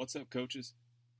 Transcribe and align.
What's 0.00 0.16
up, 0.16 0.30
coaches? 0.30 0.72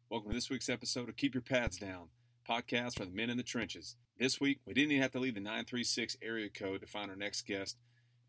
Welcome 0.09 0.31
to 0.31 0.35
this 0.35 0.49
week's 0.49 0.71
episode 0.71 1.11
of 1.11 1.17
Keep 1.17 1.35
Your 1.35 1.43
Pads 1.43 1.77
Down, 1.77 2.09
podcast 2.49 2.97
for 2.97 3.05
the 3.05 3.11
men 3.11 3.29
in 3.29 3.37
the 3.37 3.43
trenches. 3.43 3.97
This 4.19 4.41
week, 4.41 4.61
we 4.65 4.73
didn't 4.73 4.93
even 4.93 5.03
have 5.03 5.13
to 5.13 5.19
leave 5.19 5.35
the 5.35 5.41
936 5.41 6.17
area 6.23 6.49
code 6.49 6.81
to 6.81 6.87
find 6.87 7.11
our 7.11 7.17
next 7.17 7.47
guest, 7.47 7.77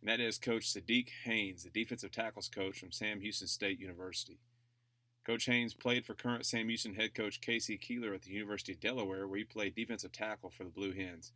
and 0.02 0.10
that 0.10 0.20
is 0.20 0.38
Coach 0.38 0.66
Sadiq 0.66 1.08
Haynes, 1.24 1.64
the 1.64 1.70
defensive 1.70 2.12
tackles 2.12 2.50
coach 2.50 2.78
from 2.78 2.92
Sam 2.92 3.22
Houston 3.22 3.48
State 3.48 3.79
University. 3.79 4.40
Coach 5.26 5.46
Haynes 5.46 5.74
played 5.74 6.06
for 6.06 6.16
current 6.16 6.45
Sam 6.45 6.68
Houston 6.68 6.95
head 6.95 7.13
coach 7.13 7.39
K.C. 7.39 7.77
Keeler 7.77 8.13
at 8.13 8.23
the 8.23 8.31
University 8.31 8.73
of 8.73 8.81
Delaware, 8.81 9.29
where 9.29 9.38
he 9.38 9.45
played 9.45 9.73
defensive 9.73 10.11
tackle 10.11 10.49
for 10.49 10.65
the 10.65 10.70
Blue 10.70 10.91
Hens. 10.91 11.31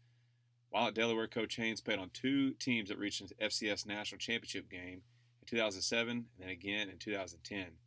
While 0.71 0.89
at 0.89 0.93
Delaware, 0.93 1.27
Coach 1.27 1.55
Haynes 1.55 1.79
played 1.79 2.00
on 2.00 2.09
two 2.09 2.52
teams 2.55 2.89
that 2.89 3.00
reached 3.00 3.21
an 3.21 3.29
FCS 3.41 3.86
national 3.86 4.20
championship 4.20 4.70
game 4.70 5.04
in 5.39 5.47
2007 5.47 6.09
and 6.09 6.25
then 6.38 6.50
again 6.50 6.89
in 6.89 6.97
2010. 6.97 7.77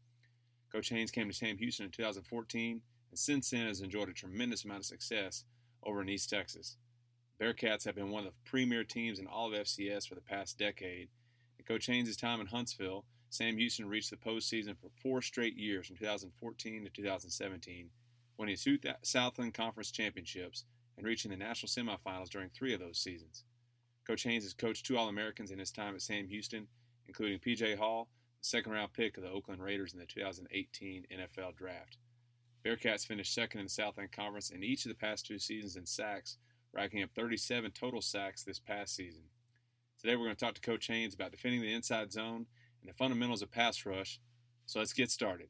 Coach 0.71 0.91
Haynes 0.91 1.11
came 1.11 1.29
to 1.29 1.35
Sam 1.35 1.57
Houston 1.57 1.87
in 1.87 1.91
2014 1.91 2.82
and 3.11 3.19
since 3.19 3.51
then 3.51 3.66
has 3.66 3.80
enjoyed 3.80 4.09
a 4.09 4.12
tremendous 4.12 4.65
amount 4.65 4.80
of 4.80 4.87
success 4.87 5.45
over 5.83 6.02
in 6.02 6.09
East 6.09 6.30
Texas. 6.30 6.77
Bearcats 7.41 7.84
have 7.84 7.95
been 7.95 8.11
one 8.11 8.27
of 8.27 8.33
the 8.33 8.51
premier 8.51 8.84
teams 8.84 9.19
in 9.19 9.27
all 9.27 9.52
of 9.52 9.61
FCS 9.61 10.09
for 10.09 10.15
the 10.15 10.20
past 10.20 10.59
decade. 10.59 11.09
In 11.59 11.65
Coach 11.65 11.87
Haynes' 11.87 12.16
time 12.16 12.41
in 12.41 12.48
Huntsville, 12.48 13.05
Sam 13.30 13.56
Houston 13.56 13.89
reached 13.89 14.11
the 14.11 14.16
postseason 14.16 14.78
for 14.78 14.91
four 15.02 15.23
straight 15.23 15.56
years 15.56 15.87
from 15.87 15.97
2014 15.97 16.84
to 16.84 16.91
2017, 16.91 17.91
winning 18.37 18.56
two 18.56 18.78
Southland 19.03 19.55
Conference 19.55 19.91
championships 19.91 20.64
and 20.97 21.06
reaching 21.06 21.30
the 21.30 21.37
national 21.37 21.69
semifinals 21.69 22.28
during 22.28 22.48
three 22.50 22.75
of 22.75 22.80
those 22.80 22.98
seasons. 22.98 23.45
Coach 24.06 24.25
Haynes 24.25 24.45
has 24.45 24.55
coached 24.55 24.87
two 24.87 24.97
All 24.98 25.09
Americans 25.09 25.50
in 25.50 25.59
his 25.59 25.70
time 25.70 25.95
at 25.95 26.03
Sam 26.03 26.27
Houston, 26.27 26.66
including 27.06 27.39
P.J. 27.39 27.77
Hall, 27.77 28.09
second 28.41 28.73
round 28.73 28.92
pick 28.92 29.16
of 29.16 29.23
the 29.23 29.30
Oakland 29.30 29.62
Raiders 29.62 29.92
in 29.92 29.98
the 29.98 30.06
2018 30.06 31.06
NFL 31.12 31.56
Draft. 31.56 31.98
Bearcats 32.64 33.06
finished 33.06 33.34
second 33.34 33.61
in 33.61 33.66
the 33.66 33.70
Southland 33.70 34.12
Conference 34.12 34.51
in 34.51 34.62
each 34.62 34.84
of 34.84 34.91
the 34.91 34.97
past 34.97 35.27
two 35.27 35.39
seasons 35.39 35.77
in 35.77 35.86
sacks, 35.86 36.39
racking 36.72 37.03
up 37.03 37.11
37 37.14 37.70
total 37.72 38.00
sacks 38.00 38.42
this 38.42 38.59
past 38.59 38.94
season. 38.94 39.22
Today 40.00 40.16
we're 40.16 40.25
going 40.25 40.36
to 40.36 40.44
talk 40.44 40.55
to 40.55 40.61
Coach 40.61 40.86
Haynes 40.86 41.14
about 41.14 41.31
defending 41.31 41.61
the 41.61 41.72
inside 41.72 42.12
zone 42.12 42.47
and 42.81 42.89
the 42.89 42.97
fundamentals 42.97 43.42
of 43.42 43.50
pass 43.50 43.84
rush. 43.84 44.20
So 44.66 44.78
let's 44.78 44.92
get 44.92 45.11
started. 45.11 45.48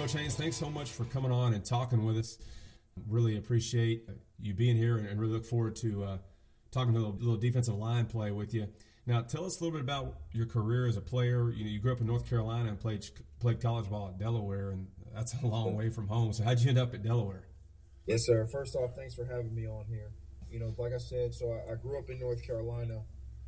Coach 0.00 0.14
Haynes, 0.14 0.34
thanks 0.34 0.56
so 0.56 0.70
much 0.70 0.90
for 0.90 1.04
coming 1.04 1.30
on 1.30 1.52
and 1.52 1.62
talking 1.62 2.06
with 2.06 2.16
us. 2.16 2.38
Really 3.06 3.36
appreciate 3.36 4.08
you 4.40 4.54
being 4.54 4.74
here 4.74 4.96
and 4.96 5.20
really 5.20 5.34
look 5.34 5.44
forward 5.44 5.76
to 5.76 6.04
uh, 6.04 6.18
talking 6.70 6.96
a 6.96 6.98
little, 6.98 7.14
little, 7.18 7.36
defensive 7.36 7.74
line 7.74 8.06
play 8.06 8.30
with 8.30 8.54
you. 8.54 8.66
Now, 9.04 9.20
tell 9.20 9.44
us 9.44 9.60
a 9.60 9.62
little 9.62 9.78
bit 9.78 9.84
about 9.84 10.16
your 10.32 10.46
career 10.46 10.86
as 10.86 10.96
a 10.96 11.02
player. 11.02 11.50
You 11.50 11.64
know, 11.64 11.70
you 11.70 11.80
grew 11.80 11.92
up 11.92 12.00
in 12.00 12.06
North 12.06 12.26
Carolina 12.26 12.70
and 12.70 12.80
played 12.80 13.04
played 13.40 13.60
college 13.60 13.90
ball 13.90 14.08
at 14.08 14.18
Delaware, 14.18 14.70
and 14.70 14.86
that's 15.14 15.34
a 15.42 15.46
long 15.46 15.76
way 15.76 15.90
from 15.90 16.08
home. 16.08 16.32
So, 16.32 16.44
how'd 16.44 16.60
you 16.60 16.70
end 16.70 16.78
up 16.78 16.94
at 16.94 17.02
Delaware? 17.02 17.44
Yes, 18.06 18.24
sir. 18.24 18.46
First 18.46 18.76
off, 18.76 18.92
thanks 18.96 19.14
for 19.14 19.26
having 19.26 19.54
me 19.54 19.66
on 19.66 19.84
here. 19.84 20.12
You 20.50 20.60
know, 20.60 20.74
like 20.78 20.94
I 20.94 20.98
said, 20.98 21.34
so 21.34 21.52
I, 21.52 21.72
I 21.72 21.74
grew 21.74 21.98
up 21.98 22.08
in 22.08 22.18
North 22.18 22.42
Carolina, 22.42 23.02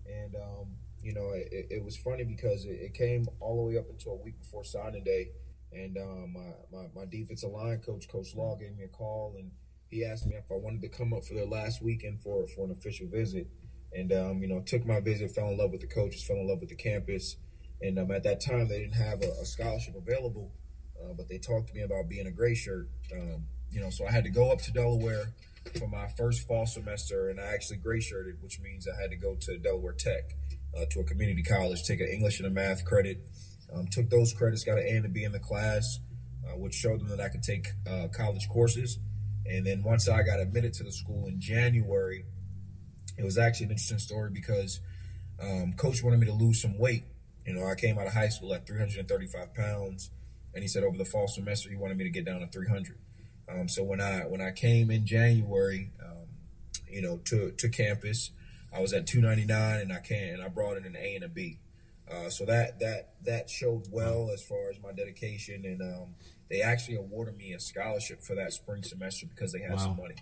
and 0.05 0.35
um, 0.35 0.67
you 1.03 1.15
know, 1.15 1.31
it, 1.35 1.69
it, 1.71 1.83
was 1.83 1.97
funny 1.97 2.25
because 2.25 2.67
it, 2.67 2.79
it 2.79 2.95
came 2.95 3.27
all 3.41 3.57
the 3.57 3.73
way 3.73 3.79
up 3.79 3.89
until 3.89 4.13
a 4.13 4.23
week 4.23 4.39
before 4.39 4.65
signing 4.65 5.03
day 5.03 5.31
and 5.73 5.97
um, 5.97 6.33
my, 6.35 6.79
my, 6.79 6.87
my 6.95 7.05
defensive 7.11 7.51
line 7.51 7.79
coach, 7.79 8.09
Coach 8.09 8.35
Law, 8.35 8.57
gave 8.57 8.77
me 8.77 8.85
a 8.85 8.89
call 8.89 9.35
and 9.39 9.51
he 9.89 10.05
asked 10.05 10.27
me 10.27 10.35
if 10.37 10.51
I 10.51 10.55
wanted 10.55 10.83
to 10.83 10.89
come 10.89 11.13
up 11.13 11.25
for 11.25 11.35
their 11.35 11.47
last 11.47 11.83
weekend 11.83 12.21
for 12.21 12.47
for 12.47 12.65
an 12.65 12.73
official 12.73 13.07
visit. 13.09 13.47
And 13.95 14.11
um, 14.13 14.41
you 14.41 14.49
know, 14.49 14.61
took 14.61 14.87
my 14.87 15.01
visit, 15.01 15.31
fell 15.33 15.49
in 15.49 15.59
love 15.59 15.71
with 15.71 15.83
the 15.83 15.87
coaches, 15.87 16.25
fell 16.25 16.37
in 16.37 16.49
love 16.49 16.61
with 16.61 16.71
the 16.71 16.77
campus. 16.77 17.37
And 17.83 17.99
um, 17.99 18.11
at 18.11 18.23
that 18.23 18.41
time, 18.41 18.69
they 18.69 18.79
didn't 18.79 18.95
have 18.95 19.23
a, 19.23 19.31
a 19.43 19.45
scholarship 19.45 19.95
available, 19.97 20.51
uh, 20.99 21.13
but 21.15 21.29
they 21.29 21.39
talked 21.39 21.69
to 21.69 21.75
me 21.75 21.83
about 21.83 22.09
being 22.09 22.27
a 22.27 22.31
gray 22.31 22.55
shirt. 22.55 22.89
Um, 23.13 23.47
you 23.71 23.81
know, 23.81 23.91
so 23.91 24.07
I 24.07 24.13
had 24.13 24.25
to 24.25 24.31
go 24.31 24.51
up 24.51 24.61
to 24.63 24.73
Delaware 24.73 25.35
for 25.79 25.89
my 25.89 26.07
first 26.17 26.47
fall 26.47 26.65
semester, 26.67 27.29
and 27.29 27.41
I 27.41 27.53
actually 27.53 27.79
gray 27.79 28.01
shirted, 28.01 28.43
which 28.43 28.61
means 28.61 28.87
I 28.89 29.01
had 29.01 29.11
to 29.11 29.17
go 29.17 29.35
to 29.35 29.59
Delaware 29.59 29.93
Tech, 29.93 30.37
uh, 30.77 30.85
to 30.91 31.01
a 31.01 31.05
community 31.05 31.43
college, 31.43 31.85
take 31.85 32.01
an 32.01 32.09
English 32.09 32.39
and 32.39 32.47
a 32.47 32.51
math 32.51 32.85
credit, 32.85 33.19
um, 33.75 33.87
took 33.89 34.11
those 34.11 34.33
credits, 34.33 34.65
got 34.65 34.79
an 34.79 34.85
A 34.87 34.97
and 34.97 35.07
a 35.07 35.09
B 35.09 35.25
in 35.25 35.33
the 35.33 35.39
class, 35.39 35.99
uh, 36.47 36.57
which 36.57 36.75
showed 36.75 37.01
them 37.01 37.09
that 37.09 37.21
I 37.21 37.29
could 37.29 37.43
take 37.43 37.69
uh, 37.89 38.09
college 38.09 38.49
courses. 38.49 38.99
And 39.47 39.67
then 39.67 39.83
once 39.83 40.09
I 40.09 40.23
got 40.23 40.41
admitted 40.41 40.73
to 40.75 40.85
the 40.85 40.93
school 40.93 41.27
in 41.27 41.41
January, 41.41 42.25
it 43.19 43.25
was 43.25 43.39
actually 43.39 43.67
an 43.67 43.73
interesting 43.73 43.99
story 43.99 44.31
because 44.33 44.81
um, 45.41 45.73
coach 45.75 46.03
wanted 46.03 46.21
me 46.21 46.27
to 46.27 46.33
lose 46.33 46.61
some 46.61 46.79
weight. 46.79 47.05
You 47.47 47.55
know, 47.55 47.67
I 47.67 47.75
came 47.75 47.99
out 47.99 48.07
of 48.07 48.13
high 48.13 48.29
school 48.29 48.55
at 48.55 48.67
335 48.67 49.55
pounds, 49.55 50.11
and 50.55 50.63
he 50.63 50.69
said 50.69 50.85
over 50.85 50.97
the 50.97 51.05
fall 51.05 51.27
semester 51.27 51.69
he 51.69 51.77
wanted 51.77 51.97
me 51.97 52.05
to 52.05 52.11
get 52.11 52.25
down 52.25 52.41
to 52.41 52.47
300. 52.47 52.97
Um, 53.49 53.69
so 53.69 53.83
when 53.83 54.01
I 54.01 54.21
when 54.21 54.41
I 54.41 54.53
came 54.53 54.91
in 54.91 55.05
January, 55.05 55.91
um, 56.03 56.29
you 56.89 57.03
know, 57.03 57.19
to 57.27 57.51
to 57.51 57.69
campus, 57.69 58.31
I 58.73 58.81
was 58.81 58.93
at 58.93 59.07
299, 59.07 59.81
and 59.81 59.93
I 59.93 59.99
can 59.99 60.35
and 60.35 60.43
I 60.43 60.49
brought 60.49 60.77
in 60.77 60.85
an 60.85 60.97
A 60.97 61.17
and 61.17 61.25
a 61.25 61.29
B. 61.29 61.59
Uh, 62.13 62.29
so 62.29 62.45
that 62.45 62.79
that 62.81 63.11
that 63.25 63.49
showed 63.49 63.85
well 63.91 64.31
as 64.33 64.43
far 64.43 64.71
as 64.71 64.77
my 64.83 64.93
dedication, 64.93 65.65
and 65.65 65.81
um, 65.81 66.15
they 66.51 66.61
actually 66.61 66.97
awarded 66.97 67.37
me 67.37 67.53
a 67.53 67.61
scholarship 67.61 68.23
for 68.23 68.35
that 68.35 68.53
spring 68.53 68.83
semester 68.83 69.27
because 69.27 69.53
they 69.53 69.61
had 69.61 69.73
wow. 69.73 69.79
some 69.79 69.97
money. 69.97 70.17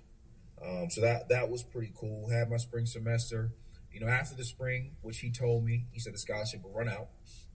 Um, 0.64 0.90
so 0.90 1.00
that 1.00 1.28
that 1.30 1.50
was 1.50 1.62
pretty 1.62 1.92
cool. 1.98 2.28
Had 2.28 2.50
my 2.50 2.58
spring 2.58 2.86
semester. 2.86 3.52
You 3.92 3.98
know, 3.98 4.06
after 4.06 4.36
the 4.36 4.44
spring, 4.44 4.92
which 5.02 5.18
he 5.18 5.32
told 5.32 5.64
me, 5.64 5.86
he 5.90 5.98
said 5.98 6.14
the 6.14 6.18
scholarship 6.18 6.62
would 6.62 6.74
run 6.74 6.88
out. 6.88 7.08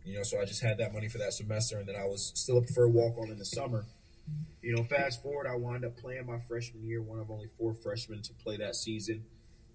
You 0.04 0.18
know, 0.18 0.24
so 0.24 0.42
I 0.42 0.46
just 0.46 0.62
had 0.62 0.78
that 0.80 0.94
money 0.94 1.08
for 1.08 1.18
that 1.20 1.34
semester, 1.34 1.78
and 1.78 1.88
then 1.88 1.96
I 1.96 2.04
was 2.06 2.34
still 2.36 2.58
a 2.58 2.62
preferred 2.62 2.90
walk 2.90 3.18
on 3.18 3.32
in 3.32 3.38
the 3.38 3.46
summer. 3.46 3.86
You 4.62 4.76
know, 4.76 4.84
fast 4.84 5.24
forward, 5.24 5.48
I 5.48 5.56
wound 5.56 5.86
up 5.86 5.98
playing 5.98 6.26
my 6.26 6.40
freshman 6.40 6.84
year, 6.84 7.02
one 7.02 7.20
of 7.20 7.32
only 7.32 7.48
four 7.58 7.74
freshmen 7.74 8.22
to 8.24 8.34
play 8.34 8.58
that 8.58 8.76
season, 8.76 9.24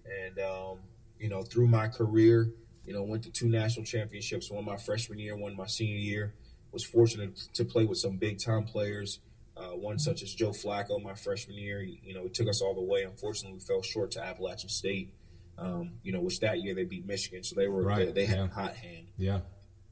and 0.05 0.37
um, 0.39 0.79
you 1.19 1.29
know, 1.29 1.41
through 1.41 1.67
my 1.67 1.87
career, 1.87 2.51
you 2.85 2.93
know, 2.93 3.03
went 3.03 3.23
to 3.23 3.31
two 3.31 3.47
national 3.47 3.85
championships, 3.85 4.49
one 4.51 4.65
my 4.65 4.77
freshman 4.77 5.19
year, 5.19 5.35
one 5.35 5.55
my 5.55 5.67
senior 5.67 5.97
year. 5.97 6.33
Was 6.71 6.85
fortunate 6.85 7.37
to 7.53 7.65
play 7.65 7.83
with 7.83 7.97
some 7.97 8.15
big 8.15 8.39
time 8.39 8.63
players. 8.63 9.19
Uh, 9.57 9.75
one 9.75 9.99
such 9.99 10.23
as 10.23 10.33
Joe 10.33 10.51
Flacco, 10.51 11.03
my 11.03 11.13
freshman 11.13 11.57
year. 11.57 11.81
You 11.81 12.13
know, 12.13 12.25
it 12.25 12.33
took 12.33 12.47
us 12.47 12.61
all 12.61 12.73
the 12.73 12.81
way. 12.81 13.03
Unfortunately, 13.03 13.53
we 13.53 13.59
fell 13.59 13.81
short 13.81 14.11
to 14.11 14.23
Appalachian 14.23 14.69
State. 14.69 15.13
Um, 15.57 15.91
you 16.01 16.13
know, 16.13 16.21
which 16.21 16.39
that 16.39 16.61
year 16.61 16.73
they 16.73 16.85
beat 16.85 17.05
Michigan, 17.05 17.43
so 17.43 17.55
they 17.55 17.67
were 17.67 17.83
right. 17.83 18.07
they, 18.07 18.11
they 18.11 18.25
had 18.25 18.37
yeah. 18.37 18.45
a 18.45 18.47
hot 18.47 18.75
hand. 18.75 19.07
Yeah. 19.17 19.39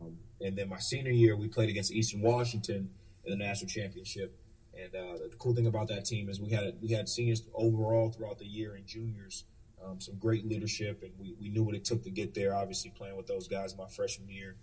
Um, 0.01 0.17
and 0.41 0.55
then 0.55 0.69
my 0.69 0.79
senior 0.79 1.11
year, 1.11 1.35
we 1.35 1.49
played 1.49 1.69
against 1.69 1.91
Eastern 1.91 2.21
Washington 2.21 2.89
in 3.25 3.37
the 3.37 3.45
national 3.45 3.69
championship. 3.69 4.35
And 4.73 4.95
uh, 4.95 5.17
the 5.29 5.35
cool 5.37 5.53
thing 5.53 5.67
about 5.67 5.89
that 5.89 6.05
team 6.05 6.29
is 6.29 6.39
we 6.39 6.51
had 6.51 6.75
we 6.81 6.89
had 6.89 7.09
seniors 7.09 7.43
overall 7.53 8.09
throughout 8.09 8.39
the 8.39 8.45
year 8.45 8.75
and 8.75 8.87
juniors 8.87 9.43
um, 9.85 9.99
some 9.99 10.15
great 10.15 10.47
leadership, 10.47 11.03
and 11.03 11.11
we, 11.19 11.35
we 11.39 11.49
knew 11.49 11.63
what 11.63 11.75
it 11.75 11.85
took 11.85 12.03
to 12.03 12.09
get 12.09 12.33
there. 12.33 12.55
Obviously, 12.55 12.91
playing 12.91 13.15
with 13.15 13.27
those 13.27 13.47
guys 13.47 13.77
my 13.77 13.87
freshman 13.87 14.29
year, 14.29 14.55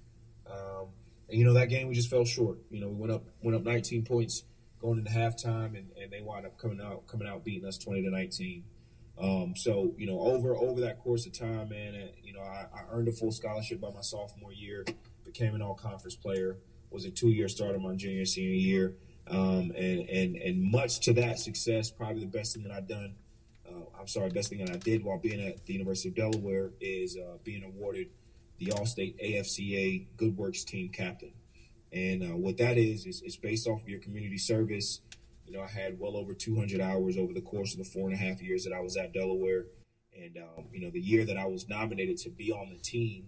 um, 0.50 0.88
and 1.28 1.38
you 1.38 1.44
know 1.44 1.54
that 1.54 1.68
game 1.68 1.88
we 1.88 1.94
just 1.94 2.10
fell 2.10 2.24
short. 2.24 2.58
You 2.70 2.80
know, 2.80 2.88
we 2.88 2.94
went 2.94 3.12
up 3.12 3.24
went 3.42 3.56
up 3.56 3.64
19 3.64 4.04
points 4.04 4.44
going 4.80 4.98
into 4.98 5.10
halftime, 5.10 5.76
and, 5.76 5.88
and 6.00 6.10
they 6.10 6.20
wound 6.20 6.46
up 6.46 6.58
coming 6.58 6.80
out 6.80 7.06
coming 7.06 7.28
out 7.28 7.44
beating 7.44 7.66
us 7.66 7.78
20 7.78 8.02
to 8.02 8.10
19. 8.10 8.64
Um, 9.18 9.54
so 9.56 9.94
you 9.96 10.06
know, 10.06 10.20
over 10.20 10.54
over 10.54 10.80
that 10.82 10.98
course 10.98 11.26
of 11.26 11.32
time, 11.32 11.70
man, 11.70 11.94
and, 11.94 12.10
you 12.22 12.34
know, 12.34 12.40
I, 12.40 12.66
I, 12.74 12.82
earned 12.92 13.08
a 13.08 13.12
full 13.12 13.32
scholarship 13.32 13.80
by 13.80 13.90
my 13.90 14.02
sophomore 14.02 14.52
year, 14.52 14.84
became 15.24 15.54
an 15.54 15.62
all 15.62 15.74
conference 15.74 16.14
player, 16.14 16.58
was 16.90 17.06
a 17.06 17.10
two 17.10 17.30
year 17.30 17.48
starter 17.48 17.78
my 17.78 17.94
junior 17.94 18.26
senior 18.26 18.50
year, 18.50 18.94
um, 19.28 19.72
and 19.74 20.08
and 20.10 20.36
and 20.36 20.62
much 20.62 21.00
to 21.00 21.14
that 21.14 21.38
success, 21.38 21.90
probably 21.90 22.20
the 22.20 22.26
best 22.26 22.54
thing 22.54 22.62
that 22.64 22.72
I've 22.72 22.88
done 22.88 23.14
I'm 24.06 24.10
sorry, 24.10 24.30
best 24.30 24.50
thing 24.50 24.64
that 24.64 24.70
I 24.70 24.76
did 24.76 25.02
while 25.02 25.18
being 25.18 25.44
at 25.44 25.66
the 25.66 25.72
University 25.72 26.10
of 26.10 26.14
Delaware 26.14 26.70
is 26.80 27.16
uh, 27.16 27.38
being 27.42 27.64
awarded 27.64 28.06
the 28.60 28.66
Allstate 28.66 29.20
AFCA 29.20 30.06
Good 30.16 30.36
Works 30.36 30.62
Team 30.62 30.90
Captain. 30.90 31.32
And 31.92 32.22
uh, 32.22 32.36
what 32.36 32.56
that 32.58 32.78
is, 32.78 33.04
is 33.04 33.20
it's 33.22 33.34
based 33.34 33.66
off 33.66 33.82
of 33.82 33.88
your 33.88 33.98
community 33.98 34.38
service. 34.38 35.00
You 35.44 35.54
know, 35.54 35.60
I 35.64 35.66
had 35.66 35.98
well 35.98 36.16
over 36.16 36.34
200 36.34 36.80
hours 36.80 37.18
over 37.18 37.32
the 37.32 37.40
course 37.40 37.72
of 37.72 37.78
the 37.78 37.84
four 37.84 38.08
and 38.08 38.14
a 38.14 38.16
half 38.16 38.40
years 38.40 38.62
that 38.62 38.72
I 38.72 38.78
was 38.78 38.96
at 38.96 39.12
Delaware. 39.12 39.64
And, 40.16 40.36
um, 40.36 40.66
you 40.72 40.82
know, 40.82 40.90
the 40.90 41.00
year 41.00 41.24
that 41.24 41.36
I 41.36 41.46
was 41.46 41.68
nominated 41.68 42.16
to 42.18 42.30
be 42.30 42.52
on 42.52 42.70
the 42.70 42.78
team, 42.78 43.26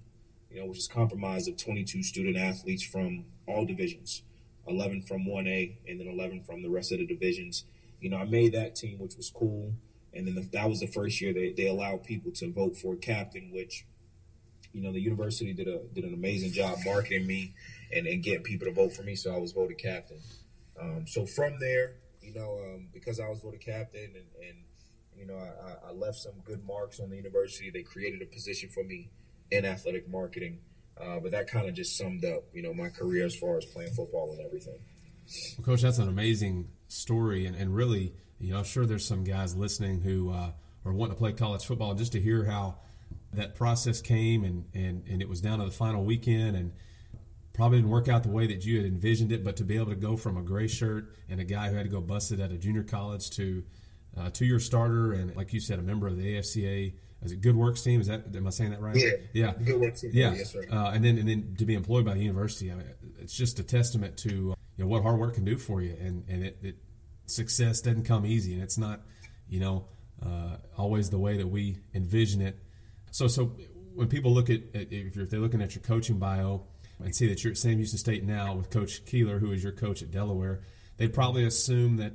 you 0.49 0.61
know, 0.61 0.67
which 0.67 0.79
is 0.79 0.87
comprised 0.87 1.49
of 1.49 1.57
22 1.57 2.05
student 2.05 2.37
athletes 2.37 2.85
from 2.85 3.25
all 3.49 3.65
divisions, 3.65 4.23
11 4.69 5.03
from 5.03 5.25
1A, 5.25 5.75
and 5.89 5.99
then 5.99 6.07
11 6.07 6.45
from 6.45 6.63
the 6.63 6.71
rest 6.71 6.93
of 6.93 6.99
the 6.99 7.07
divisions. 7.07 7.65
You 8.01 8.11
know, 8.11 8.19
I 8.19 8.27
made 8.27 8.53
that 8.53 8.77
team, 8.77 9.01
which 9.01 9.17
was 9.17 9.29
cool. 9.29 9.73
And 10.14 10.26
then 10.26 10.34
the, 10.34 10.43
that 10.52 10.69
was 10.69 10.81
the 10.81 10.87
first 10.87 11.20
year 11.20 11.32
they, 11.32 11.52
they 11.52 11.69
allowed 11.69 12.05
people 12.05 12.32
to 12.32 12.50
vote 12.50 12.76
for 12.76 12.94
a 12.94 12.96
captain, 12.96 13.50
which 13.52 13.84
you 14.72 14.82
know, 14.82 14.93
the 14.93 15.00
university 15.00 15.52
did 15.52 15.69
a 15.69 15.81
did 15.94 16.05
an 16.05 16.14
amazing 16.14 16.52
job 16.52 16.78
marketing 16.84 17.26
me 17.26 17.55
and, 17.93 18.06
and 18.06 18.22
getting 18.22 18.43
people 18.43 18.66
to 18.66 18.72
vote 18.72 18.93
for 18.93 19.02
me, 19.02 19.14
so 19.14 19.34
I 19.34 19.38
was 19.38 19.52
voted 19.52 19.78
captain. 19.78 20.19
Um, 20.81 21.06
so 21.06 21.26
from 21.26 21.58
there, 21.58 21.94
you 22.22 22.34
know, 22.34 22.60
um, 22.62 22.88
because 22.93 23.19
I 23.19 23.28
was 23.28 23.40
voted 23.40 23.60
captain 23.60 24.05
and, 24.14 24.46
and 24.46 24.56
you 25.16 25.26
know, 25.26 25.37
I, 25.37 25.88
I, 25.88 25.93
left 25.93 26.19
some 26.19 26.34
good 26.44 26.64
marks 26.64 27.00
on 27.00 27.10
the 27.10 27.16
university. 27.16 27.70
They 27.70 27.82
created 27.82 28.22
a 28.22 28.26
position 28.26 28.69
for 28.69 28.84
me 28.84 29.08
in 29.50 29.64
athletic 29.64 30.08
marketing. 30.08 30.58
Uh, 31.00 31.19
but 31.20 31.31
that 31.32 31.49
kind 31.49 31.69
of 31.69 31.75
just 31.75 31.96
summed 31.96 32.25
up, 32.25 32.44
you 32.52 32.62
know, 32.62 32.72
my 32.72 32.88
career 32.88 33.25
as 33.25 33.34
far 33.34 33.56
as 33.56 33.64
playing 33.64 33.93
football 33.93 34.32
and 34.32 34.44
everything. 34.44 34.78
Well, 35.56 35.64
Coach, 35.64 35.82
that's 35.82 35.99
an 35.99 36.08
amazing 36.08 36.69
story, 36.88 37.46
and, 37.46 37.55
and 37.55 37.75
really, 37.75 38.14
you 38.40 38.52
know, 38.52 38.58
I'm 38.58 38.64
sure 38.64 38.87
there's 38.87 39.06
some 39.06 39.25
guys 39.25 39.56
listening 39.56 40.00
who 40.00 40.31
uh, 40.31 40.50
are 40.85 40.93
wanting 40.93 41.14
to 41.14 41.19
play 41.19 41.32
college 41.32 41.64
football 41.64 41.94
just 41.94 42.12
to 42.12 42.20
hear 42.20 42.44
how 42.44 42.76
that 43.35 43.55
process 43.55 44.00
came 44.00 44.44
and, 44.44 44.64
and, 44.75 45.05
and 45.08 45.20
it 45.20 45.29
was 45.29 45.40
down 45.40 45.58
to 45.58 45.64
the 45.64 45.70
final 45.70 46.05
weekend 46.05 46.56
and 46.56 46.73
probably 47.52 47.79
didn't 47.79 47.90
work 47.90 48.08
out 48.08 48.23
the 48.23 48.29
way 48.29 48.46
that 48.46 48.64
you 48.64 48.76
had 48.76 48.87
envisioned 48.87 49.32
it, 49.32 49.44
but 49.44 49.56
to 49.56 49.64
be 49.64 49.76
able 49.76 49.87
to 49.87 49.96
go 49.96 50.17
from 50.17 50.37
a 50.37 50.43
gray 50.43 50.69
shirt 50.69 51.12
and 51.29 51.40
a 51.40 51.44
guy 51.44 51.69
who 51.69 51.76
had 51.76 51.85
to 51.85 51.90
go 51.90 52.00
busted 52.00 52.40
at 52.40 52.52
a 52.52 52.56
junior 52.56 52.85
college 52.85 53.31
to 53.31 53.64
uh, 54.17 54.31
to 54.31 54.44
your 54.44 54.58
starter 54.58 55.12
and 55.12 55.34
like 55.37 55.52
you 55.52 55.61
said, 55.61 55.79
a 55.79 55.82
member 55.82 56.06
of 56.06 56.17
the 56.17 56.37
AFCA. 56.37 56.93
Is 57.23 57.32
it 57.32 57.41
Good 57.41 57.56
Works 57.56 57.82
team? 57.82 58.00
Is 58.00 58.06
that 58.06 58.25
am 58.34 58.46
I 58.46 58.50
saying 58.50 58.70
that 58.70 58.81
right? 58.81 58.94
Yeah, 58.94 59.11
yeah. 59.32 59.52
Good 59.52 59.81
Works 59.81 60.02
team. 60.02 60.11
Yeah, 60.14 60.34
yes, 60.34 60.52
sir. 60.52 60.64
Uh, 60.70 60.93
and 60.94 61.05
then 61.05 61.19
and 61.19 61.29
then 61.29 61.56
to 61.58 61.64
be 61.64 61.75
employed 61.75 62.05
by 62.05 62.14
the 62.14 62.23
university, 62.23 62.70
I 62.70 62.76
mean, 62.76 62.87
it's 63.19 63.37
just 63.37 63.58
a 63.58 63.64
testament 63.64 64.17
to 64.19 64.29
you 64.29 64.56
know 64.79 64.87
what 64.87 65.02
hard 65.02 65.19
work 65.19 65.34
can 65.34 65.44
do 65.44 65.56
for 65.56 65.82
you, 65.82 65.96
and 66.00 66.25
and 66.29 66.44
it, 66.44 66.58
it 66.62 66.76
success 67.31 67.81
doesn't 67.81 68.05
come 68.05 68.27
easy, 68.27 68.55
and 68.55 68.63
it's 68.63 68.79
not 68.79 69.01
you 69.49 69.61
know 69.61 69.87
uh, 70.25 70.57
always 70.77 71.11
the 71.11 71.19
way 71.19 71.37
that 71.37 71.47
we 71.47 71.79
envision 71.95 72.41
it. 72.41 72.59
So 73.11 73.29
so 73.29 73.53
when 73.95 74.09
people 74.09 74.33
look 74.33 74.51
at, 74.51 74.61
at 74.75 74.93
if, 74.93 75.17
if 75.17 75.31
they're 75.31 75.41
looking 75.41 75.63
at 75.63 75.75
your 75.75 75.83
coaching 75.83 76.19
bio 76.19 76.63
and 77.01 77.15
see 77.15 77.29
that 77.29 77.43
you're 77.43 77.53
at 77.53 77.59
Sam 77.59 77.77
Houston 77.77 77.99
State 77.99 78.25
now 78.25 78.55
with 78.55 78.71
Coach 78.71 79.05
Keeler, 79.05 79.39
who 79.39 79.53
is 79.53 79.63
your 79.63 79.73
coach 79.73 80.03
at 80.03 80.11
Delaware, 80.11 80.61
they 80.97 81.09
probably 81.09 81.45
assume 81.45 81.97
that 81.97 82.13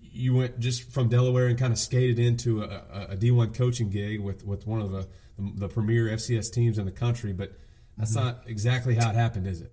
you 0.00 0.34
went 0.34 0.58
just 0.58 0.90
from 0.92 1.08
Delaware 1.08 1.46
and 1.46 1.58
kind 1.58 1.72
of 1.72 1.78
skated 1.78 2.18
into 2.18 2.62
a 2.62 3.08
a 3.10 3.16
D1 3.16 3.54
coaching 3.54 3.90
gig 3.90 4.20
with, 4.20 4.44
with 4.44 4.66
one 4.66 4.80
of 4.80 4.90
the, 4.90 5.06
the 5.38 5.68
premier 5.68 6.06
FCS 6.06 6.52
teams 6.52 6.78
in 6.78 6.86
the 6.86 6.92
country, 6.92 7.32
but 7.32 7.52
that's 7.96 8.16
mm-hmm. 8.16 8.26
not 8.26 8.42
exactly 8.46 8.94
how 8.94 9.10
it 9.10 9.14
happened, 9.14 9.46
is 9.46 9.60
it? 9.60 9.72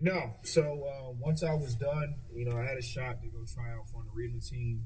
No. 0.00 0.34
So 0.42 0.62
uh, 0.62 1.12
once 1.18 1.42
I 1.42 1.54
was 1.54 1.74
done, 1.74 2.14
you 2.32 2.44
know, 2.44 2.56
I 2.56 2.62
had 2.62 2.78
a 2.78 2.82
shot 2.82 3.20
to 3.22 3.28
go 3.28 3.38
try 3.52 3.72
out 3.72 3.88
for 3.92 4.02
an 4.02 4.08
arena 4.16 4.38
team. 4.40 4.84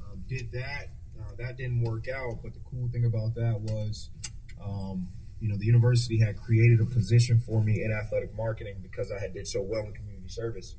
Um, 0.00 0.22
did 0.28 0.52
that. 0.52 0.88
Uh, 1.18 1.34
that 1.38 1.56
didn't 1.56 1.82
work 1.82 2.08
out, 2.08 2.38
but 2.42 2.54
the 2.54 2.60
cool 2.70 2.88
thing 2.88 3.04
about 3.04 3.34
that 3.34 3.60
was, 3.60 4.08
um, 4.64 5.08
you 5.40 5.48
know, 5.48 5.56
the 5.56 5.66
university 5.66 6.18
had 6.18 6.36
created 6.36 6.80
a 6.80 6.86
position 6.86 7.38
for 7.40 7.62
me 7.62 7.82
in 7.82 7.92
athletic 7.92 8.34
marketing 8.36 8.76
because 8.82 9.12
I 9.12 9.20
had 9.20 9.34
did 9.34 9.46
so 9.46 9.60
well 9.60 9.84
in 9.84 9.92
community 9.92 10.28
service. 10.28 10.74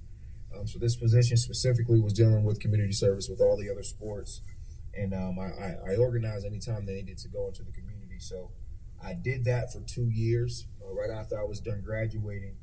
Um, 0.56 0.68
so 0.68 0.80
this 0.80 0.96
position 0.96 1.38
specifically 1.38 2.00
was 2.00 2.14
dealing 2.14 2.44
with 2.44 2.60
community 2.60 2.94
service 2.94 3.28
with 3.30 3.42
all 3.42 3.58
the 3.58 3.70
other 3.70 3.84
sports, 3.84 4.42
and 4.94 5.14
um, 5.14 5.38
I, 5.40 5.46
I, 5.46 5.94
I, 5.94 5.96
organized 5.96 6.46
anytime 6.46 6.86
they 6.86 6.94
needed 6.94 7.18
to 7.20 7.28
go 7.30 7.48
into 7.48 7.64
the 7.64 7.72
community. 7.72 8.20
So 8.20 8.52
I 9.04 9.14
did 9.14 9.46
that 9.46 9.74
for 9.74 9.82
two 9.82 10.10
years, 10.10 10.66
uh, 10.82 10.94
right 10.94 11.10
after 11.10 11.40
I 11.40 11.44
was 11.44 11.60
done 11.60 11.82
graduating. 11.84 12.56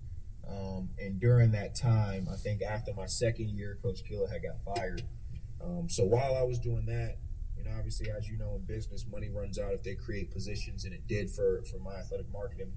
Um, 0.50 0.88
and 0.98 1.20
during 1.20 1.52
that 1.52 1.74
time, 1.74 2.28
I 2.30 2.36
think 2.36 2.62
after 2.62 2.92
my 2.94 3.06
second 3.06 3.50
year, 3.50 3.78
Coach 3.82 4.02
Keeler 4.04 4.28
had 4.28 4.42
got 4.42 4.60
fired. 4.74 5.02
Um, 5.62 5.88
so 5.88 6.04
while 6.04 6.34
I 6.34 6.42
was 6.42 6.58
doing 6.58 6.86
that, 6.86 7.16
you 7.56 7.64
know, 7.64 7.70
obviously, 7.76 8.10
as 8.10 8.28
you 8.28 8.38
know, 8.38 8.54
in 8.56 8.64
business, 8.66 9.04
money 9.10 9.28
runs 9.28 9.58
out 9.58 9.72
if 9.72 9.82
they 9.82 9.94
create 9.94 10.32
positions, 10.32 10.84
and 10.84 10.94
it 10.94 11.06
did 11.06 11.30
for 11.30 11.62
for 11.70 11.78
my 11.78 11.94
athletic 11.96 12.30
marketing 12.32 12.72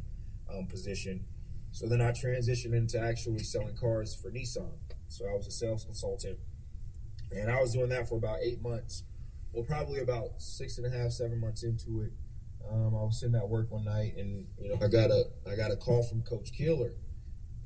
um, 0.54 0.68
position. 0.68 1.24
So 1.72 1.88
then 1.88 2.02
I 2.02 2.12
transitioned 2.12 2.74
into 2.74 3.00
actually 3.00 3.40
selling 3.40 3.75
cars 3.75 4.14
for 4.14 4.30
Nissan. 4.30 4.74
So 5.08 5.25
I 5.25 5.34
was 5.34 5.48
a 5.48 5.52
sales 5.52 5.86
consultant, 5.86 6.38
and 7.31 7.50
I 7.50 7.62
was 7.62 7.74
doing 7.74 7.90
that 7.90 8.10
for 8.10 8.18
about 8.18 8.40
eight 8.42 8.62
months. 8.62 9.04
Well, 9.54 9.64
probably 9.64 10.02
about 10.02 10.30
six 10.40 10.78
and 10.78 10.86
a 10.86 10.90
half, 10.90 11.12
seven 11.12 11.40
months 11.40 11.64
into 11.64 12.02
it, 12.02 12.12
um, 12.72 12.96
I 12.96 13.04
was 13.04 13.20
sitting 13.20 13.36
at 13.36 13.48
work 13.48 13.72
one 13.72 13.86
night, 13.86 14.16
and 14.18 14.46
you 14.60 14.70
know, 14.70 14.78
I 14.84 14.88
got 14.88 15.12
a 15.12 15.25
I 15.50 15.56
got 15.56 15.72
a 15.72 15.75
call 15.75 16.04
from 16.04 16.22
Coach 16.24 16.52
Keeler, 16.54 16.92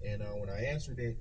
and 0.06 0.22
uh, 0.22 0.36
when 0.36 0.50
I 0.50 0.66
answered 0.66 1.00
it, 1.00 1.18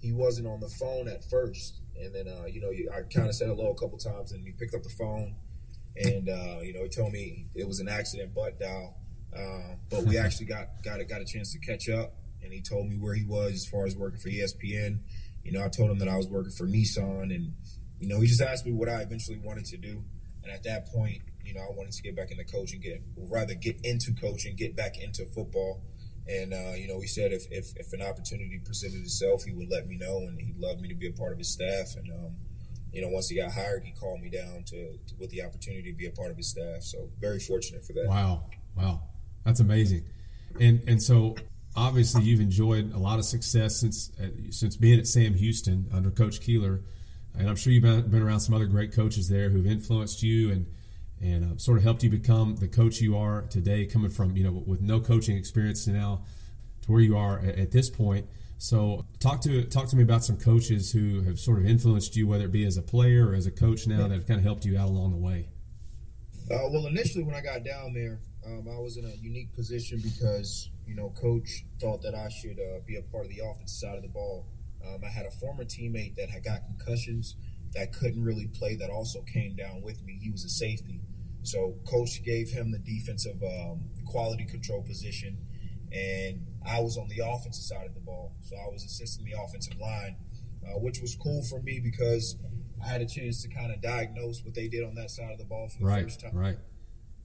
he 0.00 0.12
wasn't 0.12 0.46
on 0.46 0.60
the 0.60 0.68
phone 0.68 1.08
at 1.08 1.24
first, 1.24 1.80
and 2.00 2.14
then 2.14 2.28
uh, 2.28 2.46
you 2.46 2.60
know, 2.60 2.70
I 2.94 3.02
kind 3.12 3.28
of 3.28 3.34
said 3.34 3.48
hello 3.48 3.70
a 3.70 3.74
couple 3.74 3.98
times, 3.98 4.32
and 4.32 4.44
he 4.44 4.52
picked 4.52 4.74
up 4.74 4.82
the 4.82 4.94
phone, 4.98 5.34
and 5.96 6.28
uh, 6.28 6.60
you 6.62 6.72
know, 6.74 6.82
he 6.82 6.88
told 6.88 7.12
me 7.12 7.46
it 7.54 7.66
was 7.66 7.80
an 7.80 7.88
accident 7.88 8.34
butt 8.34 8.58
dial, 8.60 8.94
uh, 9.36 9.74
but 9.90 10.04
we 10.04 10.18
actually 10.24 10.46
got 10.46 10.68
got 10.84 11.00
a, 11.00 11.04
got 11.04 11.20
a 11.20 11.24
chance 11.24 11.52
to 11.52 11.58
catch 11.58 11.88
up, 11.88 12.12
and 12.42 12.52
he 12.52 12.62
told 12.62 12.88
me 12.88 12.96
where 12.96 13.14
he 13.14 13.24
was 13.24 13.52
as 13.52 13.66
far 13.66 13.86
as 13.86 13.96
working 13.96 14.18
for 14.18 14.28
ESPN 14.28 15.00
you 15.48 15.58
know, 15.58 15.64
I 15.64 15.68
told 15.68 15.90
him 15.90 15.98
that 16.00 16.08
I 16.08 16.16
was 16.16 16.28
working 16.28 16.52
for 16.52 16.66
Nissan, 16.66 17.34
and 17.34 17.54
you 17.98 18.06
know, 18.06 18.20
he 18.20 18.26
just 18.26 18.42
asked 18.42 18.66
me 18.66 18.72
what 18.72 18.88
I 18.88 19.00
eventually 19.00 19.38
wanted 19.38 19.64
to 19.66 19.78
do. 19.78 20.02
And 20.42 20.52
at 20.52 20.62
that 20.64 20.88
point, 20.88 21.22
you 21.42 21.54
know, 21.54 21.60
I 21.60 21.74
wanted 21.74 21.92
to 21.92 22.02
get 22.02 22.14
back 22.14 22.30
into 22.30 22.44
coaching, 22.44 22.80
get 22.80 23.00
rather 23.16 23.54
get 23.54 23.80
into 23.82 24.12
coaching, 24.12 24.56
get 24.56 24.76
back 24.76 24.98
into 24.98 25.24
football. 25.24 25.80
And 26.28 26.52
uh, 26.52 26.74
you 26.76 26.88
know, 26.88 27.00
he 27.00 27.06
said 27.06 27.32
if, 27.32 27.50
if, 27.50 27.74
if 27.76 27.92
an 27.92 28.02
opportunity 28.02 28.60
presented 28.62 29.00
itself, 29.00 29.44
he 29.44 29.52
would 29.52 29.70
let 29.70 29.88
me 29.88 29.96
know, 29.96 30.18
and 30.18 30.38
he'd 30.38 30.58
love 30.58 30.80
me 30.80 30.88
to 30.88 30.94
be 30.94 31.08
a 31.08 31.12
part 31.12 31.32
of 31.32 31.38
his 31.38 31.48
staff. 31.48 31.96
And 31.96 32.10
um, 32.12 32.36
you 32.92 33.00
know, 33.00 33.08
once 33.08 33.28
he 33.28 33.36
got 33.36 33.52
hired, 33.52 33.82
he 33.84 33.92
called 33.92 34.20
me 34.20 34.28
down 34.28 34.64
to, 34.66 34.92
to, 34.92 35.14
with 35.18 35.30
the 35.30 35.42
opportunity 35.42 35.90
to 35.90 35.96
be 35.96 36.06
a 36.06 36.10
part 36.10 36.30
of 36.30 36.36
his 36.36 36.48
staff. 36.48 36.82
So 36.82 37.08
very 37.18 37.38
fortunate 37.38 37.84
for 37.84 37.94
that. 37.94 38.06
Wow, 38.06 38.44
wow, 38.76 39.00
that's 39.44 39.60
amazing. 39.60 40.04
And 40.60 40.82
and 40.86 41.02
so 41.02 41.36
obviously 41.74 42.24
you've 42.24 42.40
enjoyed 42.40 42.92
a 42.92 42.98
lot 42.98 43.18
of 43.18 43.24
success 43.24 43.80
since 43.80 44.10
uh, 44.20 44.28
since 44.50 44.76
being 44.76 44.98
at 44.98 45.06
Sam 45.06 45.32
Houston 45.32 45.88
under 45.94 46.10
Coach 46.10 46.42
Keeler, 46.42 46.82
and 47.38 47.48
I'm 47.48 47.56
sure 47.56 47.72
you've 47.72 48.10
been 48.10 48.22
around 48.22 48.40
some 48.40 48.54
other 48.54 48.66
great 48.66 48.92
coaches 48.92 49.28
there 49.30 49.48
who've 49.48 49.66
influenced 49.66 50.22
you 50.22 50.50
and 50.50 50.66
and 51.20 51.44
uh, 51.44 51.56
sort 51.58 51.78
of 51.78 51.84
helped 51.84 52.02
you 52.02 52.10
become 52.10 52.56
the 52.56 52.68
coach 52.68 53.00
you 53.00 53.16
are 53.16 53.42
today, 53.42 53.86
coming 53.86 54.10
from 54.10 54.36
you 54.36 54.44
know 54.44 54.62
with 54.66 54.80
no 54.80 55.00
coaching 55.00 55.36
experience 55.36 55.86
now 55.86 56.22
to 56.82 56.92
where 56.92 57.00
you 57.00 57.16
are 57.16 57.38
at, 57.38 57.58
at 57.58 57.72
this 57.72 57.90
point. 57.90 58.26
So 58.58 59.04
talk 59.20 59.40
to 59.42 59.64
talk 59.64 59.88
to 59.88 59.96
me 59.96 60.02
about 60.02 60.24
some 60.24 60.36
coaches 60.36 60.92
who 60.92 61.22
have 61.22 61.38
sort 61.38 61.58
of 61.58 61.66
influenced 61.66 62.16
you, 62.16 62.26
whether 62.26 62.44
it 62.44 62.52
be 62.52 62.64
as 62.64 62.76
a 62.76 62.82
player 62.82 63.28
or 63.28 63.34
as 63.34 63.46
a 63.46 63.52
coach 63.52 63.86
now, 63.86 64.08
that 64.08 64.10
have 64.10 64.26
kind 64.26 64.38
of 64.38 64.44
helped 64.44 64.64
you 64.64 64.78
out 64.78 64.88
along 64.88 65.12
the 65.12 65.18
way. 65.18 65.48
Uh, 66.50 66.68
well, 66.70 66.86
initially 66.86 67.24
when 67.24 67.34
I 67.34 67.42
got 67.42 67.62
down 67.62 67.92
there, 67.92 68.18
um, 68.46 68.66
I 68.68 68.78
was 68.78 68.96
in 68.96 69.04
a 69.04 69.14
unique 69.22 69.54
position 69.54 70.00
because 70.02 70.70
you 70.88 70.94
know, 70.96 71.12
coach 71.20 71.64
thought 71.80 72.02
that 72.02 72.14
I 72.14 72.30
should 72.30 72.58
uh, 72.58 72.80
be 72.86 72.96
a 72.96 73.02
part 73.12 73.26
of 73.26 73.30
the 73.30 73.42
offensive 73.44 73.68
side 73.68 73.96
of 73.96 74.02
the 74.02 74.08
ball. 74.08 74.46
Um, 74.86 75.00
I 75.04 75.08
had 75.08 75.26
a 75.26 75.30
former 75.30 75.64
teammate 75.64 76.16
that 76.16 76.30
had 76.30 76.42
got 76.42 76.60
concussions 76.64 77.36
that 77.74 77.92
couldn't 77.92 78.24
really 78.24 78.46
play 78.46 78.74
that 78.76 78.88
also 78.88 79.20
came 79.30 79.54
down 79.54 79.82
with 79.82 80.02
me. 80.04 80.18
He 80.22 80.30
was 80.30 80.44
a 80.44 80.48
safety. 80.48 81.00
So 81.42 81.74
coach 81.88 82.22
gave 82.24 82.50
him 82.50 82.72
the 82.72 82.78
defensive 82.78 83.42
um, 83.42 83.80
quality 84.06 84.44
control 84.44 84.82
position, 84.82 85.36
and 85.92 86.46
I 86.66 86.80
was 86.80 86.96
on 86.96 87.08
the 87.08 87.20
offensive 87.24 87.64
side 87.64 87.86
of 87.86 87.94
the 87.94 88.00
ball. 88.00 88.32
So 88.42 88.56
I 88.56 88.68
was 88.70 88.84
assisting 88.84 89.24
the 89.24 89.40
offensive 89.40 89.78
line, 89.80 90.16
uh, 90.66 90.78
which 90.78 91.00
was 91.00 91.14
cool 91.14 91.42
for 91.42 91.60
me 91.62 91.80
because 91.82 92.36
I 92.84 92.88
had 92.88 93.00
a 93.00 93.06
chance 93.06 93.42
to 93.42 93.48
kind 93.48 93.72
of 93.72 93.80
diagnose 93.80 94.44
what 94.44 94.54
they 94.54 94.68
did 94.68 94.84
on 94.84 94.94
that 94.96 95.10
side 95.10 95.32
of 95.32 95.38
the 95.38 95.44
ball 95.44 95.68
for 95.68 95.78
the 95.80 95.86
right, 95.86 96.04
first 96.04 96.20
time. 96.20 96.34
Right. 96.34 96.58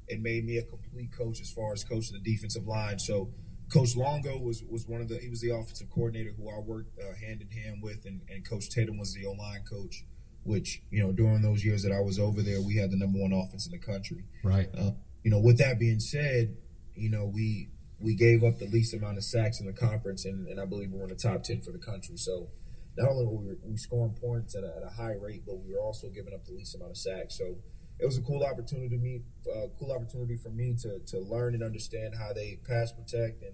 It 0.07 0.21
made 0.21 0.45
me 0.45 0.57
a 0.57 0.63
complete 0.63 1.11
coach 1.17 1.39
as 1.41 1.51
far 1.51 1.73
as 1.73 1.83
coaching 1.83 2.17
the 2.21 2.31
defensive 2.31 2.67
line. 2.67 2.99
So 2.99 3.29
Coach 3.71 3.95
Longo 3.95 4.37
was 4.37 4.63
was 4.69 4.87
one 4.87 5.01
of 5.01 5.09
the 5.09 5.17
he 5.17 5.29
was 5.29 5.41
the 5.41 5.49
offensive 5.49 5.89
coordinator 5.89 6.31
who 6.37 6.49
I 6.49 6.59
worked 6.59 6.91
uh, 6.99 7.15
hand 7.15 7.41
in 7.41 7.49
hand 7.49 7.81
with, 7.81 8.05
and, 8.05 8.21
and 8.29 8.47
Coach 8.47 8.69
Tatum 8.69 8.97
was 8.99 9.13
the 9.13 9.25
O 9.25 9.31
line 9.31 9.63
coach. 9.69 10.03
Which 10.43 10.81
you 10.89 11.01
know 11.01 11.11
during 11.11 11.41
those 11.41 11.63
years 11.63 11.83
that 11.83 11.91
I 11.91 12.01
was 12.01 12.19
over 12.19 12.41
there, 12.41 12.61
we 12.61 12.75
had 12.75 12.91
the 12.91 12.97
number 12.97 13.19
one 13.19 13.31
offense 13.31 13.65
in 13.65 13.71
the 13.71 13.79
country. 13.79 14.25
Right. 14.43 14.69
Uh, 14.77 14.91
you 15.23 15.31
know, 15.31 15.39
with 15.39 15.57
that 15.59 15.79
being 15.79 15.99
said, 15.99 16.55
you 16.95 17.09
know 17.09 17.31
we 17.33 17.69
we 17.99 18.15
gave 18.15 18.43
up 18.43 18.59
the 18.59 18.67
least 18.67 18.93
amount 18.93 19.17
of 19.17 19.23
sacks 19.23 19.61
in 19.61 19.65
the 19.65 19.73
conference, 19.73 20.25
and, 20.25 20.47
and 20.47 20.59
I 20.59 20.65
believe 20.65 20.91
we 20.91 20.97
were 20.97 21.05
in 21.05 21.09
the 21.09 21.15
top 21.15 21.43
ten 21.43 21.61
for 21.61 21.71
the 21.71 21.79
country. 21.79 22.17
So 22.17 22.49
not 22.97 23.09
only 23.09 23.25
were 23.25 23.37
we, 23.37 23.55
we 23.71 23.77
scoring 23.77 24.15
points 24.19 24.55
at 24.55 24.63
a, 24.63 24.75
at 24.75 24.83
a 24.83 24.89
high 24.89 25.15
rate, 25.19 25.43
but 25.45 25.55
we 25.55 25.73
were 25.73 25.79
also 25.79 26.09
giving 26.09 26.33
up 26.33 26.45
the 26.45 26.51
least 26.51 26.75
amount 26.75 26.91
of 26.91 26.97
sacks. 26.97 27.37
So 27.37 27.55
it 27.99 28.05
was 28.05 28.17
a 28.17 28.21
cool 28.21 28.43
opportunity 28.43 28.89
to 28.89 28.97
meet, 28.97 29.21
uh, 29.47 29.67
cool 29.79 29.91
opportunity 29.91 30.35
for 30.35 30.49
me 30.49 30.75
to 30.81 30.99
to 30.99 31.19
learn 31.19 31.53
and 31.53 31.63
understand 31.63 32.15
how 32.19 32.33
they 32.33 32.59
pass 32.67 32.91
protect 32.91 33.41
and 33.43 33.53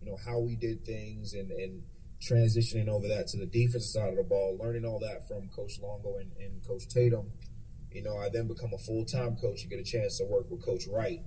you 0.00 0.10
know 0.10 0.16
how 0.24 0.38
we 0.38 0.54
did 0.56 0.84
things 0.84 1.34
and 1.34 1.50
and 1.50 1.82
transitioning 2.20 2.88
over 2.88 3.08
that 3.08 3.28
to 3.28 3.38
the 3.38 3.46
defensive 3.46 3.82
side 3.82 4.10
of 4.10 4.16
the 4.16 4.24
ball, 4.24 4.58
learning 4.60 4.84
all 4.84 4.98
that 5.00 5.26
from 5.28 5.48
Coach 5.54 5.78
Longo 5.80 6.18
and, 6.18 6.32
and 6.40 6.66
Coach 6.66 6.88
Tatum. 6.88 7.30
You 7.92 8.02
know, 8.02 8.16
I 8.18 8.28
then 8.28 8.48
become 8.48 8.70
a 8.74 8.78
full 8.78 9.04
time 9.04 9.36
coach 9.36 9.62
and 9.62 9.70
get 9.70 9.80
a 9.80 9.84
chance 9.84 10.18
to 10.18 10.24
work 10.24 10.50
with 10.50 10.64
Coach 10.64 10.84
Wright, 10.90 11.20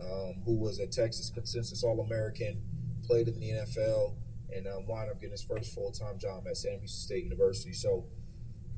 um, 0.00 0.42
who 0.44 0.54
was 0.58 0.78
a 0.78 0.86
Texas 0.86 1.30
consensus 1.34 1.82
All 1.82 2.00
American, 2.00 2.60
played 3.06 3.28
in 3.28 3.40
the 3.40 3.50
NFL, 3.50 4.14
and 4.54 4.66
um, 4.66 4.86
wound 4.86 5.10
up 5.10 5.16
getting 5.20 5.32
his 5.32 5.42
first 5.42 5.74
full 5.74 5.90
time 5.92 6.18
job 6.18 6.44
at 6.48 6.56
Sam 6.56 6.78
Houston 6.78 7.00
State 7.00 7.24
University. 7.24 7.72
So 7.72 8.04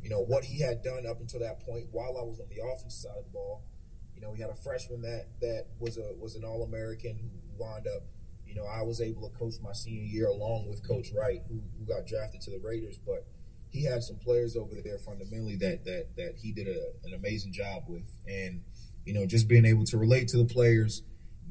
you 0.06 0.11
know, 0.11 0.23
what 0.23 0.44
he 0.44 0.62
had 0.62 0.85
done 0.85 1.02
up 1.02 1.18
until 1.18 1.40
that 1.40 1.58
point 1.66 1.87
while 1.90 2.14
I 2.14 2.23
was 2.23 2.38
on 2.38 2.46
the 2.46 2.62
offensive 2.62 3.11
side 3.11 3.18
of 3.18 3.25
the 3.25 3.32
ball. 3.35 3.66
You 4.14 4.23
know, 4.23 4.32
he 4.32 4.40
had 4.40 4.50
a 4.50 4.54
freshman 4.54 5.02
that 5.02 5.26
that 5.40 5.66
was 5.80 5.99
a 5.99 6.14
was 6.23 6.37
an 6.37 6.44
All 6.44 6.62
American 6.62 7.18
who 7.18 7.28
wound 7.58 7.88
up 7.90 8.06
you 8.47 8.55
know, 8.55 8.65
I 8.67 8.83
was 8.83 9.00
able 9.00 9.29
to 9.29 9.37
coach 9.37 9.55
my 9.62 9.73
senior 9.73 10.05
year 10.05 10.29
along 10.29 10.69
with 10.69 10.87
Coach 10.87 11.09
Wright, 11.15 11.43
who, 11.49 11.61
who 11.79 11.85
got 11.85 12.07
drafted 12.07 12.41
to 12.43 12.50
the 12.50 12.61
Raiders, 12.65 12.99
but 13.05 13.26
he 13.71 13.85
had 13.85 14.03
some 14.03 14.17
players 14.17 14.57
over 14.57 14.75
there 14.83 14.99
fundamentally 14.99 15.57
that 15.57 15.85
that 15.85 16.17
that 16.17 16.35
he 16.41 16.53
did 16.53 16.69
a, 16.69 16.93
an 17.05 17.15
amazing 17.15 17.53
job 17.53 17.85
with, 17.88 18.09
and 18.26 18.62
you 19.05 19.15
know, 19.15 19.26
just 19.26 19.49
being 19.49 19.65
able 19.65 19.85
to 19.85 19.99
relate 19.99 20.29
to 20.29 20.38
the 20.38 20.45
players, 20.45 21.03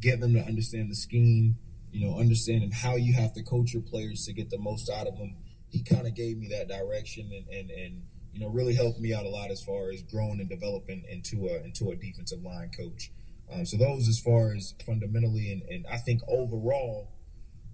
getting 0.01 0.21
them 0.21 0.33
to 0.33 0.41
understand 0.41 0.89
the 0.89 0.95
scheme, 0.95 1.55
you 1.91 2.05
know, 2.05 2.19
understanding 2.19 2.71
how 2.71 2.95
you 2.95 3.13
have 3.13 3.33
to 3.33 3.43
coach 3.43 3.73
your 3.73 3.81
players 3.81 4.25
to 4.25 4.33
get 4.33 4.49
the 4.49 4.57
most 4.57 4.89
out 4.89 5.07
of 5.07 5.17
them. 5.17 5.35
He 5.69 5.83
kind 5.83 6.07
of 6.07 6.15
gave 6.15 6.37
me 6.37 6.47
that 6.49 6.67
direction 6.67 7.29
and, 7.33 7.47
and 7.49 7.69
and 7.69 8.01
you 8.33 8.39
know 8.39 8.47
really 8.47 8.75
helped 8.75 8.99
me 8.99 9.13
out 9.13 9.25
a 9.25 9.29
lot 9.29 9.51
as 9.51 9.63
far 9.63 9.91
as 9.91 10.01
growing 10.03 10.39
and 10.39 10.49
developing 10.49 11.03
into 11.09 11.47
a 11.47 11.63
into 11.63 11.91
a 11.91 11.95
defensive 11.95 12.41
line 12.43 12.71
coach. 12.77 13.11
Um, 13.51 13.65
so 13.65 13.77
those 13.77 14.07
as 14.07 14.19
far 14.19 14.53
as 14.53 14.73
fundamentally 14.85 15.51
and, 15.51 15.61
and 15.63 15.85
I 15.91 15.97
think 15.97 16.21
overall, 16.27 17.09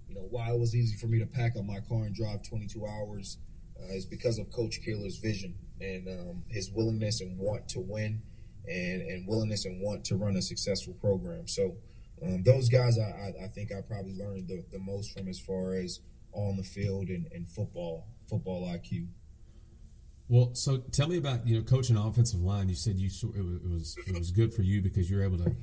you 0.08 0.14
know, 0.14 0.26
why 0.30 0.50
it 0.50 0.58
was 0.58 0.74
easy 0.74 0.96
for 0.96 1.06
me 1.06 1.18
to 1.18 1.26
pack 1.26 1.56
up 1.56 1.64
my 1.64 1.80
car 1.88 2.04
and 2.04 2.14
drive 2.14 2.42
22 2.42 2.84
hours 2.86 3.38
uh, 3.80 3.94
is 3.94 4.04
because 4.04 4.38
of 4.38 4.50
Coach 4.50 4.80
Keeler's 4.84 5.16
vision 5.18 5.54
and 5.80 6.06
um, 6.08 6.42
his 6.48 6.70
willingness 6.70 7.20
and 7.20 7.38
want 7.38 7.68
to 7.70 7.80
win 7.80 8.20
and, 8.68 9.02
and 9.02 9.26
willingness 9.26 9.64
and 9.64 9.80
want 9.80 10.04
to 10.06 10.16
run 10.16 10.36
a 10.36 10.42
successful 10.42 10.94
program. 11.00 11.48
So 11.48 11.74
um, 12.22 12.42
those 12.42 12.68
guys, 12.68 12.98
I, 12.98 13.02
I, 13.02 13.44
I, 13.44 13.48
think 13.48 13.72
I 13.72 13.80
probably 13.80 14.14
learned 14.14 14.48
the, 14.48 14.64
the 14.70 14.78
most 14.78 15.12
from 15.12 15.28
as 15.28 15.40
far 15.40 15.74
as 15.74 16.00
on 16.32 16.56
the 16.56 16.62
field 16.62 17.08
and, 17.08 17.26
and 17.32 17.48
football, 17.48 18.06
football 18.28 18.68
IQ. 18.68 19.06
Well, 20.32 20.54
so 20.54 20.78
tell 20.78 21.08
me 21.08 21.18
about 21.18 21.46
you 21.46 21.58
know 21.58 21.62
coaching 21.62 21.98
offensive 21.98 22.40
line. 22.40 22.70
You 22.70 22.74
said 22.74 22.96
you 22.96 23.10
it 23.36 23.44
was 23.44 23.56
it 23.56 23.70
was, 23.70 23.98
it 24.06 24.18
was 24.18 24.30
good 24.30 24.54
for 24.54 24.62
you 24.62 24.80
because 24.80 25.10
you're 25.10 25.22
able 25.22 25.36
to 25.36 25.54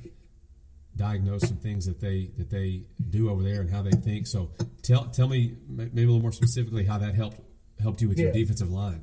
diagnose 0.96 1.42
some 1.48 1.56
things 1.56 1.86
that 1.86 2.00
they 2.00 2.30
that 2.38 2.50
they 2.50 2.84
do 3.10 3.30
over 3.30 3.42
there 3.42 3.62
and 3.62 3.68
how 3.68 3.82
they 3.82 3.90
think. 3.90 4.28
So 4.28 4.52
tell 4.84 5.06
tell 5.06 5.26
me 5.26 5.56
maybe 5.68 6.04
a 6.04 6.06
little 6.06 6.22
more 6.22 6.30
specifically 6.30 6.84
how 6.84 6.98
that 6.98 7.16
helped 7.16 7.40
helped 7.82 8.00
you 8.00 8.08
with 8.08 8.16
yeah. 8.16 8.26
your 8.26 8.32
defensive 8.32 8.70
line. 8.70 9.02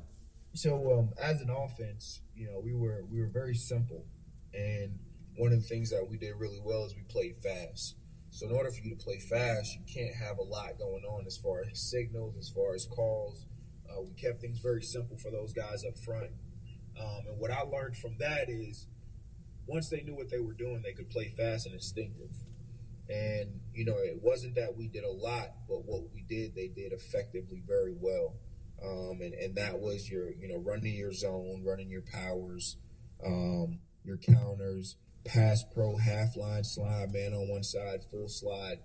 So 0.54 1.00
um, 1.00 1.10
as 1.22 1.42
an 1.42 1.50
offense, 1.50 2.22
you 2.34 2.48
know, 2.48 2.62
we 2.64 2.74
were 2.74 3.04
we 3.12 3.20
were 3.20 3.28
very 3.28 3.56
simple, 3.56 4.06
and 4.54 4.98
one 5.36 5.52
of 5.52 5.62
the 5.62 5.68
things 5.68 5.90
that 5.90 6.08
we 6.10 6.16
did 6.16 6.36
really 6.40 6.62
well 6.64 6.86
is 6.86 6.96
we 6.96 7.04
played 7.10 7.36
fast. 7.36 7.98
So 8.32 8.48
in 8.48 8.54
order 8.54 8.72
for 8.72 8.82
you 8.82 8.96
to 8.96 9.04
play 9.04 9.20
fast, 9.20 9.76
you 9.76 9.82
can't 9.94 10.16
have 10.16 10.38
a 10.38 10.44
lot 10.44 10.80
going 10.80 11.04
on 11.04 11.26
as 11.28 11.36
far 11.36 11.60
as 11.70 11.78
signals, 11.78 12.38
as 12.38 12.48
far 12.48 12.74
as 12.74 12.86
calls. 12.86 13.44
Uh, 13.90 14.02
we 14.02 14.14
kept 14.14 14.42
things 14.42 14.60
very 14.60 14.82
simple 14.84 15.18
for 15.18 15.32
those 15.32 15.54
guys 15.54 15.84
up 15.86 15.98
front. 15.98 16.32
Um, 17.00 17.28
and 17.30 17.40
what 17.40 17.52
I 17.52 17.62
learned 17.62 17.98
from 17.98 18.18
that 18.20 18.50
is 18.50 18.88
once 19.68 19.90
they 19.90 20.02
knew 20.02 20.16
what 20.16 20.30
they 20.30 20.40
were 20.40 20.54
doing, 20.54 20.82
they 20.82 20.94
could 20.94 21.10
play 21.10 21.30
fast 21.36 21.66
and 21.66 21.76
instinctive. 21.76 22.32
And, 23.10 23.62
you 23.74 23.86
know, 23.86 23.96
it 23.98 24.20
wasn't 24.22 24.56
that 24.56 24.76
we 24.76 24.88
did 24.88 25.04
a 25.04 25.12
lot, 25.12 25.50
but 25.68 25.86
what 25.86 26.04
we 26.14 26.24
did, 26.28 26.56
they 26.56 26.68
did 26.68 26.92
effectively 26.92 27.62
very 27.66 27.96
well. 27.98 28.36
Um, 28.84 29.22
and, 29.22 29.34
and 29.34 29.56
that 29.56 29.80
was 29.80 30.10
your, 30.10 30.32
you 30.32 30.48
know, 30.48 30.58
running 30.58 30.96
your 30.96 31.14
zone, 31.14 31.64
running 31.66 31.90
your 31.90 32.04
powers, 32.04 32.78
um, 33.26 33.80
your 34.04 34.18
counters, 34.18 34.98
pass 35.26 35.64
pro, 35.74 35.98
half 35.98 36.36
line 36.36 36.64
slide, 36.64 37.12
man 37.14 37.34
on 37.34 37.50
one 37.50 37.64
side, 37.64 38.04
full 38.12 38.30
slide. 38.30 38.80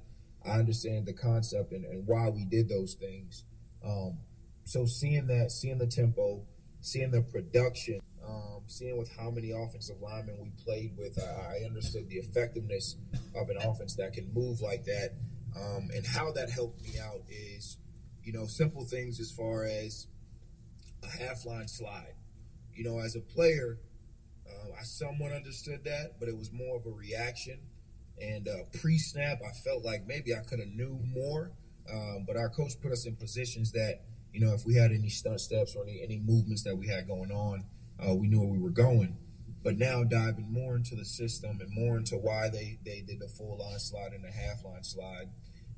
I 0.44 0.58
understand 0.58 1.06
the 1.06 1.12
concept 1.12 1.72
and, 1.72 1.84
and 1.84 2.06
why 2.06 2.28
we 2.28 2.44
did 2.44 2.68
those 2.68 2.94
things. 2.94 3.44
Um, 3.84 4.18
so 4.64 4.86
seeing 4.86 5.26
that, 5.26 5.50
seeing 5.50 5.78
the 5.78 5.86
tempo, 5.86 6.42
seeing 6.80 7.10
the 7.10 7.22
production, 7.22 8.00
um, 8.26 8.62
seeing 8.66 8.96
with 8.96 9.10
how 9.16 9.30
many 9.30 9.50
offensive 9.50 10.00
linemen 10.00 10.36
we 10.40 10.50
played 10.64 10.96
with, 10.96 11.18
I, 11.18 11.56
I, 11.56 11.66
understood 11.66 12.08
the 12.08 12.16
effectiveness 12.16 12.96
of 13.34 13.48
an 13.50 13.56
offense 13.56 13.96
that 13.96 14.12
can 14.12 14.32
move 14.32 14.60
like 14.60 14.84
that. 14.84 15.10
Um, 15.56 15.90
and 15.94 16.06
how 16.06 16.32
that 16.32 16.50
helped 16.50 16.82
me 16.82 16.98
out 16.98 17.20
is, 17.28 17.76
you 18.24 18.32
know, 18.32 18.46
simple 18.46 18.84
things 18.84 19.20
as 19.20 19.30
far 19.30 19.64
as 19.64 20.06
a 21.02 21.08
half 21.08 21.44
line 21.44 21.68
slide. 21.68 22.14
You 22.74 22.84
know, 22.84 23.00
as 23.00 23.16
a 23.16 23.20
player, 23.20 23.78
uh, 24.48 24.80
I 24.80 24.84
somewhat 24.84 25.32
understood 25.32 25.84
that, 25.84 26.12
but 26.18 26.28
it 26.28 26.36
was 26.36 26.50
more 26.52 26.76
of 26.76 26.86
a 26.86 26.90
reaction. 26.90 27.58
And 28.20 28.48
uh, 28.48 28.64
pre-snap, 28.80 29.40
I 29.46 29.52
felt 29.64 29.84
like 29.84 30.06
maybe 30.06 30.34
I 30.34 30.40
could 30.40 30.60
have 30.60 30.68
knew 30.68 30.98
more, 31.12 31.50
um, 31.92 32.24
but 32.26 32.36
our 32.36 32.48
coach 32.48 32.72
put 32.80 32.92
us 32.92 33.04
in 33.06 33.16
positions 33.16 33.72
that 33.72 34.00
you 34.32 34.40
know 34.40 34.54
if 34.54 34.64
we 34.64 34.74
had 34.74 34.90
any 34.92 35.08
stunt 35.08 35.40
steps 35.40 35.76
or 35.76 35.84
any 35.84 36.00
any 36.02 36.18
movements 36.18 36.62
that 36.64 36.76
we 36.76 36.88
had 36.88 37.06
going 37.06 37.30
on, 37.30 37.64
uh, 38.00 38.14
we 38.14 38.28
knew 38.28 38.40
where 38.40 38.48
we 38.48 38.58
were 38.58 38.70
going. 38.70 39.16
But 39.62 39.78
now 39.78 40.02
diving 40.02 40.52
more 40.52 40.74
into 40.74 40.96
the 40.96 41.04
system 41.04 41.60
and 41.60 41.70
more 41.72 41.96
into 41.96 42.16
why 42.16 42.48
they 42.48 42.78
they 42.84 43.02
did 43.06 43.20
the 43.20 43.28
full 43.28 43.58
line 43.58 43.78
slide 43.78 44.12
and 44.12 44.24
the 44.24 44.30
half 44.30 44.64
line 44.64 44.82
slide, 44.82 45.28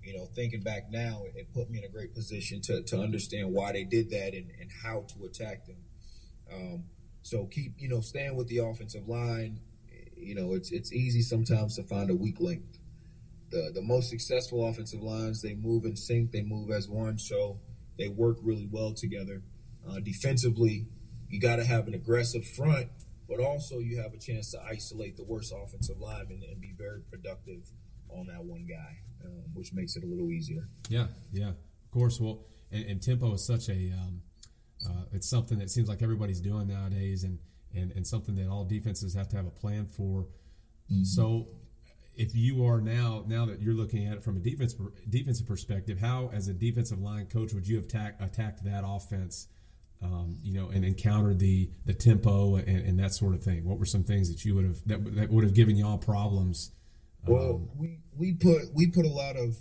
you 0.02 0.16
know, 0.16 0.26
thinking 0.34 0.60
back 0.60 0.90
now, 0.90 1.22
it, 1.34 1.52
put 1.52 1.70
me 1.70 1.78
in 1.78 1.84
a 1.84 1.88
great 1.88 2.14
position 2.14 2.60
to 2.62 2.82
to 2.82 3.00
understand 3.00 3.52
why 3.52 3.72
they 3.72 3.84
did 3.84 4.10
that 4.10 4.34
and, 4.34 4.50
and 4.60 4.70
how 4.82 5.04
to 5.14 5.24
attack 5.24 5.66
them. 5.66 5.76
Um, 6.52 6.84
so 7.22 7.46
keep, 7.46 7.72
you 7.78 7.88
know, 7.88 8.00
staying 8.00 8.36
with 8.36 8.48
the 8.48 8.58
offensive 8.58 9.08
line. 9.08 9.58
You 10.16 10.34
know, 10.34 10.54
it's 10.54 10.70
it's 10.72 10.92
easy 10.92 11.22
sometimes 11.22 11.76
to 11.76 11.82
find 11.82 12.10
a 12.10 12.14
weak 12.14 12.40
link. 12.40 12.62
The 13.50 13.70
the 13.74 13.82
most 13.82 14.10
successful 14.10 14.66
offensive 14.66 15.02
lines, 15.02 15.42
they 15.42 15.54
move 15.54 15.84
in 15.84 15.96
sync, 15.96 16.32
they 16.32 16.42
move 16.42 16.70
as 16.70 16.88
one, 16.88 17.18
so 17.18 17.58
they 17.98 18.08
work 18.08 18.38
really 18.42 18.68
well 18.70 18.92
together. 18.92 19.42
Uh, 19.88 20.00
defensively, 20.00 20.86
you 21.28 21.40
got 21.40 21.56
to 21.56 21.64
have 21.64 21.88
an 21.88 21.94
aggressive 21.94 22.46
front, 22.46 22.88
but 23.28 23.40
also 23.40 23.78
you 23.78 24.00
have 24.00 24.12
a 24.14 24.18
chance 24.18 24.50
to 24.52 24.62
isolate 24.62 25.16
the 25.16 25.24
worst 25.24 25.52
offensive 25.52 25.98
lineman 26.00 26.42
and 26.50 26.60
be 26.60 26.74
very 26.76 27.00
productive 27.10 27.68
on 28.10 28.26
that 28.26 28.44
one 28.44 28.66
guy, 28.68 28.98
um, 29.24 29.44
which 29.54 29.72
makes 29.72 29.96
it 29.96 30.04
a 30.04 30.06
little 30.06 30.30
easier. 30.30 30.68
Yeah, 30.88 31.06
yeah, 31.32 31.48
of 31.50 31.90
course. 31.90 32.20
Well, 32.20 32.46
and, 32.70 32.84
and 32.86 33.02
tempo 33.02 33.32
is 33.34 33.46
such 33.46 33.68
a 33.68 33.92
um, 33.92 34.22
uh, 34.86 35.04
it's 35.12 35.28
something 35.28 35.58
that 35.58 35.70
seems 35.70 35.88
like 35.88 36.02
everybody's 36.02 36.40
doing 36.40 36.68
nowadays, 36.68 37.24
and, 37.24 37.38
and 37.74 37.92
and 37.92 38.06
something 38.06 38.34
that 38.36 38.48
all 38.48 38.64
defenses 38.64 39.14
have 39.14 39.28
to 39.28 39.36
have 39.36 39.46
a 39.46 39.50
plan 39.50 39.86
for. 39.86 40.26
Mm-hmm. 40.90 41.04
So, 41.04 41.48
if 42.16 42.34
you 42.34 42.66
are 42.66 42.80
now 42.80 43.24
now 43.26 43.46
that 43.46 43.60
you're 43.60 43.74
looking 43.74 44.06
at 44.06 44.14
it 44.14 44.22
from 44.22 44.36
a 44.36 44.40
defense 44.40 44.74
defensive 45.08 45.46
perspective, 45.46 45.98
how 45.98 46.30
as 46.32 46.48
a 46.48 46.54
defensive 46.54 47.00
line 47.00 47.26
coach 47.26 47.52
would 47.52 47.66
you 47.66 47.76
have 47.76 47.84
attack, 47.84 48.16
attacked 48.20 48.64
that 48.64 48.84
offense? 48.86 49.48
Um, 50.02 50.36
you 50.42 50.52
know, 50.52 50.68
and 50.68 50.84
encountered 50.84 51.38
the 51.38 51.70
the 51.86 51.94
tempo 51.94 52.56
and, 52.56 52.68
and, 52.68 52.98
that 52.98 53.14
sort 53.14 53.32
of 53.32 53.42
thing. 53.42 53.64
What 53.64 53.78
were 53.78 53.86
some 53.86 54.04
things 54.04 54.28
that 54.28 54.44
you 54.44 54.54
would 54.54 54.66
have 54.66 54.76
that, 54.86 55.14
that 55.14 55.30
would 55.30 55.44
have 55.44 55.54
given 55.54 55.76
y'all 55.76 55.96
problems? 55.96 56.72
Well, 57.26 57.54
um, 57.54 57.68
we 57.78 57.98
we 58.18 58.34
put 58.34 58.74
we 58.74 58.88
put 58.88 59.06
a 59.06 59.10
lot 59.10 59.36
of 59.36 59.56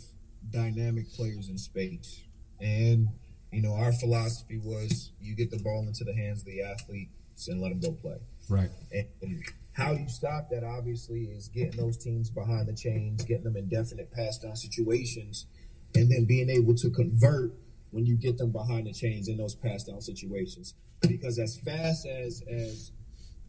dynamic 0.51 1.13
players 1.13 1.48
in 1.48 1.57
space, 1.57 2.24
and 2.60 3.07
you 3.53 3.62
know, 3.62 3.74
our 3.75 3.93
philosophy 3.93 4.60
was 4.62 5.12
you 5.22 5.36
get 5.36 5.51
the 5.51 5.60
ball 5.60 5.86
into 5.88 6.03
the 6.03 6.13
hands 6.13 6.39
of 6.39 6.48
the 6.48 6.63
athletes 6.63 7.48
and 7.48 7.62
let 7.62 7.69
them 7.69 7.79
go 7.79 7.91
play. 7.91 8.17
Right. 8.50 8.69
And, 8.91 9.07
and 9.22 9.43
how 9.74 9.92
you 9.92 10.08
stop 10.08 10.50
that 10.51 10.63
obviously 10.63 11.24
is 11.24 11.48
getting 11.50 11.77
those 11.77 11.98
teams 11.98 12.30
behind 12.30 12.68
the 12.68 12.75
chains, 12.75 13.24
getting 13.24 13.44
them 13.44 13.58
in 13.58 13.68
definite 13.68 14.12
pass 14.12 14.38
down 14.38 14.56
situations, 14.56 15.48
and 15.96 16.10
then 16.12 16.25
being 16.25 16.50
able 16.50 16.75
to 16.75 16.89
convert 16.89 17.51
when 17.92 18.06
you 18.06 18.15
get 18.15 18.38
them 18.38 18.51
behind 18.51 18.88
the 18.88 18.94
chains 18.94 19.27
in 19.27 19.38
those 19.38 19.56
pass 19.56 19.84
down 19.84 20.01
situations. 20.01 20.74
Because 21.01 21.39
as 21.39 21.58
fast 21.58 22.08
as 22.08 22.44
as 22.50 22.92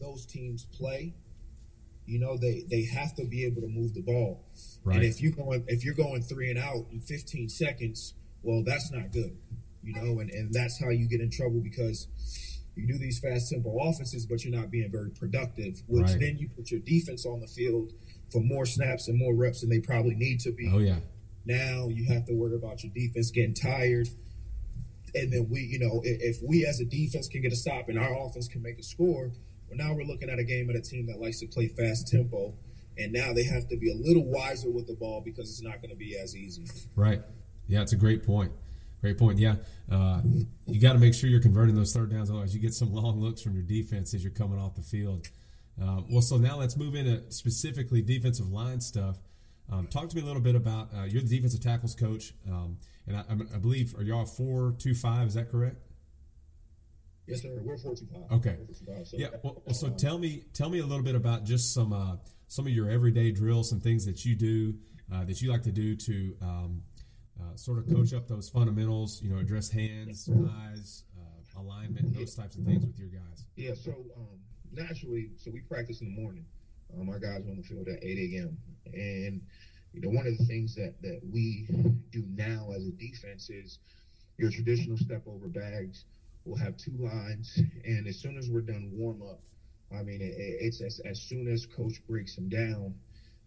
those 0.00 0.26
teams 0.26 0.64
play, 0.76 1.14
you 2.06 2.18
know 2.18 2.36
they 2.36 2.64
they 2.70 2.84
have 2.84 3.14
to 3.16 3.24
be 3.24 3.44
able 3.44 3.62
to 3.62 3.68
move 3.68 3.94
the 3.94 4.02
ball. 4.02 4.44
Right. 4.82 4.96
And 4.96 5.04
if 5.04 5.20
you 5.20 5.30
going 5.30 5.64
if 5.68 5.84
you're 5.84 5.94
going 5.94 6.22
three 6.22 6.50
and 6.50 6.58
out 6.58 6.86
in 6.90 7.00
15 7.00 7.48
seconds, 7.48 8.14
well, 8.42 8.62
that's 8.64 8.90
not 8.90 9.12
good 9.12 9.36
you 9.84 9.92
know, 9.94 10.20
and, 10.20 10.30
and 10.30 10.52
that's 10.52 10.80
how 10.80 10.88
you 10.88 11.06
get 11.06 11.20
in 11.20 11.30
trouble 11.30 11.60
because 11.60 12.08
you 12.76 12.86
do 12.86 12.98
these 12.98 13.20
fast 13.20 13.50
tempo 13.50 13.76
offenses, 13.88 14.26
but 14.26 14.44
you're 14.44 14.54
not 14.54 14.70
being 14.70 14.90
very 14.90 15.10
productive, 15.10 15.82
which 15.86 16.06
right. 16.06 16.20
then 16.20 16.38
you 16.38 16.48
put 16.48 16.70
your 16.70 16.80
defense 16.80 17.24
on 17.24 17.40
the 17.40 17.46
field 17.46 17.92
for 18.32 18.40
more 18.40 18.66
snaps 18.66 19.08
and 19.08 19.18
more 19.18 19.34
reps 19.34 19.60
than 19.60 19.70
they 19.70 19.80
probably 19.80 20.14
need 20.14 20.40
to 20.40 20.52
be. 20.52 20.70
Oh, 20.72 20.78
yeah. 20.78 20.96
Now 21.46 21.88
you 21.88 22.12
have 22.12 22.26
to 22.26 22.34
worry 22.34 22.56
about 22.56 22.82
your 22.82 22.92
defense 22.92 23.30
getting 23.30 23.54
tired. 23.54 24.08
And 25.14 25.32
then 25.32 25.48
we, 25.48 25.60
you 25.60 25.78
know, 25.78 26.00
if 26.02 26.38
we 26.42 26.66
as 26.66 26.80
a 26.80 26.84
defense 26.84 27.28
can 27.28 27.42
get 27.42 27.52
a 27.52 27.56
stop 27.56 27.88
and 27.88 27.98
our 27.98 28.26
offense 28.26 28.48
can 28.48 28.62
make 28.62 28.78
a 28.78 28.82
score, 28.82 29.30
well, 29.68 29.76
now 29.78 29.94
we're 29.94 30.04
looking 30.04 30.28
at 30.28 30.40
a 30.40 30.44
game 30.44 30.68
at 30.70 30.76
a 30.76 30.80
team 30.80 31.06
that 31.06 31.20
likes 31.20 31.38
to 31.40 31.46
play 31.46 31.68
fast 31.68 32.08
tempo. 32.08 32.54
And 32.98 33.12
now 33.12 33.32
they 33.32 33.44
have 33.44 33.68
to 33.68 33.76
be 33.76 33.90
a 33.90 33.94
little 33.94 34.24
wiser 34.24 34.70
with 34.70 34.86
the 34.86 34.94
ball 34.94 35.20
because 35.24 35.50
it's 35.50 35.62
not 35.62 35.80
going 35.80 35.90
to 35.90 35.96
be 35.96 36.16
as 36.16 36.36
easy. 36.36 36.66
Right. 36.96 37.20
Yeah, 37.66 37.82
it's 37.82 37.92
a 37.92 37.96
great 37.96 38.24
point. 38.24 38.52
Great 39.04 39.18
point. 39.18 39.38
Yeah, 39.38 39.56
uh, 39.92 40.22
you 40.66 40.80
got 40.80 40.94
to 40.94 40.98
make 40.98 41.12
sure 41.12 41.28
you're 41.28 41.42
converting 41.42 41.74
those 41.74 41.92
third 41.92 42.10
downs. 42.10 42.30
Otherwise, 42.30 42.54
you 42.54 42.60
get 42.62 42.72
some 42.72 42.90
long 42.94 43.20
looks 43.20 43.42
from 43.42 43.52
your 43.52 43.62
defense 43.62 44.14
as 44.14 44.24
you're 44.24 44.32
coming 44.32 44.58
off 44.58 44.76
the 44.76 44.80
field. 44.80 45.28
Uh, 45.78 46.00
well, 46.10 46.22
so 46.22 46.38
now 46.38 46.56
let's 46.56 46.74
move 46.74 46.94
into 46.94 47.30
specifically 47.30 48.00
defensive 48.00 48.48
line 48.48 48.80
stuff. 48.80 49.18
Um, 49.70 49.88
talk 49.88 50.08
to 50.08 50.16
me 50.16 50.22
a 50.22 50.24
little 50.24 50.40
bit 50.40 50.54
about 50.54 50.88
uh, 50.96 51.02
you're 51.02 51.20
the 51.20 51.28
defensive 51.28 51.60
tackles 51.60 51.94
coach, 51.94 52.32
um, 52.48 52.78
and 53.06 53.18
I, 53.18 53.24
I, 53.54 53.58
believe 53.58 53.94
are 53.94 54.02
y'all 54.02 54.24
four 54.24 54.74
two 54.78 54.94
five? 54.94 55.26
Is 55.26 55.34
that 55.34 55.50
correct? 55.50 55.76
Yes, 57.26 57.42
sir. 57.42 57.60
We're 57.60 57.76
four 57.76 57.94
two 57.94 58.06
five. 58.06 58.38
Okay. 58.38 58.56
so, 59.04 59.18
yeah. 59.18 59.28
Well, 59.42 59.62
so 59.74 59.90
tell 59.90 60.16
me 60.16 60.44
tell 60.54 60.70
me 60.70 60.78
a 60.78 60.86
little 60.86 61.04
bit 61.04 61.14
about 61.14 61.44
just 61.44 61.74
some 61.74 61.92
uh, 61.92 62.16
some 62.48 62.66
of 62.66 62.72
your 62.72 62.88
everyday 62.88 63.32
drills, 63.32 63.68
some 63.68 63.80
things 63.80 64.06
that 64.06 64.24
you 64.24 64.34
do 64.34 64.76
uh, 65.14 65.24
that 65.24 65.42
you 65.42 65.50
like 65.50 65.64
to 65.64 65.72
do 65.72 65.94
to 65.94 66.36
um, 66.40 66.82
uh, 67.40 67.56
sort 67.56 67.78
of 67.78 67.88
coach 67.88 68.12
up 68.12 68.28
those 68.28 68.48
fundamentals? 68.48 69.20
You 69.22 69.30
know, 69.30 69.38
address 69.38 69.70
hands, 69.70 70.28
eyes, 70.30 71.04
uh, 71.18 71.60
alignment, 71.60 72.14
those 72.14 72.34
types 72.34 72.56
of 72.56 72.64
things 72.64 72.84
with 72.84 72.98
your 72.98 73.08
guys. 73.08 73.44
Yeah. 73.56 73.74
So 73.74 73.92
um, 74.16 74.38
naturally, 74.72 75.30
so 75.36 75.50
we 75.50 75.60
practice 75.60 76.00
in 76.00 76.14
the 76.14 76.20
morning. 76.20 76.44
Um, 76.98 77.08
our 77.08 77.18
guys 77.18 77.46
are 77.46 77.50
on 77.50 77.56
the 77.56 77.62
field 77.62 77.88
at 77.88 78.02
8 78.04 78.34
a.m. 78.34 78.56
and 78.92 79.40
you 79.92 80.00
know 80.00 80.10
one 80.10 80.26
of 80.26 80.38
the 80.38 80.44
things 80.44 80.74
that 80.76 80.94
that 81.02 81.20
we 81.32 81.66
do 82.12 82.24
now 82.36 82.70
as 82.74 82.86
a 82.86 82.92
defense 82.92 83.50
is 83.50 83.78
your 84.38 84.50
traditional 84.50 84.96
step 84.96 85.22
over 85.26 85.48
bags. 85.48 86.04
We'll 86.44 86.58
have 86.58 86.76
two 86.76 86.92
lines, 86.98 87.58
and 87.84 88.06
as 88.06 88.18
soon 88.18 88.36
as 88.36 88.50
we're 88.50 88.60
done 88.60 88.90
warm 88.92 89.22
up, 89.22 89.40
I 89.92 90.02
mean, 90.02 90.20
it, 90.20 90.34
it's 90.36 90.80
as, 90.80 91.00
as 91.00 91.20
soon 91.20 91.48
as 91.48 91.66
coach 91.66 92.06
breaks 92.06 92.34
them 92.34 92.48
down, 92.48 92.94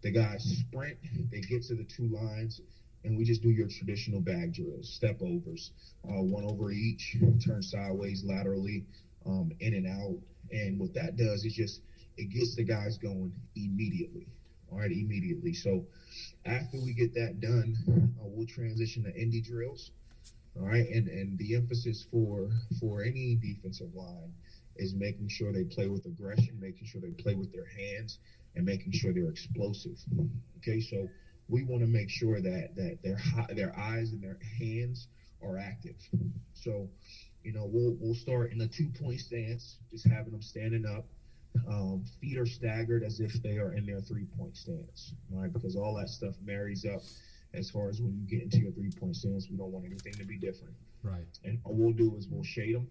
the 0.02 0.10
guys 0.10 0.44
sprint, 0.44 0.96
they 1.30 1.40
get 1.40 1.62
to 1.64 1.74
the 1.74 1.84
two 1.84 2.08
lines, 2.08 2.60
and 3.08 3.16
we 3.16 3.24
just 3.24 3.42
do 3.42 3.50
your 3.50 3.66
traditional 3.66 4.20
bag 4.20 4.52
drills, 4.52 4.92
step 4.92 5.16
overs, 5.22 5.72
uh, 6.04 6.22
one 6.22 6.44
over 6.44 6.70
each, 6.70 7.16
turn 7.44 7.62
sideways, 7.62 8.22
laterally, 8.22 8.84
um, 9.24 9.50
in 9.60 9.74
and 9.74 9.86
out. 9.86 10.18
And 10.52 10.78
what 10.78 10.92
that 10.94 11.16
does 11.16 11.44
is 11.44 11.54
just 11.54 11.80
it 12.18 12.30
gets 12.30 12.54
the 12.54 12.64
guys 12.64 12.98
going 12.98 13.32
immediately. 13.56 14.26
All 14.70 14.78
right, 14.78 14.92
immediately. 14.92 15.54
So 15.54 15.86
after 16.44 16.78
we 16.78 16.92
get 16.92 17.14
that 17.14 17.40
done, 17.40 17.76
uh, 18.20 18.26
we'll 18.26 18.46
transition 18.46 19.04
to 19.04 19.10
indie 19.10 19.44
drills. 19.44 19.90
All 20.58 20.66
right, 20.66 20.86
and 20.88 21.08
and 21.08 21.38
the 21.38 21.54
emphasis 21.54 22.06
for 22.10 22.50
for 22.78 23.02
any 23.02 23.36
defensive 23.36 23.94
line 23.94 24.34
is 24.76 24.94
making 24.94 25.28
sure 25.28 25.52
they 25.52 25.64
play 25.64 25.88
with 25.88 26.04
aggression, 26.04 26.58
making 26.60 26.86
sure 26.86 27.00
they 27.00 27.10
play 27.22 27.34
with 27.34 27.52
their 27.52 27.66
hands, 27.66 28.18
and 28.54 28.66
making 28.66 28.92
sure 28.92 29.12
they're 29.14 29.30
explosive. 29.30 29.98
Okay, 30.58 30.80
so 30.80 31.08
we 31.48 31.64
want 31.64 31.82
to 31.82 31.88
make 31.88 32.10
sure 32.10 32.40
that 32.40 32.70
that 32.76 32.98
their 33.02 33.18
their 33.54 33.78
eyes 33.78 34.12
and 34.12 34.22
their 34.22 34.38
hands 34.58 35.08
are 35.42 35.58
active. 35.58 35.96
So, 36.54 36.88
you 37.42 37.52
know, 37.52 37.68
we'll 37.70 37.96
we'll 38.00 38.14
start 38.14 38.52
in 38.52 38.60
a 38.60 38.68
two 38.68 38.88
point 39.00 39.20
stance, 39.20 39.76
just 39.90 40.06
having 40.06 40.32
them 40.32 40.42
standing 40.42 40.86
up. 40.86 41.06
Um, 41.66 42.04
feet 42.20 42.38
are 42.38 42.46
staggered 42.46 43.02
as 43.02 43.20
if 43.20 43.32
they 43.42 43.56
are 43.56 43.72
in 43.72 43.86
their 43.86 44.00
three 44.00 44.26
point 44.36 44.56
stance, 44.56 45.14
right? 45.30 45.52
Because 45.52 45.76
all 45.76 45.94
that 45.96 46.08
stuff 46.08 46.34
marries 46.44 46.84
up 46.84 47.00
as 47.54 47.70
far 47.70 47.88
as 47.88 48.00
when 48.00 48.14
you 48.14 48.26
get 48.26 48.42
into 48.42 48.58
your 48.58 48.72
three 48.72 48.90
point 48.90 49.16
stance. 49.16 49.48
We 49.50 49.56
don't 49.56 49.72
want 49.72 49.86
anything 49.86 50.14
to 50.14 50.24
be 50.24 50.38
different. 50.38 50.74
Right. 51.02 51.26
And 51.44 51.58
all 51.64 51.74
we'll 51.74 51.92
do 51.92 52.16
is 52.16 52.26
we'll 52.28 52.44
shade 52.44 52.74
them 52.74 52.88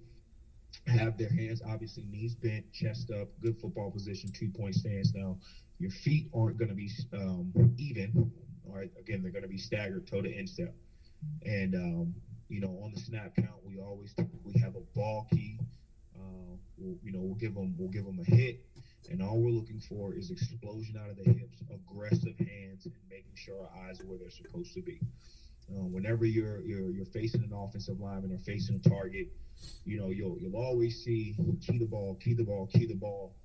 have 0.85 1.17
their 1.17 1.29
hands 1.29 1.61
obviously 1.67 2.03
knees 2.09 2.35
bent, 2.35 2.71
chest 2.73 3.11
up, 3.11 3.27
good 3.41 3.59
football 3.59 3.91
position, 3.91 4.31
two 4.31 4.49
point 4.49 4.75
stance. 4.75 5.13
Now, 5.13 5.37
your 5.79 5.91
feet 5.91 6.29
aren't 6.33 6.57
going 6.57 6.69
to 6.69 6.75
be 6.75 6.89
um, 7.13 7.51
even. 7.77 8.31
All 8.69 8.75
right, 8.75 8.91
again, 8.99 9.21
they're 9.21 9.31
going 9.31 9.43
to 9.43 9.49
be 9.49 9.57
staggered 9.57 10.07
toe 10.07 10.21
to 10.21 10.31
instep. 10.31 10.73
And 11.45 11.75
um, 11.75 12.15
you 12.49 12.61
know, 12.61 12.79
on 12.83 12.91
the 12.93 12.99
snap 12.99 13.35
count, 13.35 13.65
we 13.65 13.79
always 13.79 14.13
typically 14.13 14.59
have 14.61 14.75
a 14.75 14.81
ball 14.95 15.27
key. 15.31 15.59
Uh, 16.15 16.55
we'll, 16.77 16.97
you 17.03 17.11
know, 17.11 17.19
we'll 17.21 17.35
give 17.35 17.55
them 17.55 17.75
we'll 17.77 17.89
give 17.89 18.05
them 18.05 18.19
a 18.19 18.23
hit, 18.23 18.65
and 19.09 19.21
all 19.21 19.39
we're 19.39 19.51
looking 19.51 19.79
for 19.79 20.13
is 20.13 20.31
explosion 20.31 20.99
out 21.01 21.09
of 21.09 21.17
the 21.17 21.31
hips, 21.31 21.61
aggressive 21.73 22.37
hands, 22.37 22.85
and 22.85 22.93
making 23.09 23.33
sure 23.35 23.55
our 23.61 23.87
eyes 23.87 23.99
are 24.01 24.05
where 24.05 24.17
they're 24.17 24.29
supposed 24.29 24.73
to 24.73 24.81
be. 24.81 24.99
Uh, 25.69 25.83
whenever 25.83 26.25
you're, 26.25 26.61
you're 26.61 26.91
you're 26.91 27.05
facing 27.05 27.43
an 27.43 27.51
offensive 27.53 27.99
lineman 27.99 28.31
or 28.31 28.37
facing 28.39 28.79
a 28.83 28.89
target, 28.89 29.27
you 29.85 29.99
know 29.99 30.09
you'll 30.09 30.37
you'll 30.39 30.55
always 30.55 31.03
see 31.03 31.35
key 31.61 31.77
the 31.77 31.85
ball, 31.85 32.17
key 32.23 32.33
the 32.33 32.43
ball, 32.43 32.67
key 32.67 32.85
the 32.85 32.95
ball. 32.95 33.35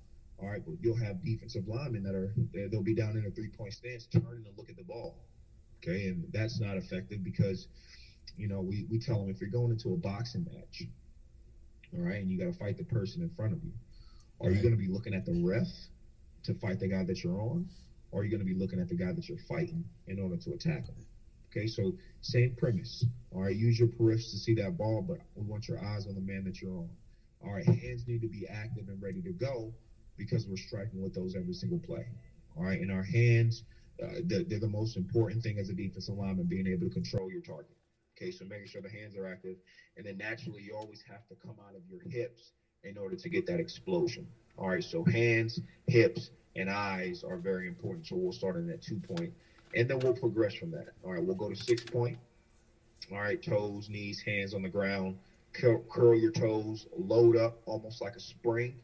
All 0.43 0.49
right, 0.49 0.61
but 0.65 0.75
you'll 0.81 0.97
have 0.97 1.23
defensive 1.23 1.69
linemen 1.69 2.03
that 2.03 2.15
are 2.15 2.33
they'll 2.69 2.83
be 2.83 2.93
down 2.93 3.15
in 3.15 3.25
a 3.25 3.31
three 3.31 3.47
point 3.47 3.71
stance, 3.71 4.05
turning 4.11 4.43
to 4.43 4.49
look 4.57 4.69
at 4.69 4.75
the 4.75 4.83
ball. 4.83 5.15
Okay, 5.77 6.07
and 6.07 6.25
that's 6.33 6.59
not 6.59 6.75
effective 6.75 7.23
because 7.23 7.67
you 8.35 8.49
know 8.49 8.59
we 8.59 8.85
we 8.91 8.99
tell 8.99 9.21
them 9.21 9.29
if 9.29 9.39
you're 9.39 9.49
going 9.49 9.71
into 9.71 9.93
a 9.93 9.95
boxing 9.95 10.45
match, 10.51 10.83
all 11.93 12.01
right, 12.01 12.21
and 12.21 12.29
you 12.29 12.37
got 12.37 12.51
to 12.51 12.59
fight 12.59 12.77
the 12.77 12.83
person 12.83 13.21
in 13.21 13.29
front 13.29 13.53
of 13.53 13.63
you, 13.63 13.71
are 14.41 14.51
you 14.51 14.61
going 14.61 14.73
to 14.73 14.77
be 14.77 14.87
looking 14.87 15.13
at 15.13 15.25
the 15.25 15.31
ref 15.31 15.67
to 16.43 16.53
fight 16.55 16.77
the 16.77 16.89
guy 16.89 17.05
that 17.05 17.23
you're 17.23 17.39
on, 17.39 17.65
or 18.11 18.19
are 18.19 18.23
you 18.25 18.29
going 18.29 18.45
to 18.45 18.45
be 18.45 18.59
looking 18.59 18.81
at 18.81 18.89
the 18.89 18.95
guy 18.95 19.13
that 19.13 19.29
you're 19.29 19.37
fighting 19.47 19.85
in 20.07 20.19
order 20.19 20.35
to 20.35 20.51
attack 20.51 20.87
him? 20.87 21.05
Okay, 21.51 21.67
so 21.67 21.93
same 22.19 22.53
premise. 22.57 23.05
All 23.31 23.43
right, 23.43 23.55
use 23.55 23.79
your 23.79 23.87
periffs 23.87 24.29
to 24.31 24.37
see 24.37 24.55
that 24.55 24.77
ball, 24.77 25.05
but 25.07 25.19
we 25.35 25.45
want 25.45 25.69
your 25.69 25.79
eyes 25.79 26.05
on 26.05 26.15
the 26.15 26.21
man 26.21 26.43
that 26.43 26.61
you're 26.61 26.75
on. 26.75 26.89
All 27.45 27.53
right, 27.53 27.65
hands 27.65 28.03
need 28.07 28.21
to 28.23 28.27
be 28.27 28.45
active 28.45 28.89
and 28.89 29.01
ready 29.01 29.21
to 29.21 29.31
go 29.31 29.73
because 30.17 30.47
we're 30.47 30.57
striking 30.57 31.01
with 31.01 31.13
those 31.13 31.35
every 31.35 31.53
single 31.53 31.79
play. 31.79 32.05
All 32.57 32.63
right, 32.63 32.79
and 32.79 32.91
our 32.91 33.03
hands, 33.03 33.63
uh, 34.03 34.19
they're, 34.25 34.43
they're 34.43 34.59
the 34.59 34.67
most 34.67 34.97
important 34.97 35.41
thing 35.41 35.57
as 35.57 35.69
a 35.69 35.73
defensive 35.73 36.15
lineman, 36.15 36.45
being 36.45 36.67
able 36.67 36.87
to 36.87 36.93
control 36.93 37.31
your 37.31 37.41
target. 37.41 37.75
Okay, 38.15 38.31
so 38.31 38.45
making 38.45 38.67
sure 38.67 38.81
the 38.81 38.89
hands 38.89 39.15
are 39.15 39.27
active, 39.27 39.57
and 39.97 40.05
then 40.05 40.17
naturally 40.17 40.61
you 40.61 40.75
always 40.75 41.03
have 41.09 41.27
to 41.27 41.35
come 41.35 41.55
out 41.67 41.75
of 41.75 41.81
your 41.89 42.01
hips 42.09 42.51
in 42.83 42.97
order 42.97 43.15
to 43.15 43.29
get 43.29 43.47
that 43.47 43.59
explosion. 43.59 44.27
All 44.57 44.69
right, 44.69 44.83
so 44.83 45.03
hands, 45.03 45.59
hips, 45.87 46.29
and 46.55 46.69
eyes 46.69 47.23
are 47.23 47.37
very 47.37 47.67
important. 47.67 48.05
So 48.05 48.15
we'll 48.15 48.31
start 48.31 48.55
in 48.57 48.67
that 48.67 48.81
two 48.83 48.99
point 48.99 49.33
and 49.75 49.89
then 49.89 49.99
we'll 49.99 50.13
progress 50.13 50.53
from 50.53 50.71
that. 50.71 50.89
All 51.03 51.13
right, 51.13 51.23
we'll 51.23 51.35
go 51.35 51.49
to 51.49 51.55
six 51.55 51.83
point. 51.83 52.17
All 53.11 53.19
right, 53.19 53.41
toes, 53.41 53.89
knees, 53.89 54.21
hands 54.21 54.53
on 54.53 54.61
the 54.61 54.69
ground. 54.69 55.17
Curl, 55.53 55.83
curl 55.89 56.15
your 56.17 56.31
toes, 56.31 56.87
load 56.97 57.37
up 57.37 57.59
almost 57.65 58.01
like 58.01 58.15
a 58.15 58.19
spring. 58.19 58.75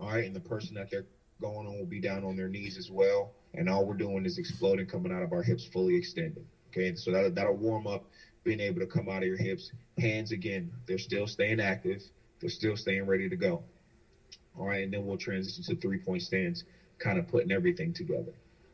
All 0.00 0.08
right, 0.08 0.24
and 0.24 0.34
the 0.34 0.40
person 0.40 0.74
that 0.74 0.90
they're 0.90 1.04
going 1.40 1.66
on 1.66 1.78
will 1.78 1.86
be 1.86 2.00
down 2.00 2.24
on 2.24 2.36
their 2.36 2.48
knees 2.48 2.76
as 2.76 2.90
well. 2.90 3.30
And 3.54 3.68
all 3.68 3.84
we're 3.84 3.94
doing 3.94 4.24
is 4.24 4.38
exploding, 4.38 4.86
coming 4.86 5.12
out 5.12 5.22
of 5.22 5.32
our 5.32 5.42
hips 5.42 5.64
fully 5.64 5.96
extended. 5.96 6.44
Okay, 6.68 6.94
so 6.94 7.10
that, 7.10 7.34
that'll 7.34 7.56
warm 7.56 7.86
up 7.86 8.04
being 8.44 8.60
able 8.60 8.80
to 8.80 8.86
come 8.86 9.08
out 9.08 9.22
of 9.22 9.28
your 9.28 9.36
hips. 9.36 9.70
Hands 9.98 10.30
again, 10.30 10.70
they're 10.86 10.98
still 10.98 11.26
staying 11.26 11.60
active, 11.60 12.02
they're 12.40 12.48
still 12.50 12.76
staying 12.76 13.06
ready 13.06 13.28
to 13.28 13.36
go. 13.36 13.62
All 14.56 14.66
right, 14.66 14.82
and 14.84 14.92
then 14.92 15.04
we'll 15.04 15.16
transition 15.16 15.62
to 15.64 15.74
three 15.80 15.98
point 15.98 16.22
stance, 16.22 16.62
kind 16.98 17.18
of 17.18 17.26
putting 17.26 17.50
everything 17.50 17.92
together. 17.92 18.32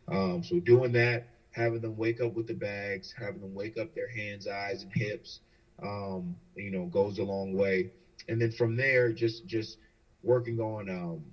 Um, 0.08 0.42
so 0.42 0.58
doing 0.58 0.92
that, 0.92 1.24
having 1.52 1.80
them 1.80 1.96
wake 1.96 2.20
up 2.20 2.34
with 2.34 2.46
the 2.46 2.54
bags, 2.54 3.14
having 3.16 3.40
them 3.40 3.54
wake 3.54 3.78
up 3.78 3.94
their 3.94 4.08
hands, 4.08 4.46
eyes, 4.46 4.82
and 4.82 4.92
hips, 4.94 5.40
um, 5.82 6.36
you 6.56 6.70
know, 6.70 6.86
goes 6.86 7.18
a 7.18 7.22
long 7.22 7.52
way. 7.52 7.88
And 8.28 8.40
then 8.40 8.50
from 8.50 8.76
there, 8.76 9.12
just 9.12 9.46
just 9.46 9.78
working 10.24 10.60
on, 10.60 10.88
um, 10.88 11.24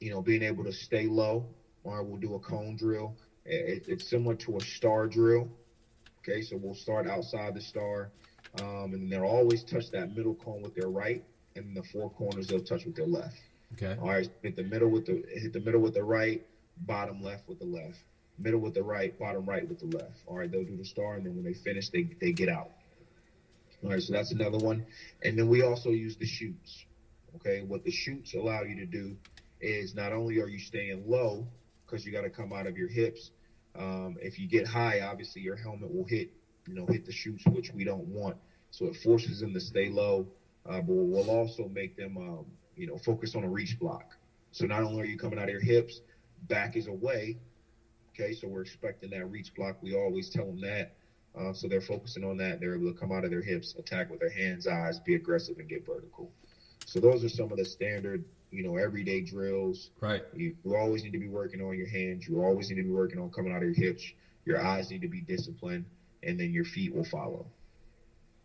you 0.00 0.10
know, 0.10 0.20
being 0.20 0.42
able 0.42 0.64
to 0.64 0.72
stay 0.72 1.06
low. 1.06 1.46
Or 1.84 2.02
we'll 2.02 2.20
do 2.20 2.34
a 2.34 2.38
cone 2.38 2.76
drill. 2.76 3.14
It, 3.44 3.84
it's 3.88 4.08
similar 4.08 4.34
to 4.36 4.56
a 4.56 4.60
star 4.60 5.06
drill. 5.06 5.48
Okay, 6.20 6.40
so 6.40 6.56
we'll 6.56 6.74
start 6.74 7.06
outside 7.06 7.54
the 7.54 7.60
star, 7.60 8.10
um, 8.62 8.94
and 8.94 9.12
they'll 9.12 9.24
always 9.24 9.62
touch 9.62 9.90
that 9.92 10.16
middle 10.16 10.34
cone 10.34 10.62
with 10.62 10.74
their 10.74 10.88
right, 10.88 11.22
and 11.54 11.76
the 11.76 11.82
four 11.92 12.08
corners 12.08 12.46
they'll 12.46 12.64
touch 12.64 12.86
with 12.86 12.96
their 12.96 13.06
left. 13.06 13.36
Okay. 13.74 13.96
All 14.00 14.08
right, 14.08 14.26
hit 14.42 14.56
the 14.56 14.62
middle 14.62 14.88
with 14.88 15.04
the 15.04 15.22
hit 15.28 15.52
the 15.52 15.60
middle 15.60 15.82
with 15.82 15.92
the 15.92 16.02
right, 16.02 16.42
bottom 16.86 17.22
left 17.22 17.46
with 17.46 17.58
the 17.58 17.66
left 17.66 17.98
middle 18.38 18.60
with 18.60 18.74
the 18.74 18.82
right, 18.82 19.18
bottom 19.18 19.44
right 19.46 19.68
with 19.68 19.78
the 19.78 19.96
left. 19.96 20.22
All 20.26 20.38
right, 20.38 20.50
they'll 20.50 20.64
do 20.64 20.76
the 20.76 20.84
star, 20.84 21.14
and 21.14 21.26
then 21.26 21.34
when 21.34 21.44
they 21.44 21.54
finish, 21.54 21.88
they, 21.90 22.08
they 22.20 22.32
get 22.32 22.48
out. 22.48 22.70
All 23.82 23.90
right, 23.90 24.02
so 24.02 24.12
that's 24.12 24.32
another 24.32 24.58
one. 24.58 24.86
And 25.22 25.38
then 25.38 25.48
we 25.48 25.62
also 25.62 25.90
use 25.90 26.16
the 26.16 26.26
chutes. 26.26 26.83
Okay, 27.36 27.62
what 27.62 27.84
the 27.84 27.90
chutes 27.90 28.34
allow 28.34 28.62
you 28.62 28.76
to 28.76 28.86
do 28.86 29.16
is 29.60 29.94
not 29.94 30.12
only 30.12 30.40
are 30.40 30.48
you 30.48 30.58
staying 30.58 31.04
low 31.06 31.46
because 31.84 32.04
you 32.04 32.12
got 32.12 32.22
to 32.22 32.30
come 32.30 32.52
out 32.52 32.66
of 32.66 32.76
your 32.76 32.88
hips. 32.88 33.30
Um, 33.76 34.16
if 34.20 34.38
you 34.38 34.48
get 34.48 34.66
high, 34.66 35.00
obviously 35.00 35.42
your 35.42 35.56
helmet 35.56 35.92
will 35.92 36.04
hit, 36.04 36.30
you 36.66 36.74
know, 36.74 36.86
hit 36.86 37.06
the 37.06 37.12
chutes, 37.12 37.44
which 37.46 37.72
we 37.74 37.84
don't 37.84 38.06
want. 38.06 38.36
So 38.70 38.86
it 38.86 38.96
forces 38.96 39.40
them 39.40 39.52
to 39.54 39.60
stay 39.60 39.88
low, 39.88 40.26
uh, 40.66 40.80
but 40.80 40.94
we'll 40.94 41.30
also 41.30 41.68
make 41.68 41.96
them, 41.96 42.16
um, 42.16 42.46
you 42.76 42.86
know, 42.86 42.98
focus 42.98 43.34
on 43.34 43.44
a 43.44 43.48
reach 43.48 43.78
block. 43.78 44.16
So 44.52 44.66
not 44.66 44.82
only 44.82 45.02
are 45.02 45.06
you 45.06 45.18
coming 45.18 45.38
out 45.38 45.44
of 45.44 45.50
your 45.50 45.60
hips, 45.60 46.00
back 46.48 46.76
is 46.76 46.86
away, 46.86 47.38
Okay, 48.14 48.32
so 48.32 48.46
we're 48.46 48.62
expecting 48.62 49.10
that 49.10 49.26
reach 49.26 49.52
block. 49.56 49.76
We 49.82 49.96
always 49.96 50.30
tell 50.30 50.46
them 50.46 50.60
that. 50.60 50.92
Uh, 51.36 51.52
so 51.52 51.66
they're 51.66 51.80
focusing 51.80 52.22
on 52.22 52.36
that. 52.36 52.60
They're 52.60 52.76
able 52.76 52.92
to 52.92 52.98
come 52.98 53.10
out 53.10 53.24
of 53.24 53.30
their 53.30 53.42
hips, 53.42 53.74
attack 53.76 54.08
with 54.08 54.20
their 54.20 54.30
hands, 54.30 54.68
eyes, 54.68 55.00
be 55.00 55.16
aggressive, 55.16 55.58
and 55.58 55.68
get 55.68 55.84
vertical. 55.84 56.30
So 56.86 57.00
those 57.00 57.24
are 57.24 57.28
some 57.28 57.50
of 57.50 57.58
the 57.58 57.64
standard, 57.64 58.24
you 58.50 58.62
know, 58.62 58.76
everyday 58.76 59.20
drills. 59.20 59.90
Right. 60.00 60.22
You, 60.34 60.54
you 60.64 60.76
always 60.76 61.02
need 61.02 61.12
to 61.12 61.18
be 61.18 61.28
working 61.28 61.60
on 61.60 61.76
your 61.76 61.88
hands. 61.88 62.28
You 62.28 62.42
always 62.42 62.68
need 62.70 62.76
to 62.76 62.82
be 62.82 62.90
working 62.90 63.18
on 63.18 63.30
coming 63.30 63.52
out 63.52 63.58
of 63.58 63.64
your 63.64 63.74
hips. 63.74 64.04
Your 64.44 64.64
eyes 64.64 64.90
need 64.90 65.02
to 65.02 65.08
be 65.08 65.20
disciplined, 65.20 65.86
and 66.22 66.38
then 66.38 66.52
your 66.52 66.64
feet 66.64 66.94
will 66.94 67.04
follow. 67.04 67.46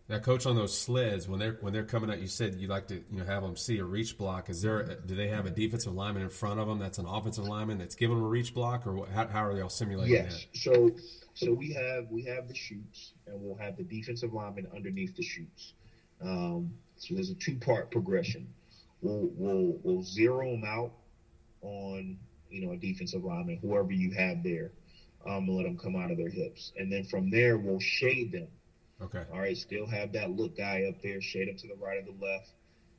Now, 0.10 0.18
coach, 0.18 0.48
on 0.48 0.56
those 0.56 0.76
sleds 0.76 1.28
when 1.28 1.40
they're 1.40 1.60
when 1.62 1.72
they're 1.72 1.84
coming 1.84 2.10
out, 2.10 2.20
you 2.20 2.26
said 2.26 2.56
you 2.56 2.68
like 2.68 2.88
to 2.88 2.96
you 2.96 3.20
know 3.20 3.26
have 3.26 3.44
them 3.44 3.56
see 3.56 3.78
a 3.78 3.84
reach 3.84 4.18
block. 4.18 4.50
Is 4.50 4.64
there 4.64 4.84
do 5.06 5.16
they 5.16 5.28
have 5.28 5.46
a 5.46 5.52
defensive 5.52 5.94
lineman 5.94 6.24
in 6.24 6.30
front 6.30 6.60
of 6.60 6.68
them 6.68 6.80
that's 6.80 6.98
an 6.98 7.06
offensive 7.06 7.48
lineman 7.48 7.78
that's 7.78 7.94
giving 7.94 8.16
them 8.16 8.26
a 8.26 8.28
reach 8.28 8.56
block, 8.56 8.88
or 8.88 9.06
how, 9.14 9.28
how 9.28 9.46
are 9.46 9.54
they 9.54 9.62
all 9.62 9.70
simulating 9.70 10.16
yes. 10.16 10.48
that? 10.52 10.58
So 10.58 10.92
so 11.36 11.54
we 11.54 11.74
have 11.74 12.10
we 12.10 12.24
have 12.24 12.48
the 12.48 12.56
chutes, 12.56 13.14
and 13.28 13.40
we'll 13.40 13.58
have 13.58 13.78
the 13.78 13.84
defensive 13.84 14.34
lineman 14.34 14.68
underneath 14.76 15.16
the 15.16 15.22
chutes. 15.22 15.74
Um, 16.22 16.74
so 17.00 17.16
there's 17.16 17.32
a 17.32 17.36
two 17.36 17.58
part 17.58 17.92
progression. 17.92 18.50
We'll 19.02 19.32
we'll 19.36 19.80
we'll 19.84 20.04
zero 20.04 20.52
them 20.52 20.66
out 20.66 20.94
on 21.62 22.20
you 22.50 22.62
know 22.62 22.74
a 22.74 22.78
defensive 22.78 23.24
lineman, 23.26 23.58
whoever 23.62 23.94
you 23.94 24.12
have 24.12 24.44
there. 24.44 24.74
um, 25.26 25.48
and 25.50 25.58
let 25.58 25.64
them 25.66 25.78
come 25.78 25.96
out 25.96 26.12
of 26.12 26.18
their 26.18 26.30
hips. 26.30 26.74
And 26.78 26.92
then 26.92 27.04
from 27.04 27.32
there, 27.32 27.58
we'll 27.58 27.80
shade 27.80 28.32
them. 28.32 28.50
Okay. 29.02 29.26
All 29.32 29.40
right, 29.40 29.58
still 29.58 29.88
have 29.88 30.14
that 30.14 30.32
look 30.32 30.56
guy 30.58 30.84
up 30.84 31.02
there, 31.02 31.22
shade 31.22 31.48
them 31.48 31.58
to 31.58 31.68
the 31.68 31.76
right 31.76 32.00
or 32.00 32.04
the 32.04 32.26
left. 32.26 32.54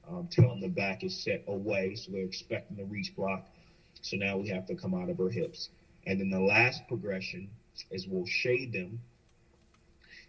Um, 0.09 0.29
tell 0.31 0.49
them 0.49 0.61
the 0.61 0.69
back 0.69 1.05
is 1.05 1.15
set 1.15 1.43
away, 1.49 1.95
so 1.97 2.13
they're 2.13 2.25
expecting 2.25 2.77
the 2.77 2.85
reach 2.85 3.15
block. 3.17 3.45
So 4.03 4.17
now 4.17 4.37
we 4.39 4.49
have 4.49 4.67
to 4.67 4.77
come 4.77 4.95
out 4.95 5.11
of 5.11 5.21
our 5.21 5.31
hips. 5.31 5.71
And 6.07 6.21
then 6.21 6.31
the 6.31 6.41
last 6.41 6.87
progression 6.89 7.51
is 7.91 8.07
we'll 8.07 8.27
shade 8.27 8.73
them 8.73 9.03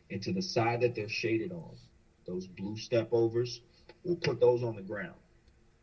into 0.10 0.32
the 0.32 0.42
side 0.42 0.82
that 0.82 0.96
they're 0.96 1.10
shaded 1.10 1.52
on. 1.52 1.78
Those 2.32 2.48
blue 2.48 2.78
step 2.78 3.10
overs, 3.12 3.62
we'll 4.04 4.16
put 4.16 4.40
those 4.40 4.64
on 4.64 4.76
the 4.76 4.82
ground. 4.82 5.20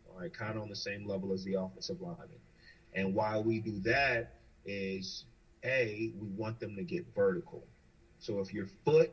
All 0.08 0.20
right, 0.20 0.32
kind 0.32 0.56
of 0.56 0.62
on 0.62 0.68
the 0.70 0.76
same 0.76 1.06
level 1.06 1.32
as 1.32 1.44
the 1.44 1.54
offensive 1.54 2.00
lineman. 2.00 2.28
And 2.94 3.14
why 3.14 3.38
we 3.38 3.60
do 3.60 3.78
that 3.80 4.40
is 4.64 5.24
A, 5.62 6.12
we 6.18 6.28
want 6.28 6.58
them 6.58 6.74
to 6.76 6.82
get 6.82 7.04
vertical. 7.14 7.66
So 8.18 8.40
if 8.40 8.52
your 8.52 8.66
foot 8.84 9.12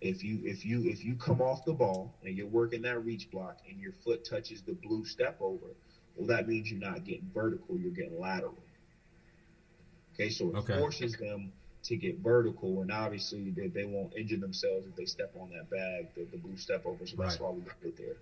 if 0.00 0.24
you 0.24 0.40
if 0.44 0.66
you 0.66 0.84
if 0.88 1.04
you 1.04 1.14
come 1.14 1.40
off 1.40 1.64
the 1.64 1.72
ball 1.72 2.18
and 2.24 2.36
you're 2.36 2.48
working 2.48 2.82
that 2.82 3.04
reach 3.04 3.30
block 3.30 3.58
and 3.70 3.80
your 3.80 3.92
foot 3.92 4.24
touches 4.24 4.60
the 4.62 4.72
blue 4.72 5.04
step 5.04 5.36
over, 5.40 5.66
well 6.16 6.26
that 6.26 6.48
means 6.48 6.70
you're 6.70 6.80
not 6.80 7.04
getting 7.04 7.30
vertical, 7.32 7.78
you're 7.78 7.92
getting 7.92 8.18
lateral. 8.18 8.58
Okay, 10.14 10.28
so 10.28 10.50
it 10.50 10.56
Okay. 10.56 10.76
forces 10.76 11.16
them 11.16 11.52
to 11.84 11.96
get 11.96 12.18
vertical, 12.18 12.82
and 12.82 12.92
obviously 12.92 13.50
they, 13.50 13.66
they 13.68 13.84
won't 13.84 14.14
injure 14.16 14.36
themselves 14.36 14.86
if 14.86 14.94
they 14.96 15.04
step 15.04 15.32
on 15.38 15.50
that 15.50 15.68
bag, 15.70 16.08
the, 16.14 16.24
the 16.30 16.36
blue 16.38 16.56
step 16.56 16.86
over. 16.86 17.06
So 17.06 17.16
that's 17.16 17.40
Right. 17.40 17.48
why 17.48 17.50
we 17.50 17.60
put 17.62 17.84
it 17.84 17.96
there. 17.96 18.16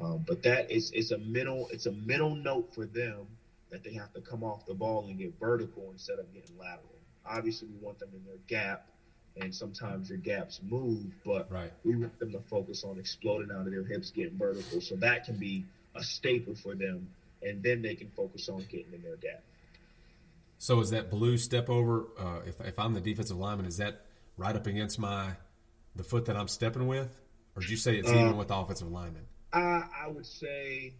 Um, 0.00 0.24
but 0.26 0.42
that 0.44 0.70
is 0.70 0.92
it's 0.92 1.10
a 1.10 1.18
middle 1.18 1.68
it's 1.72 1.86
a 1.86 1.92
mental 1.92 2.34
note 2.34 2.72
for 2.74 2.86
them 2.86 3.26
that 3.70 3.84
they 3.84 3.92
have 3.94 4.12
to 4.14 4.20
come 4.20 4.42
off 4.42 4.64
the 4.66 4.74
ball 4.74 5.06
and 5.08 5.18
get 5.18 5.38
vertical 5.38 5.90
instead 5.92 6.18
of 6.18 6.32
getting 6.32 6.56
lateral. 6.58 6.94
Obviously, 7.26 7.68
we 7.68 7.76
want 7.84 7.98
them 7.98 8.08
in 8.14 8.24
their 8.24 8.38
gap, 8.48 8.86
and 9.36 9.54
sometimes 9.54 10.08
your 10.08 10.18
gaps 10.18 10.60
move, 10.62 11.04
but 11.24 11.50
Right. 11.50 11.72
we 11.84 11.96
want 11.96 12.18
them 12.18 12.32
to 12.32 12.40
focus 12.40 12.82
on 12.84 12.98
exploding 12.98 13.50
out 13.50 13.66
of 13.66 13.70
their 13.72 13.84
hips, 13.84 14.10
getting 14.10 14.38
vertical. 14.38 14.80
So 14.80 14.96
that 14.96 15.24
can 15.24 15.36
be 15.36 15.64
a 15.94 16.02
staple 16.02 16.54
for 16.54 16.74
them, 16.74 17.08
and 17.42 17.62
then 17.62 17.82
they 17.82 17.94
can 17.94 18.10
focus 18.10 18.48
on 18.48 18.64
getting 18.70 18.92
in 18.94 19.02
their 19.02 19.16
gap. 19.16 19.42
So 20.60 20.78
is 20.80 20.90
that 20.90 21.10
blue 21.10 21.38
step 21.38 21.70
over? 21.70 22.04
Uh, 22.18 22.40
if 22.46 22.60
if 22.60 22.78
I'm 22.78 22.92
the 22.92 23.00
defensive 23.00 23.38
lineman, 23.38 23.64
is 23.64 23.78
that 23.78 24.04
right 24.36 24.54
up 24.54 24.66
against 24.66 24.98
my 24.98 25.30
the 25.96 26.04
foot 26.04 26.26
that 26.26 26.36
I'm 26.36 26.48
stepping 26.48 26.86
with, 26.86 27.18
or 27.56 27.62
do 27.62 27.68
you 27.68 27.78
say 27.78 27.96
it's 27.96 28.10
Uh, 28.10 28.14
even 28.14 28.36
with 28.36 28.48
the 28.48 28.56
offensive 28.56 28.88
lineman? 28.92 29.24
I, 29.54 29.84
I 30.04 30.08
would 30.08 30.26
say 30.26 30.92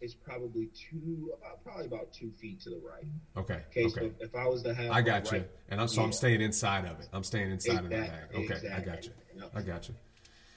it's 0.00 0.14
probably 0.14 0.66
two, 0.74 1.32
about, 1.38 1.62
probably 1.62 1.86
about 1.86 2.12
two 2.12 2.32
feet 2.32 2.60
to 2.62 2.70
the 2.70 2.80
right. 2.84 3.04
Okay. 3.36 3.62
Okay, 3.70 3.84
Okay. 3.86 4.10
so 4.18 4.24
if 4.24 4.34
I 4.34 4.48
was 4.48 4.62
to 4.64 4.74
have, 4.74 4.90
I 4.90 5.00
got 5.00 5.30
you. 5.30 5.38
right- 5.38 5.50
And 5.68 5.80
I'm 5.80 5.86
so 5.88 6.02
I'm 6.02 6.12
staying 6.12 6.40
inside 6.40 6.84
of 6.84 6.98
it. 6.98 7.08
I'm 7.12 7.22
staying 7.22 7.52
inside 7.52 7.84
of 7.84 7.90
that 7.90 8.08
bag. 8.10 8.20
Exactly, 8.34 8.68
Okay, 8.68 8.76
I 8.76 8.80
got 8.84 9.04
you. 9.04 9.12
Yep. 9.36 9.50
I 9.54 9.62
got 9.62 9.88
you. 9.88 9.94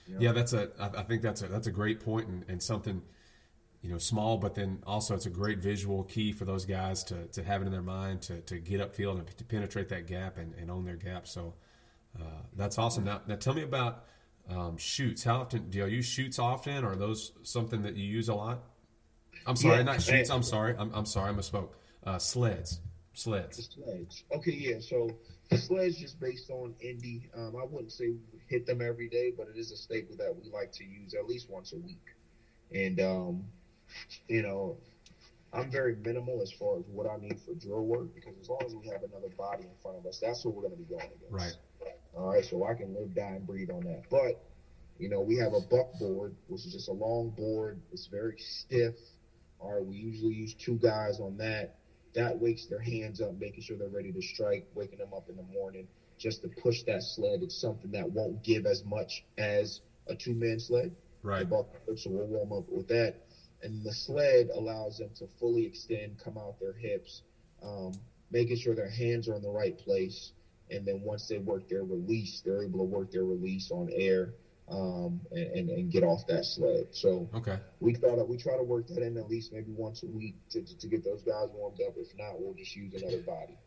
Yep. 0.08 0.22
Yeah, 0.22 0.32
that's 0.32 0.54
a. 0.54 0.72
I 0.80 1.02
I 1.02 1.04
think 1.04 1.22
that's 1.22 1.44
a 1.44 1.48
that's 1.48 1.68
a 1.68 1.72
great 1.72 2.00
point 2.00 2.28
and, 2.28 2.44
and 2.48 2.62
something, 2.64 3.04
you 3.82 3.90
know, 3.92 3.98
small, 3.98 4.38
but 4.38 4.56
then 4.56 4.82
also 4.86 5.16
it's 5.16 5.26
a 5.26 5.30
great 5.30 5.60
visual 5.60 6.04
key 6.04 6.32
for 6.32 6.46
those 6.46 6.66
guys 6.66 7.04
to, 7.06 7.26
to 7.28 7.44
have 7.44 7.62
it 7.62 7.66
in 7.66 7.72
their 7.72 7.82
mind 7.82 8.22
to, 8.24 8.42
to 8.42 8.60
get 8.60 8.82
upfield 8.82 9.20
and 9.20 9.28
to 9.38 9.44
penetrate 9.44 9.90
that 9.90 10.08
gap 10.08 10.38
and, 10.38 10.54
and 10.56 10.72
own 10.72 10.84
their 10.84 10.96
gap. 10.96 11.28
So 11.28 11.54
uh, 12.20 12.42
that's 12.56 12.78
awesome. 12.78 13.04
Now, 13.04 13.22
now 13.28 13.36
tell 13.36 13.54
me 13.54 13.64
about 13.64 14.06
um, 14.50 14.78
chutes. 14.78 15.24
How 15.24 15.42
often 15.42 15.70
do 15.70 15.78
you 15.78 15.86
use 15.86 16.06
chutes 16.06 16.40
often? 16.40 16.84
Or 16.84 16.94
are 16.94 16.96
those 16.96 17.34
something 17.44 17.84
that 17.84 17.96
you 17.96 18.06
use 18.06 18.30
a 18.30 18.36
lot? 18.36 18.64
I'm 19.46 19.56
sorry, 19.56 19.78
Yeah, 19.78 19.84
not 19.84 20.02
chutes. 20.02 20.30
I'm 20.30 20.44
sorry. 20.44 20.76
I'm, 20.78 20.92
I'm 20.94 21.06
sorry. 21.06 21.30
I 21.30 21.34
misspoke. 21.34 21.70
Uh, 22.04 22.18
sleds. 22.18 22.80
The 23.14 23.20
Sleds. 23.20 24.24
Okay, 24.32 24.52
yeah. 24.52 24.80
So 24.80 25.10
the 25.50 25.58
sledge 25.58 26.04
is 26.04 26.14
based 26.14 26.52
on 26.52 26.76
Indy. 26.80 27.30
Um, 27.36 27.56
I 27.60 27.66
wouldn't 27.66 27.92
say 27.92 28.10
we 28.10 28.40
hit 28.48 28.68
them 28.68 28.80
every 28.80 29.10
day, 29.10 29.34
but 29.36 29.48
it 29.48 29.58
is 29.58 29.72
a 29.72 29.76
staple 29.76 30.16
that 30.18 30.36
we 30.36 30.52
like 30.52 30.72
to 30.74 30.84
use 30.84 31.16
at 31.16 31.26
least 31.26 31.50
once 31.50 31.74
a 31.74 31.78
week. 31.78 32.04
And 32.72 33.00
um, 33.00 33.44
you 34.28 34.42
know, 34.42 34.78
I'm 35.54 35.72
very 35.72 35.96
minimal 35.96 36.42
as 36.42 36.52
far 36.52 36.78
as 36.78 36.86
what 36.88 37.08
I 37.08 37.18
need 37.18 37.40
for 37.46 37.54
drill 37.54 37.86
work 37.86 38.14
because 38.14 38.34
as 38.40 38.50
long 38.50 38.62
as 38.66 38.76
we 38.76 38.88
have 38.88 39.04
another 39.04 39.34
body 39.38 39.64
in 39.64 39.76
front 39.82 39.98
of 39.98 40.06
us, 40.06 40.20
that's 40.22 40.44
what 40.46 40.56
we're 40.56 40.64
going 40.64 40.74
to 40.74 40.80
be 40.80 40.90
going 40.90 41.06
against. 41.06 41.32
Right. 41.32 41.56
All 42.16 42.34
right, 42.34 42.44
so 42.44 42.66
I 42.66 42.74
can 42.74 42.94
live, 42.94 43.14
die, 43.14 43.36
and 43.36 43.46
breathe 43.46 43.70
on 43.70 43.82
that. 43.82 44.04
But 44.10 44.44
you 45.00 45.10
know, 45.10 45.22
we 45.22 45.38
have 45.38 45.54
a 45.54 45.62
buck 45.62 45.94
board, 46.00 46.36
which 46.48 46.66
is 46.66 46.74
just 46.74 46.90
a 46.90 46.94
long 46.94 47.30
board. 47.30 47.80
It's 47.92 48.08
very 48.08 48.38
stiff. 48.40 48.96
All 49.60 49.74
right, 49.74 49.86
we 49.86 49.96
usually 49.96 50.34
use 50.34 50.54
two 50.54 50.78
guys 50.78 51.20
on 51.20 51.38
that. 51.38 51.76
That 52.16 52.40
wakes 52.40 52.66
their 52.66 52.80
hands 52.80 53.22
up, 53.22 53.40
making 53.40 53.62
sure 53.62 53.78
they're 53.78 53.88
ready 53.88 54.12
to 54.12 54.22
strike, 54.22 54.68
waking 54.74 55.00
them 55.00 55.14
up 55.16 55.30
in 55.30 55.36
the 55.36 55.44
morning 55.44 55.88
just 56.18 56.42
to 56.42 56.48
push 56.48 56.84
that 56.84 57.04
sled. 57.04 57.44
It's 57.44 57.60
something 57.60 57.92
that 57.92 58.10
won't 58.12 58.44
give 58.44 58.66
as 58.66 58.84
much 58.84 59.24
as 59.38 59.82
a 60.08 60.16
two 60.16 60.34
man 60.34 60.60
sled. 60.60 60.96
Right. 61.22 61.40
The 61.40 61.46
buck 61.46 61.86
board, 61.86 62.00
so 62.00 62.10
we'll 62.10 62.26
warm 62.26 62.54
up 62.54 62.70
with 62.70 62.88
that. 62.88 63.27
And 63.64 63.84
the 63.84 63.94
sled 63.94 64.50
allows 64.54 64.98
them 64.98 65.10
to 65.16 65.28
fully 65.40 65.66
extend, 65.66 66.20
come 66.24 66.38
out 66.38 66.60
their 66.60 66.74
hips, 66.74 67.24
um, 67.64 67.94
making 68.32 68.58
sure 68.58 68.76
their 68.76 68.90
hands 68.90 69.28
are 69.28 69.36
in 69.36 69.42
the 69.42 69.50
right 69.50 69.78
place. 69.78 70.32
And 70.70 70.86
then 70.86 71.02
once 71.02 71.28
they 71.28 71.40
work 71.40 71.68
their 71.70 71.84
release, 71.84 72.42
they're 72.42 72.64
able 72.64 72.80
to 72.80 72.86
work 72.86 73.12
their 73.12 73.24
release 73.24 73.72
on 73.72 73.90
air 73.92 74.34
um, 74.70 75.22
and, 75.32 75.48
and, 75.52 75.70
and 75.70 75.92
get 75.92 76.04
off 76.04 76.28
that 76.28 76.46
sled. 76.46 76.88
So 76.92 77.30
Okay. 77.34 77.58
we 77.80 77.94
try 77.94 78.16
to 78.16 78.24
we 78.24 78.38
try 78.38 78.58
to 78.58 78.64
work 78.64 78.88
that 78.88 79.02
in 79.02 79.18
at 79.18 79.30
least 79.30 79.54
maybe 79.54 79.72
once 79.72 80.04
a 80.04 80.08
week 80.08 80.36
to, 80.50 80.62
to, 80.62 80.78
to 80.78 80.88
get 80.88 81.04
those 81.04 81.22
guys 81.24 81.48
warmed 81.54 81.80
up. 81.82 81.94
If 81.98 82.10
not, 82.18 82.40
we'll 82.40 82.54
just 82.54 82.76
use 82.76 82.94
another 82.94 83.22
body. 83.22 83.58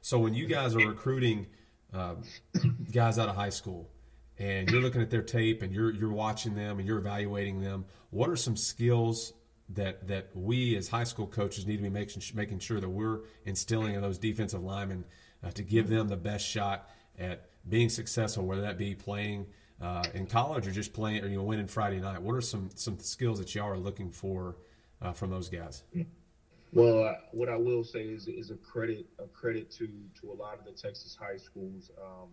So 0.00 0.18
when 0.18 0.34
you 0.34 0.46
guys 0.46 0.74
are 0.74 0.86
recruiting 0.88 1.46
uh, 1.92 2.14
guys 2.92 3.18
out 3.18 3.28
of 3.28 3.36
high 3.36 3.50
school, 3.50 3.90
and 4.40 4.70
you're 4.70 4.80
looking 4.80 5.02
at 5.02 5.10
their 5.10 5.22
tape 5.22 5.62
and 5.62 5.72
you're 5.72 5.92
you're 5.92 6.10
watching 6.10 6.54
them 6.54 6.78
and 6.78 6.88
you're 6.88 6.98
evaluating 6.98 7.60
them, 7.60 7.84
what 8.08 8.28
are 8.28 8.36
some 8.36 8.56
skills 8.56 9.34
that 9.68 10.08
that 10.08 10.30
we 10.34 10.76
as 10.76 10.88
high 10.88 11.04
school 11.04 11.26
coaches 11.26 11.66
need 11.66 11.76
to 11.76 11.82
be 11.82 11.90
making 11.90 12.22
making 12.34 12.58
sure 12.58 12.80
that 12.80 12.88
we're 12.88 13.20
instilling 13.44 13.94
in 13.94 14.00
those 14.00 14.18
defensive 14.18 14.62
linemen 14.62 15.04
uh, 15.44 15.50
to 15.50 15.62
give 15.62 15.88
them 15.88 16.08
the 16.08 16.16
best 16.16 16.44
shot 16.44 16.88
at 17.18 17.50
being 17.68 17.90
successful, 17.90 18.46
whether 18.46 18.62
that 18.62 18.78
be 18.78 18.94
playing 18.94 19.46
uh, 19.80 20.02
in 20.14 20.26
college 20.26 20.66
or 20.66 20.70
just 20.70 20.94
playing 20.94 21.22
or 21.22 21.28
you 21.28 21.36
know 21.36 21.42
winning 21.42 21.66
Friday 21.66 22.00
night. 22.00 22.20
What 22.20 22.34
are 22.34 22.40
some 22.40 22.70
some 22.74 22.98
skills 22.98 23.38
that 23.38 23.54
y'all 23.54 23.68
are 23.68 23.78
looking 23.78 24.10
for 24.10 24.56
uh, 25.02 25.12
from 25.12 25.30
those 25.30 25.50
guys? 25.50 25.82
Well, 26.72 27.04
uh, 27.04 27.14
what 27.32 27.50
I 27.50 27.56
will 27.56 27.84
say 27.84 28.04
is 28.04 28.26
is 28.26 28.50
a 28.50 28.56
credit 28.56 29.06
a 29.18 29.26
credit 29.26 29.70
to 29.72 29.86
to 30.20 30.32
a 30.32 30.34
lot 30.34 30.58
of 30.58 30.64
the 30.64 30.72
Texas 30.72 31.14
high 31.20 31.36
schools. 31.36 31.90
Um, 32.00 32.30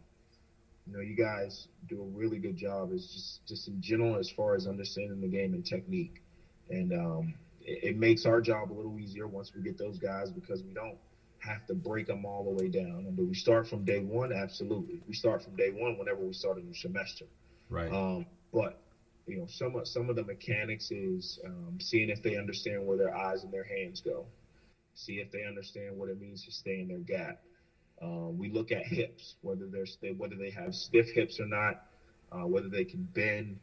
you 0.88 0.94
know, 0.96 1.02
you 1.02 1.16
guys 1.16 1.68
do 1.88 2.02
a 2.02 2.06
really 2.06 2.38
good 2.38 2.56
job. 2.56 2.92
Is 2.94 3.08
just 3.08 3.48
just 3.48 3.68
in 3.68 3.82
general 3.82 4.18
as 4.18 4.30
far 4.30 4.56
as 4.56 4.68
understanding 4.68 5.20
the 5.22 5.28
game 5.28 5.54
and 5.54 5.66
technique, 5.66 6.22
and 6.70 6.94
um, 6.94 7.34
it, 7.62 7.90
it 7.90 7.98
makes 7.98 8.26
our 8.26 8.42
job 8.42 8.72
a 8.72 8.74
little 8.74 8.98
easier 9.00 9.28
once 9.28 9.52
we 9.56 9.62
get 9.62 9.78
those 9.78 9.98
guys 10.00 10.32
because 10.32 10.64
we 10.64 10.74
don't 10.74 10.98
have 11.40 11.66
to 11.68 11.74
break 11.74 12.08
them 12.08 12.26
all 12.26 12.44
the 12.44 12.64
way 12.64 12.70
down. 12.70 13.06
And 13.08 13.16
do 13.16 13.26
we 13.26 13.36
start 13.36 13.68
from 13.68 13.84
day 13.84 14.00
one? 14.00 14.32
Absolutely, 14.32 15.02
we 15.08 15.14
start 15.14 15.44
from 15.44 15.56
day 15.56 15.72
one 15.72 15.98
whenever 15.98 16.22
we 16.22 16.34
start 16.34 16.58
a 16.58 16.62
new 16.62 16.74
semester. 16.74 17.26
Right. 17.70 17.92
Um, 17.92 18.26
but 18.54 18.80
you 19.28 19.38
know, 19.38 19.46
some 19.48 19.76
of 19.76 19.88
some 19.88 20.10
of 20.10 20.16
the 20.16 20.24
mechanics 20.24 20.90
is 20.90 21.40
um, 21.46 21.80
seeing 21.82 22.10
if 22.10 22.24
they 22.24 22.38
understand 22.38 22.86
where 22.86 22.98
their 22.98 23.16
eyes 23.16 23.44
and 23.44 23.52
their 23.52 23.66
hands 23.66 24.02
go. 24.02 24.26
See 24.96 25.16
if 25.16 25.32
they 25.32 25.46
understand 25.46 25.98
what 25.98 26.10
it 26.10 26.20
means 26.20 26.44
to 26.46 26.52
stay 26.52 26.80
in 26.80 26.88
their 26.88 26.98
gap. 26.98 27.42
Um, 28.02 28.38
we 28.38 28.50
look 28.50 28.72
at 28.72 28.86
hips, 28.86 29.36
whether 29.42 29.66
they're 29.68 29.86
whether 30.18 30.36
they 30.36 30.52
have 30.52 30.76
stiff 30.76 31.10
hips 31.10 31.40
or 31.40 31.46
not, 31.48 31.78
uh, 32.32 32.46
whether 32.46 32.70
they 32.70 32.86
can 32.86 33.08
bend, 33.14 33.58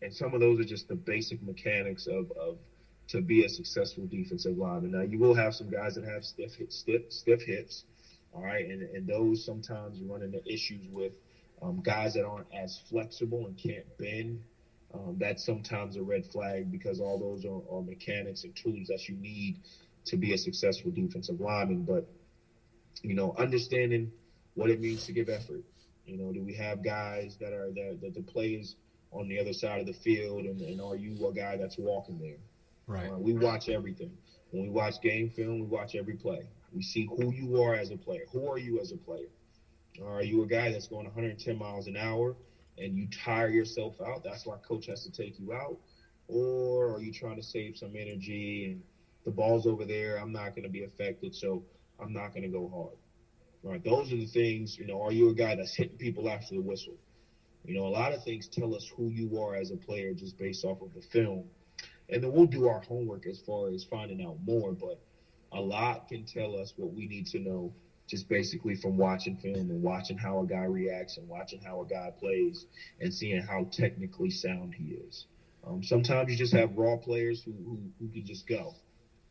and 0.00 0.14
some 0.14 0.34
of 0.34 0.40
those 0.40 0.58
are 0.60 0.64
just 0.64 0.88
the 0.88 0.94
basic 0.94 1.42
mechanics 1.42 2.06
of, 2.06 2.30
of 2.32 2.58
to 3.08 3.20
be 3.20 3.44
a 3.44 3.48
successful 3.48 4.06
defensive 4.06 4.56
lineman. 4.56 4.92
Now 4.92 5.02
you 5.02 5.18
will 5.18 5.34
have 5.34 5.54
some 5.54 5.70
guys 5.70 5.94
that 5.94 6.04
have 6.04 6.24
stiff 6.24 6.54
hip, 6.54 6.72
stiff 6.72 7.02
stiff 7.08 7.42
hips, 7.42 7.84
all 8.32 8.42
right, 8.42 8.66
and 8.66 8.82
and 8.82 9.06
those 9.06 9.44
sometimes 9.44 10.00
run 10.02 10.22
into 10.22 10.40
issues 10.50 10.86
with 10.90 11.12
um, 11.62 11.80
guys 11.82 12.14
that 12.14 12.24
aren't 12.24 12.46
as 12.52 12.80
flexible 12.88 13.46
and 13.46 13.56
can't 13.56 13.84
bend. 13.98 14.40
Um, 14.94 15.16
that's 15.18 15.44
sometimes 15.44 15.96
a 15.96 16.02
red 16.02 16.24
flag 16.24 16.70
because 16.70 17.00
all 17.00 17.18
those 17.18 17.44
are, 17.44 17.60
are 17.70 17.82
mechanics 17.82 18.44
and 18.44 18.56
tools 18.56 18.86
that 18.88 19.06
you 19.08 19.16
need 19.16 19.56
to 20.06 20.16
be 20.16 20.32
a 20.32 20.38
successful 20.38 20.90
defensive 20.90 21.40
lineman. 21.40 21.82
But 21.82 22.06
you 23.02 23.14
know, 23.14 23.34
understanding 23.38 24.10
what 24.54 24.70
it 24.70 24.80
means 24.80 25.04
to 25.06 25.12
give 25.12 25.28
effort. 25.28 25.62
You 26.06 26.16
know, 26.16 26.32
do 26.32 26.42
we 26.42 26.54
have 26.54 26.82
guys 26.82 27.36
that 27.40 27.52
are 27.52 27.70
that, 27.72 27.98
that 28.02 28.14
the 28.14 28.22
play 28.22 28.54
is 28.54 28.76
on 29.12 29.28
the 29.28 29.38
other 29.38 29.52
side 29.52 29.80
of 29.80 29.86
the 29.86 29.92
field, 29.92 30.44
and, 30.44 30.60
and 30.60 30.80
are 30.80 30.96
you 30.96 31.26
a 31.26 31.32
guy 31.32 31.56
that's 31.56 31.78
walking 31.78 32.18
there? 32.18 32.38
Right. 32.86 33.10
Uh, 33.10 33.18
we 33.18 33.34
watch 33.34 33.68
everything. 33.68 34.10
When 34.50 34.64
we 34.64 34.70
watch 34.70 35.00
game 35.02 35.30
film, 35.30 35.60
we 35.60 35.66
watch 35.66 35.94
every 35.94 36.14
play. 36.14 36.46
We 36.72 36.82
see 36.82 37.06
who 37.06 37.32
you 37.32 37.62
are 37.62 37.74
as 37.74 37.90
a 37.90 37.96
player. 37.96 38.24
Who 38.32 38.50
are 38.50 38.58
you 38.58 38.80
as 38.80 38.92
a 38.92 38.96
player? 38.96 39.28
Are 40.04 40.22
you 40.22 40.42
a 40.42 40.46
guy 40.46 40.70
that's 40.70 40.88
going 40.88 41.04
110 41.04 41.58
miles 41.58 41.86
an 41.86 41.96
hour 41.96 42.36
and 42.78 42.96
you 42.96 43.08
tire 43.08 43.48
yourself 43.48 44.00
out? 44.00 44.22
That's 44.22 44.46
why 44.46 44.56
coach 44.58 44.86
has 44.86 45.04
to 45.04 45.10
take 45.10 45.38
you 45.38 45.52
out. 45.52 45.76
Or 46.28 46.94
are 46.94 47.00
you 47.00 47.12
trying 47.12 47.36
to 47.36 47.42
save 47.42 47.76
some 47.76 47.96
energy 47.96 48.66
and 48.66 48.82
the 49.24 49.30
ball's 49.30 49.66
over 49.66 49.84
there? 49.84 50.16
I'm 50.18 50.32
not 50.32 50.50
going 50.50 50.64
to 50.64 50.70
be 50.70 50.84
affected, 50.84 51.34
so 51.34 51.62
I'm 51.98 52.12
not 52.12 52.32
going 52.32 52.42
to 52.42 52.48
go 52.48 52.68
hard. 52.68 52.96
Right, 53.62 53.82
those 53.82 54.12
are 54.12 54.16
the 54.16 54.26
things. 54.26 54.78
You 54.78 54.86
know, 54.86 55.02
are 55.02 55.12
you 55.12 55.28
a 55.28 55.34
guy 55.34 55.54
that's 55.54 55.74
hitting 55.74 55.96
people 55.96 56.28
after 56.28 56.54
the 56.54 56.60
whistle? 56.60 56.96
You 57.64 57.74
know, 57.74 57.86
a 57.86 57.88
lot 57.88 58.12
of 58.12 58.22
things 58.22 58.46
tell 58.48 58.74
us 58.74 58.90
who 58.96 59.10
you 59.10 59.38
are 59.40 59.56
as 59.56 59.70
a 59.70 59.76
player 59.76 60.12
just 60.12 60.36
based 60.38 60.64
off 60.64 60.80
of 60.80 60.94
the 60.94 61.00
film, 61.00 61.44
and 62.08 62.22
then 62.22 62.32
we'll 62.32 62.46
do 62.46 62.66
our 62.68 62.80
homework 62.80 63.26
as 63.26 63.40
far 63.40 63.70
as 63.70 63.84
finding 63.84 64.22
out 64.22 64.36
more. 64.46 64.72
But 64.72 64.98
a 65.52 65.60
lot 65.60 66.06
can 66.08 66.24
tell 66.24 66.56
us 66.56 66.72
what 66.76 66.92
we 66.92 67.06
need 67.06 67.26
to 67.26 67.38
know 67.38 67.72
just 68.08 68.28
basically 68.28 68.74
from 68.74 68.96
watching 68.96 69.36
film 69.36 69.70
and 69.70 69.82
watching 69.82 70.16
how 70.16 70.40
a 70.40 70.46
guy 70.46 70.64
reacts 70.64 71.18
and 71.18 71.28
watching 71.28 71.60
how 71.60 71.80
a 71.82 71.86
guy 71.86 72.10
plays 72.18 72.64
and 73.00 73.12
seeing 73.12 73.40
how 73.40 73.66
technically 73.70 74.30
sound 74.30 74.74
he 74.74 74.94
is. 74.94 75.26
Um, 75.64 75.82
sometimes 75.82 76.30
you 76.30 76.36
just 76.36 76.52
have 76.54 76.76
raw 76.76 76.96
players 76.96 77.42
who, 77.44 77.52
who, 77.66 77.80
who 77.98 78.08
can 78.08 78.24
just 78.24 78.46
go. 78.46 78.74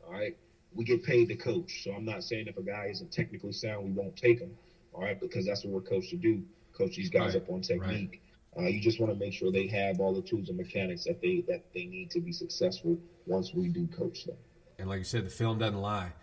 All 0.05 0.11
right. 0.11 0.35
We 0.77 0.85
get 0.85 1.03
paid 1.03 1.27
to 1.29 1.35
coach. 1.35 1.83
So 1.83 1.91
I'm 1.91 2.05
not 2.05 2.23
saying 2.23 2.47
if 2.47 2.57
a 2.57 2.61
guy 2.61 2.87
isn't 2.91 3.11
technically 3.11 3.51
sound, 3.51 3.83
we 3.83 3.91
won't 3.91 4.15
take 4.15 4.39
him. 4.39 4.51
All 4.93 5.01
right. 5.01 5.19
Because 5.19 5.45
that's 5.45 5.65
what 5.65 5.73
we're 5.73 5.89
coached 5.89 6.11
to 6.11 6.17
do 6.17 6.43
coach 6.77 6.95
these 6.95 7.09
guys 7.09 7.33
right. 7.33 7.43
up 7.43 7.49
on 7.49 7.61
technique. 7.61 8.21
Right. 8.55 8.65
Uh, 8.65 8.69
you 8.69 8.79
just 8.79 8.99
want 8.99 9.11
to 9.11 9.19
make 9.19 9.33
sure 9.33 9.51
they 9.51 9.67
have 9.67 9.99
all 9.99 10.13
the 10.13 10.21
tools 10.21 10.49
and 10.49 10.57
mechanics 10.57 11.03
that 11.03 11.21
they 11.21 11.43
that 11.47 11.65
they 11.73 11.85
need 11.85 12.11
to 12.11 12.21
be 12.21 12.31
successful 12.31 12.97
once 13.25 13.53
we 13.53 13.67
do 13.67 13.87
coach 13.87 14.25
them. 14.25 14.37
And 14.79 14.87
like 14.87 14.99
you 14.99 15.03
said, 15.03 15.25
the 15.25 15.31
film 15.31 15.57
doesn't 15.57 15.79
lie 15.79 16.13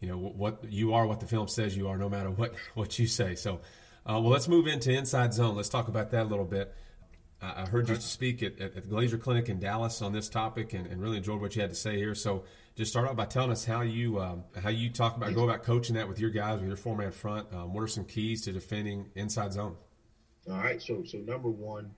you 0.00 0.08
know 0.08 0.16
what 0.18 0.64
you 0.70 0.94
are 0.94 1.06
what 1.06 1.20
the 1.20 1.26
film 1.26 1.48
says 1.48 1.76
you 1.76 1.88
are 1.88 1.96
no 1.96 2.08
matter 2.08 2.30
what 2.30 2.54
what 2.74 2.98
you 2.98 3.06
say 3.06 3.34
so 3.34 3.60
uh, 4.08 4.20
well 4.20 4.28
let's 4.28 4.48
move 4.48 4.66
into 4.66 4.92
inside 4.92 5.32
zone 5.32 5.56
let's 5.56 5.68
talk 5.68 5.88
about 5.88 6.10
that 6.10 6.22
a 6.22 6.28
little 6.28 6.44
bit 6.44 6.74
i 7.42 7.66
heard 7.66 7.88
you 7.88 7.94
speak 7.96 8.42
at, 8.42 8.58
at, 8.60 8.74
the 8.74 8.80
glazier 8.80 9.18
clinic 9.18 9.48
in 9.48 9.58
dallas 9.58 10.00
on 10.02 10.12
this 10.12 10.28
topic 10.28 10.72
and, 10.72 10.86
and, 10.86 11.02
really 11.02 11.18
enjoyed 11.18 11.40
what 11.40 11.54
you 11.54 11.60
had 11.60 11.70
to 11.70 11.76
say 11.76 11.96
here 11.96 12.14
so 12.14 12.44
just 12.76 12.90
start 12.90 13.08
off 13.08 13.16
by 13.16 13.24
telling 13.24 13.50
us 13.50 13.64
how 13.64 13.80
you 13.80 14.20
um, 14.20 14.44
how 14.62 14.70
you 14.70 14.90
talk 14.90 15.16
about 15.16 15.34
go 15.34 15.44
about 15.44 15.62
coaching 15.62 15.96
that 15.96 16.08
with 16.08 16.20
your 16.20 16.30
guys 16.30 16.60
with 16.60 16.68
your 16.68 16.76
four 16.76 16.96
man 16.96 17.10
front 17.10 17.52
um, 17.52 17.72
what 17.72 17.82
are 17.82 17.88
some 17.88 18.04
keys 18.04 18.42
to 18.42 18.52
defending 18.52 19.08
inside 19.14 19.52
zone 19.52 19.76
all 20.48 20.58
right 20.58 20.80
so 20.82 21.02
so 21.04 21.18
number 21.18 21.48
one 21.48 21.90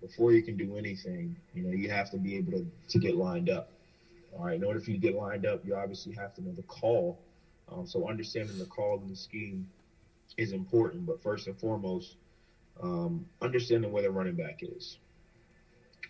before 0.00 0.32
you 0.32 0.42
can 0.42 0.56
do 0.56 0.76
anything 0.76 1.36
you 1.54 1.62
know 1.62 1.70
you 1.70 1.90
have 1.90 2.10
to 2.10 2.16
be 2.16 2.36
able 2.36 2.52
to, 2.52 2.66
to 2.88 2.98
get 2.98 3.16
lined 3.16 3.50
up 3.50 3.70
all 4.36 4.46
right, 4.46 4.56
in 4.56 4.64
order 4.64 4.80
for 4.80 4.90
you 4.90 4.96
to 4.96 5.02
get 5.02 5.14
lined 5.14 5.46
up, 5.46 5.64
you 5.64 5.74
obviously 5.74 6.14
have 6.14 6.34
to 6.34 6.42
know 6.42 6.52
the 6.52 6.62
call. 6.62 7.18
Um, 7.70 7.86
so 7.86 8.08
understanding 8.08 8.58
the 8.58 8.64
call 8.64 8.98
and 8.98 9.10
the 9.10 9.16
scheme 9.16 9.68
is 10.36 10.52
important. 10.52 11.06
But 11.06 11.22
first 11.22 11.46
and 11.46 11.58
foremost, 11.58 12.16
um, 12.82 13.26
understanding 13.40 13.92
where 13.92 14.02
the 14.02 14.10
running 14.10 14.34
back 14.34 14.60
is. 14.62 14.98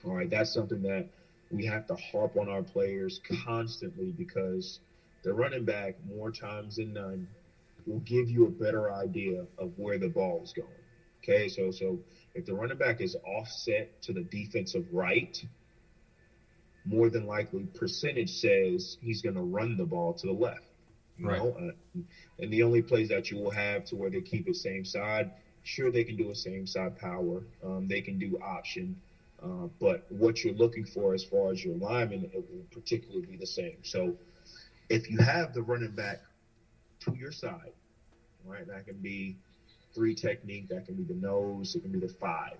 All 0.04 0.14
right, 0.14 0.30
that's 0.30 0.52
something 0.52 0.82
that 0.82 1.08
we 1.52 1.66
have 1.66 1.86
to 1.86 1.94
harp 1.94 2.36
on 2.36 2.48
our 2.48 2.62
players 2.62 3.20
constantly 3.44 4.12
because 4.16 4.80
the 5.22 5.32
running 5.32 5.64
back, 5.64 5.94
more 6.08 6.30
times 6.30 6.76
than 6.76 6.94
none, 6.94 7.28
will 7.86 8.00
give 8.00 8.30
you 8.30 8.46
a 8.46 8.50
better 8.50 8.90
idea 8.90 9.44
of 9.58 9.70
where 9.76 9.98
the 9.98 10.08
ball 10.08 10.40
is 10.42 10.52
going. 10.52 10.68
Okay, 11.22 11.48
so 11.48 11.70
so 11.70 12.00
if 12.34 12.46
the 12.46 12.54
running 12.54 12.78
back 12.78 13.00
is 13.00 13.14
offset 13.24 13.88
to 14.02 14.12
the 14.12 14.22
defensive 14.22 14.84
right, 14.90 15.44
more 16.84 17.08
than 17.08 17.26
likely 17.26 17.68
percentage 17.74 18.30
says 18.30 18.96
he's 19.00 19.22
going 19.22 19.36
to 19.36 19.42
run 19.42 19.76
the 19.76 19.84
ball 19.84 20.14
to 20.14 20.26
the 20.26 20.32
left. 20.32 20.62
You 21.18 21.28
right. 21.28 21.38
know, 21.38 21.54
uh, 21.60 22.00
and 22.40 22.52
the 22.52 22.62
only 22.62 22.80
plays 22.80 23.08
that 23.10 23.30
you 23.30 23.36
will 23.36 23.50
have 23.50 23.84
to 23.86 23.96
where 23.96 24.10
they 24.10 24.22
keep 24.22 24.48
it 24.48 24.56
same 24.56 24.84
side, 24.84 25.30
sure 25.62 25.90
they 25.90 26.02
can 26.02 26.16
do 26.16 26.30
a 26.30 26.34
same 26.34 26.66
side 26.66 26.96
power, 26.98 27.42
um, 27.62 27.86
they 27.86 28.00
can 28.00 28.18
do 28.18 28.38
option, 28.42 28.96
uh, 29.42 29.66
but 29.80 30.04
what 30.08 30.44
you're 30.44 30.54
looking 30.54 30.84
for 30.84 31.14
as 31.14 31.24
far 31.24 31.50
as 31.52 31.64
your 31.64 31.76
lineman, 31.76 32.24
it 32.32 32.44
will 32.50 32.66
particularly 32.70 33.26
be 33.26 33.36
the 33.36 33.46
same. 33.46 33.78
So 33.82 34.14
if 34.88 35.10
you 35.10 35.18
have 35.18 35.52
the 35.52 35.62
running 35.62 35.92
back 35.92 36.20
to 37.00 37.14
your 37.14 37.32
side, 37.32 37.72
right, 38.44 38.66
that 38.66 38.86
can 38.86 38.96
be 39.00 39.36
three 39.94 40.14
technique, 40.14 40.68
that 40.68 40.84
can 40.86 40.94
be 40.94 41.04
the 41.04 41.14
nose, 41.14 41.74
it 41.74 41.82
can 41.82 41.92
be 41.92 41.98
the 41.98 42.08
five. 42.08 42.56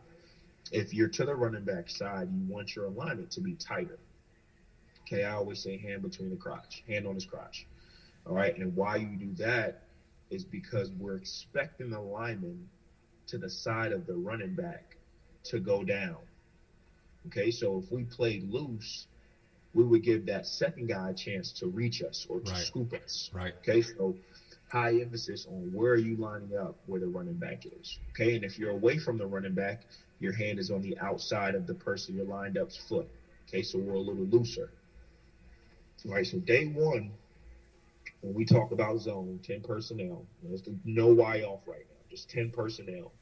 If 0.72 0.92
you're 0.92 1.08
to 1.08 1.24
the 1.24 1.34
running 1.34 1.64
back 1.64 1.90
side, 1.90 2.28
you 2.32 2.42
want 2.48 2.74
your 2.74 2.86
alignment 2.86 3.30
to 3.32 3.40
be 3.40 3.54
tighter. 3.54 3.98
Okay, 5.02 5.24
I 5.24 5.32
always 5.32 5.60
say 5.60 5.76
hand 5.76 6.02
between 6.02 6.30
the 6.30 6.36
crotch, 6.36 6.82
hand 6.86 7.06
on 7.06 7.14
his 7.14 7.24
crotch. 7.24 7.66
All 8.26 8.34
right, 8.34 8.56
and 8.56 8.74
why 8.74 8.96
you 8.96 9.16
do 9.16 9.32
that 9.34 9.74
is 10.30 10.44
because 10.44 10.90
we're 10.92 11.16
expecting 11.16 11.90
the 11.90 12.00
lineman 12.00 12.68
to 13.26 13.38
the 13.38 13.48
side 13.48 13.92
of 13.92 14.06
the 14.06 14.14
running 14.14 14.54
back 14.54 14.96
to 15.44 15.58
go 15.58 15.84
down. 15.84 16.16
Okay, 17.26 17.50
so 17.50 17.78
if 17.78 17.90
we 17.92 18.04
played 18.04 18.50
loose, 18.50 19.06
we 19.74 19.85
would 19.85 20.02
give 20.02 20.26
that 20.26 20.46
second 20.46 20.88
guy 20.88 21.11
a 21.11 21.14
chance 21.14 21.52
to 21.52 21.66
reach 21.66 22.02
us 22.02 22.26
or 22.28 22.40
to 22.40 22.50
right. 22.50 22.61
scoop 22.61 22.92
us. 22.92 23.30
Right. 23.32 23.54
Okay, 23.61 23.82
so 23.82 24.16
high 24.68 24.94
emphasis 25.00 25.46
on 25.46 25.70
where 25.72 25.92
are 25.92 25.96
you 25.96 26.16
lining 26.16 26.56
up 26.56 26.76
where 26.87 27.00
the 27.00 27.06
running 27.06 27.35
back 27.35 27.64
is. 27.66 27.98
Okay, 28.11 28.35
and 28.35 28.44
if 28.44 28.58
you're 28.58 28.70
away 28.70 28.98
from 28.98 29.18
the 29.18 29.26
running 29.26 29.54
back, 29.54 29.82
your 30.18 30.32
hand 30.32 30.58
is 30.58 30.70
on 30.70 30.82
the 30.82 30.96
outside 30.98 31.54
of 31.54 31.66
the 31.66 31.74
person 31.74 32.16
you're 32.16 32.24
lined 32.24 32.56
up's 32.56 32.76
foot. 32.76 33.08
Okay, 33.48 33.62
so 33.62 33.78
we're 33.78 33.94
a 33.94 34.00
little 34.00 34.24
looser. 34.24 34.70
Right. 36.04 36.26
So 36.26 36.38
day 36.38 36.66
one, 36.66 37.12
when 38.22 38.35
we 38.35 38.44
talk 38.44 38.72
about 38.72 38.98
zone, 38.98 39.38
10 39.42 39.61
personnel, 39.61 40.24
there's 40.42 40.62
no 40.85 41.08
Y 41.08 41.42
off 41.42 41.61
right 41.66 41.85
now, 41.88 41.96
just 42.11 42.30
10 42.30 42.50
personnel. 42.50 43.12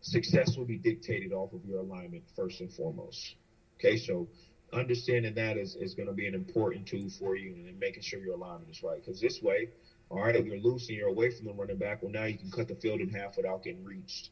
Success 0.00 0.56
will 0.56 0.64
be 0.64 0.76
dictated 0.76 1.32
off 1.32 1.52
of 1.52 1.64
your 1.64 1.80
alignment 1.80 2.24
first 2.34 2.60
and 2.60 2.72
foremost. 2.72 3.34
Okay, 3.78 3.96
so 3.96 4.28
understanding 4.72 5.34
that 5.34 5.56
is, 5.56 5.76
is 5.76 5.94
going 5.94 6.06
to 6.06 6.14
be 6.14 6.26
an 6.26 6.34
important 6.34 6.86
tool 6.86 7.08
for 7.18 7.36
you 7.36 7.54
and 7.66 7.78
making 7.78 8.02
sure 8.02 8.20
your 8.20 8.34
alignment 8.34 8.70
is 8.70 8.82
right. 8.82 9.04
Because 9.04 9.20
this 9.20 9.40
way, 9.42 9.68
all 10.10 10.22
right, 10.22 10.36
if 10.36 10.44
you're 10.44 10.58
loose 10.58 10.88
and 10.88 10.96
you're 10.96 11.08
away 11.08 11.30
from 11.30 11.46
the 11.46 11.52
running 11.52 11.76
back, 11.76 12.02
well, 12.02 12.10
now 12.10 12.24
you 12.24 12.36
can 12.36 12.50
cut 12.50 12.68
the 12.68 12.74
field 12.74 13.00
in 13.00 13.08
half 13.08 13.36
without 13.36 13.62
getting 13.62 13.84
reached. 13.84 14.30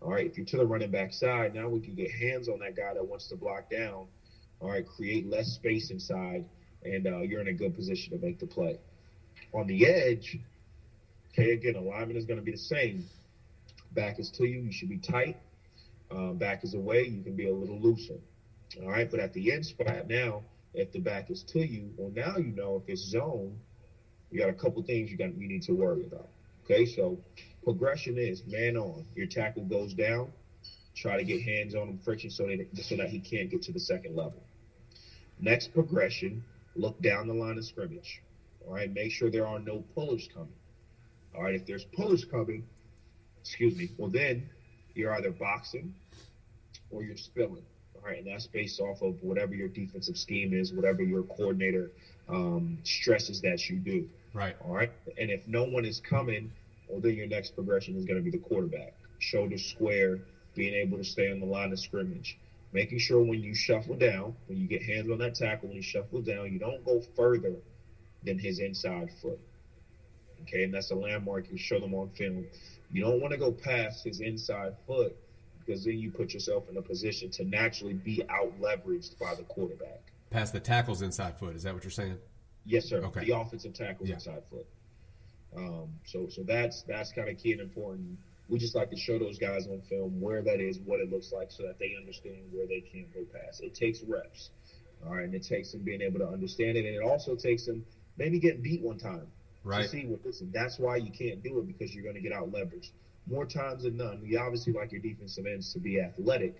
All 0.00 0.10
right, 0.10 0.26
if 0.26 0.36
you're 0.36 0.46
to 0.46 0.56
the 0.56 0.66
running 0.66 0.90
back 0.90 1.12
side, 1.12 1.54
now 1.54 1.68
we 1.68 1.80
can 1.80 1.94
get 1.94 2.10
hands 2.10 2.48
on 2.48 2.58
that 2.60 2.76
guy 2.76 2.94
that 2.94 3.04
wants 3.04 3.28
to 3.28 3.36
block 3.36 3.68
down 3.70 4.06
all 4.60 4.70
right, 4.70 4.86
create 4.86 5.26
less 5.26 5.46
space 5.46 5.90
inside, 5.90 6.44
and 6.84 7.06
uh, 7.06 7.20
you're 7.20 7.40
in 7.40 7.48
a 7.48 7.52
good 7.52 7.74
position 7.74 8.12
to 8.12 8.24
make 8.24 8.38
the 8.38 8.46
play. 8.46 8.78
On 9.54 9.66
the 9.66 9.86
edge, 9.86 10.38
okay, 11.32 11.52
again, 11.52 11.76
alignment 11.76 12.18
is 12.18 12.26
going 12.26 12.38
to 12.38 12.44
be 12.44 12.50
the 12.50 12.58
same. 12.58 13.04
Back 13.92 14.18
is 14.18 14.30
to 14.32 14.44
you, 14.44 14.60
you 14.60 14.72
should 14.72 14.88
be 14.88 14.98
tight. 14.98 15.36
Um, 16.10 16.36
back 16.36 16.64
is 16.64 16.74
away, 16.74 17.04
you 17.04 17.22
can 17.22 17.36
be 17.36 17.48
a 17.48 17.54
little 17.54 17.78
looser. 17.80 18.18
All 18.82 18.88
right, 18.88 19.10
but 19.10 19.20
at 19.20 19.32
the 19.32 19.52
end 19.52 19.66
spot 19.66 20.08
now, 20.08 20.42
if 20.74 20.92
the 20.92 21.00
back 21.00 21.30
is 21.30 21.42
to 21.48 21.60
you, 21.60 21.90
well, 21.96 22.10
now 22.14 22.36
you 22.36 22.52
know 22.52 22.76
if 22.76 22.88
it's 22.88 23.02
zone, 23.02 23.58
you 24.30 24.38
got 24.38 24.48
a 24.48 24.54
couple 24.54 24.82
things 24.82 25.10
you 25.10 25.16
got 25.16 25.36
you 25.36 25.48
need 25.48 25.62
to 25.62 25.72
worry 25.72 26.04
about. 26.04 26.28
Okay, 26.64 26.86
so 26.86 27.18
progression 27.64 28.16
is 28.16 28.42
man 28.46 28.76
on. 28.76 29.04
Your 29.14 29.26
tackle 29.26 29.64
goes 29.64 29.92
down. 29.92 30.30
Try 30.94 31.16
to 31.16 31.24
get 31.24 31.42
hands 31.42 31.74
on 31.74 31.88
him, 31.88 31.98
friction, 32.04 32.30
so 32.30 32.46
that 32.46 32.66
so 32.82 32.96
that 32.96 33.08
he 33.08 33.18
can't 33.18 33.50
get 33.50 33.62
to 33.62 33.72
the 33.72 33.80
second 33.80 34.14
level. 34.14 34.42
Next 35.40 35.72
progression, 35.72 36.44
look 36.76 37.00
down 37.00 37.26
the 37.26 37.34
line 37.34 37.58
of 37.58 37.64
scrimmage. 37.64 38.20
All 38.66 38.74
right, 38.74 38.92
make 38.92 39.10
sure 39.10 39.30
there 39.30 39.46
are 39.46 39.58
no 39.58 39.82
pullers 39.94 40.28
coming. 40.32 40.52
All 41.34 41.42
right, 41.42 41.54
if 41.54 41.64
there's 41.66 41.84
pullers 41.84 42.24
coming, 42.24 42.64
excuse 43.40 43.76
me, 43.76 43.88
well 43.96 44.08
then 44.08 44.48
you're 44.94 45.12
either 45.14 45.30
boxing 45.30 45.94
or 46.90 47.02
you're 47.02 47.16
spilling. 47.16 47.62
All 47.94 48.02
right, 48.06 48.18
and 48.18 48.26
that's 48.26 48.46
based 48.46 48.80
off 48.80 49.02
of 49.02 49.22
whatever 49.22 49.54
your 49.54 49.68
defensive 49.68 50.16
scheme 50.16 50.54
is, 50.54 50.72
whatever 50.72 51.02
your 51.02 51.22
coordinator 51.22 51.90
um, 52.28 52.78
stresses 52.82 53.40
that 53.42 53.68
you 53.68 53.76
do. 53.76 54.08
Right. 54.32 54.56
All 54.64 54.74
right, 54.74 54.90
and 55.18 55.30
if 55.30 55.46
no 55.46 55.64
one 55.64 55.84
is 55.84 56.00
coming, 56.00 56.50
well 56.88 57.00
then 57.00 57.14
your 57.14 57.26
next 57.26 57.54
progression 57.54 57.96
is 57.96 58.04
going 58.04 58.18
to 58.18 58.24
be 58.24 58.30
the 58.30 58.42
quarterback, 58.42 58.94
shoulder 59.18 59.58
square, 59.58 60.20
being 60.54 60.74
able 60.74 60.98
to 60.98 61.04
stay 61.04 61.30
on 61.30 61.40
the 61.40 61.46
line 61.46 61.72
of 61.72 61.78
scrimmage 61.78 62.38
making 62.72 62.98
sure 62.98 63.20
when 63.20 63.40
you 63.40 63.54
shuffle 63.54 63.96
down, 63.96 64.34
when 64.46 64.58
you 64.58 64.66
get 64.66 64.82
hands 64.82 65.10
on 65.10 65.18
that 65.18 65.34
tackle, 65.34 65.68
when 65.68 65.76
you 65.76 65.82
shuffle 65.82 66.20
down, 66.20 66.52
you 66.52 66.58
don't 66.58 66.84
go 66.84 67.00
further 67.16 67.54
than 68.22 68.38
his 68.38 68.58
inside 68.58 69.10
foot. 69.20 69.38
Okay, 70.42 70.64
and 70.64 70.74
that's 70.74 70.90
a 70.90 70.94
landmark 70.94 71.50
you 71.50 71.58
show 71.58 71.78
them 71.78 71.94
on 71.94 72.10
film. 72.10 72.46
You 72.92 73.02
don't 73.02 73.20
want 73.20 73.32
to 73.32 73.38
go 73.38 73.52
past 73.52 74.04
his 74.04 74.20
inside 74.20 74.74
foot 74.86 75.16
because 75.64 75.84
then 75.84 75.98
you 75.98 76.10
put 76.10 76.34
yourself 76.34 76.68
in 76.68 76.76
a 76.76 76.82
position 76.82 77.30
to 77.30 77.44
naturally 77.44 77.94
be 77.94 78.22
out 78.28 78.52
leveraged 78.60 79.18
by 79.18 79.34
the 79.34 79.44
quarterback. 79.44 80.00
Past 80.30 80.52
the 80.52 80.60
tackle's 80.60 81.02
inside 81.02 81.38
foot, 81.38 81.54
is 81.54 81.62
that 81.62 81.74
what 81.74 81.84
you're 81.84 81.90
saying? 81.90 82.16
Yes, 82.64 82.86
sir. 82.86 82.98
Okay. 82.98 83.24
The 83.24 83.36
offensive 83.36 83.74
tackle's 83.74 84.08
yeah. 84.08 84.16
inside 84.16 84.42
foot. 84.50 84.66
Um, 85.56 85.88
so 86.04 86.28
so 86.28 86.42
that's 86.42 86.82
that's 86.82 87.12
kind 87.12 87.28
of 87.28 87.36
key 87.36 87.52
and 87.52 87.60
important 87.60 88.18
we 88.50 88.58
just 88.58 88.74
like 88.74 88.90
to 88.90 88.96
show 88.96 89.18
those 89.18 89.38
guys 89.38 89.68
on 89.68 89.80
film 89.82 90.20
where 90.20 90.42
that 90.42 90.60
is, 90.60 90.80
what 90.80 91.00
it 91.00 91.10
looks 91.10 91.32
like, 91.32 91.50
so 91.52 91.62
that 91.62 91.78
they 91.78 91.94
understand 91.96 92.38
where 92.50 92.66
they 92.66 92.80
can't 92.80 93.12
go 93.14 93.20
past. 93.32 93.62
It 93.62 93.74
takes 93.74 94.02
reps, 94.02 94.50
all 95.06 95.14
right, 95.14 95.24
and 95.24 95.34
it 95.34 95.44
takes 95.44 95.70
them 95.70 95.82
being 95.82 96.02
able 96.02 96.18
to 96.18 96.28
understand 96.28 96.76
it, 96.76 96.84
and 96.84 96.94
it 96.94 97.02
also 97.02 97.36
takes 97.36 97.64
them 97.64 97.86
maybe 98.18 98.40
getting 98.40 98.60
beat 98.60 98.82
one 98.82 98.98
time. 98.98 99.26
Right. 99.62 99.88
See 99.88 100.06
what 100.06 100.24
listen, 100.24 100.50
that's 100.52 100.78
why 100.78 100.96
you 100.96 101.10
can't 101.10 101.42
do 101.42 101.58
it 101.58 101.66
because 101.66 101.94
you're 101.94 102.02
going 102.02 102.14
to 102.14 102.20
get 102.20 102.32
out 102.32 102.50
leveraged 102.50 102.90
more 103.28 103.44
times 103.44 103.82
than 103.84 103.96
none. 103.96 104.20
You 104.24 104.38
obviously 104.38 104.72
like 104.72 104.92
your 104.92 105.00
defensive 105.00 105.46
ends 105.46 105.72
to 105.74 105.78
be 105.78 106.00
athletic, 106.00 106.54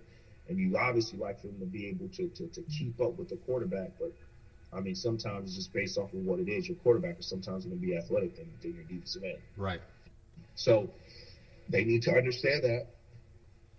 and 0.49 0.59
you 0.59 0.77
obviously 0.77 1.19
like 1.19 1.41
them 1.43 1.59
to 1.61 1.67
be 1.67 1.89
able 1.89 2.09
to, 2.09 2.29
to, 2.29 2.47
to 2.49 2.63
keep 2.63 3.01
up 3.01 3.17
with 3.19 3.29
the 3.29 3.37
quarterback. 3.37 3.91
But 3.99 4.13
I 4.73 4.81
mean, 4.81 4.95
sometimes 4.95 5.49
it's 5.49 5.57
just 5.57 5.73
based 5.73 5.99
off 5.99 6.13
of 6.13 6.21
what 6.21 6.39
it 6.39 6.49
is. 6.49 6.69
Your 6.69 6.77
quarterback 6.77 7.19
is 7.19 7.27
sometimes 7.27 7.65
going 7.65 7.79
to 7.79 7.87
be 7.87 7.97
athletic 7.97 8.37
than, 8.37 8.47
than 8.61 8.75
your 8.75 8.85
defensive 8.85 9.25
end. 9.25 9.39
Right. 9.57 9.81
So 10.55 10.91
they 11.69 11.85
need 11.85 12.03
to 12.03 12.13
understand 12.15 12.65
that. 12.65 12.87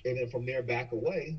And 0.03 0.17
then 0.17 0.27
from 0.27 0.45
there 0.45 0.63
back 0.63 0.91
away, 0.91 1.37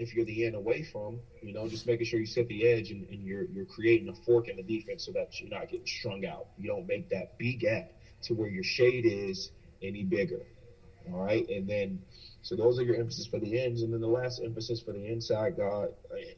if 0.00 0.14
you're 0.14 0.24
the 0.24 0.46
end 0.46 0.54
away 0.54 0.82
from, 0.82 1.20
you 1.42 1.52
know, 1.52 1.68
just 1.68 1.86
making 1.86 2.06
sure 2.06 2.18
you 2.18 2.26
set 2.26 2.48
the 2.48 2.66
edge 2.66 2.90
and, 2.90 3.06
and 3.10 3.22
you're 3.22 3.44
you're 3.44 3.66
creating 3.66 4.08
a 4.08 4.14
fork 4.24 4.48
in 4.48 4.56
the 4.56 4.62
defense 4.62 5.04
so 5.04 5.12
that 5.12 5.38
you're 5.38 5.50
not 5.50 5.68
getting 5.68 5.86
strung 5.86 6.24
out. 6.24 6.46
You 6.58 6.68
don't 6.68 6.86
make 6.86 7.10
that 7.10 7.36
B 7.36 7.54
gap 7.54 7.92
to 8.22 8.34
where 8.34 8.48
your 8.48 8.64
shade 8.64 9.04
is 9.04 9.50
any 9.82 10.02
bigger. 10.02 10.40
All 11.12 11.22
right. 11.22 11.46
And 11.50 11.68
then 11.68 12.00
so 12.40 12.56
those 12.56 12.78
are 12.78 12.82
your 12.82 12.96
emphasis 12.96 13.26
for 13.26 13.38
the 13.38 13.60
ends. 13.60 13.82
And 13.82 13.92
then 13.92 14.00
the 14.00 14.08
last 14.08 14.40
emphasis 14.42 14.80
for 14.80 14.92
the 14.92 15.06
inside 15.06 15.58
guy 15.58 15.64
uh, 15.64 15.88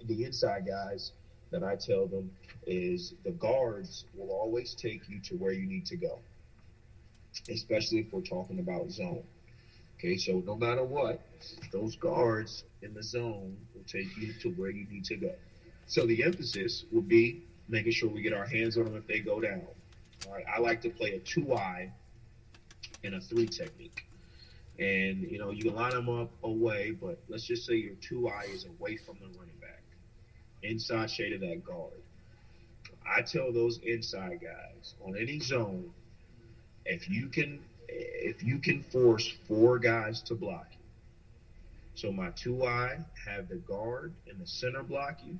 the 0.06 0.24
inside 0.24 0.66
guys 0.66 1.12
that 1.52 1.62
I 1.62 1.76
tell 1.76 2.06
them 2.06 2.32
is 2.66 3.14
the 3.24 3.30
guards 3.30 4.06
will 4.14 4.30
always 4.30 4.74
take 4.74 5.08
you 5.08 5.20
to 5.20 5.36
where 5.36 5.52
you 5.52 5.66
need 5.68 5.86
to 5.86 5.96
go. 5.96 6.18
Especially 7.48 8.00
if 8.00 8.12
we're 8.12 8.22
talking 8.22 8.58
about 8.58 8.90
zone. 8.90 9.22
Okay, 9.98 10.16
so 10.16 10.42
no 10.44 10.56
matter 10.56 10.82
what, 10.82 11.20
those 11.70 11.94
guards 11.94 12.64
in 12.82 12.94
the 12.94 13.02
zone 13.02 13.56
will 13.74 13.84
take 13.86 14.16
you 14.16 14.32
to 14.40 14.50
where 14.50 14.70
you 14.70 14.86
need 14.90 15.04
to 15.06 15.16
go. 15.16 15.32
So 15.86 16.06
the 16.06 16.22
emphasis 16.24 16.84
will 16.92 17.02
be 17.02 17.42
making 17.68 17.92
sure 17.92 18.08
we 18.08 18.22
get 18.22 18.32
our 18.32 18.46
hands 18.46 18.76
on 18.76 18.84
them 18.84 18.96
if 18.96 19.06
they 19.06 19.20
go 19.20 19.40
down. 19.40 19.62
All 20.26 20.34
right, 20.34 20.44
I 20.52 20.60
like 20.60 20.80
to 20.82 20.90
play 20.90 21.12
a 21.12 21.18
two 21.18 21.54
eye 21.54 21.90
and 23.04 23.14
a 23.14 23.20
three 23.20 23.46
technique. 23.46 24.06
And 24.78 25.22
you 25.22 25.38
know, 25.38 25.50
you 25.50 25.64
can 25.64 25.74
line 25.74 25.92
them 25.92 26.08
up 26.08 26.30
away, 26.42 26.92
but 26.92 27.18
let's 27.28 27.44
just 27.44 27.66
say 27.66 27.74
your 27.74 27.94
two 28.00 28.28
eye 28.28 28.46
is 28.52 28.66
away 28.66 28.96
from 28.96 29.16
the 29.20 29.26
running 29.38 29.56
back, 29.60 29.82
inside 30.62 31.10
shade 31.10 31.32
of 31.32 31.40
that 31.40 31.64
guard. 31.64 31.92
I 33.06 33.22
tell 33.22 33.52
those 33.52 33.78
inside 33.78 34.40
guys 34.40 34.94
on 35.04 35.16
any 35.16 35.40
zone, 35.40 35.90
if 36.84 37.08
you 37.08 37.28
can 37.28 37.60
if 37.88 38.42
you 38.42 38.58
can 38.58 38.82
force 38.84 39.30
four 39.46 39.78
guys 39.78 40.22
to 40.22 40.34
block 40.34 40.66
you. 40.72 40.81
So 41.94 42.10
my 42.10 42.30
two 42.30 42.64
eye 42.64 42.98
have 43.26 43.48
the 43.48 43.56
guard 43.56 44.12
and 44.28 44.40
the 44.40 44.46
center 44.46 44.82
block 44.82 45.18
you, 45.24 45.36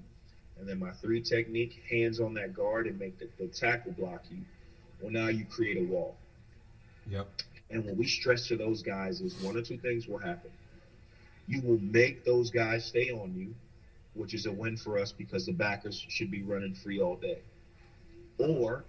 and 0.58 0.68
then 0.68 0.78
my 0.78 0.92
three 0.92 1.22
technique 1.22 1.82
hands 1.90 2.20
on 2.20 2.34
that 2.34 2.54
guard 2.54 2.86
and 2.86 2.98
make 2.98 3.18
the, 3.18 3.28
the 3.38 3.48
tackle 3.48 3.92
block 3.92 4.22
you. 4.30 4.38
Well, 5.00 5.10
now 5.10 5.28
you 5.28 5.44
create 5.44 5.78
a 5.78 5.90
wall. 5.90 6.16
Yep. 7.08 7.26
And 7.70 7.84
what 7.84 7.96
we 7.96 8.06
stress 8.06 8.46
to 8.48 8.56
those 8.56 8.82
guys 8.82 9.20
is 9.20 9.34
one 9.42 9.56
or 9.56 9.62
two 9.62 9.78
things 9.78 10.06
will 10.06 10.18
happen. 10.18 10.50
You 11.48 11.62
will 11.62 11.80
make 11.80 12.24
those 12.24 12.50
guys 12.50 12.84
stay 12.84 13.10
on 13.10 13.34
you, 13.34 13.54
which 14.14 14.34
is 14.34 14.46
a 14.46 14.52
win 14.52 14.76
for 14.76 14.98
us 14.98 15.10
because 15.10 15.46
the 15.46 15.52
backers 15.52 16.04
should 16.08 16.30
be 16.30 16.42
running 16.42 16.74
free 16.74 17.00
all 17.00 17.16
day. 17.16 17.38
Or 18.38 18.84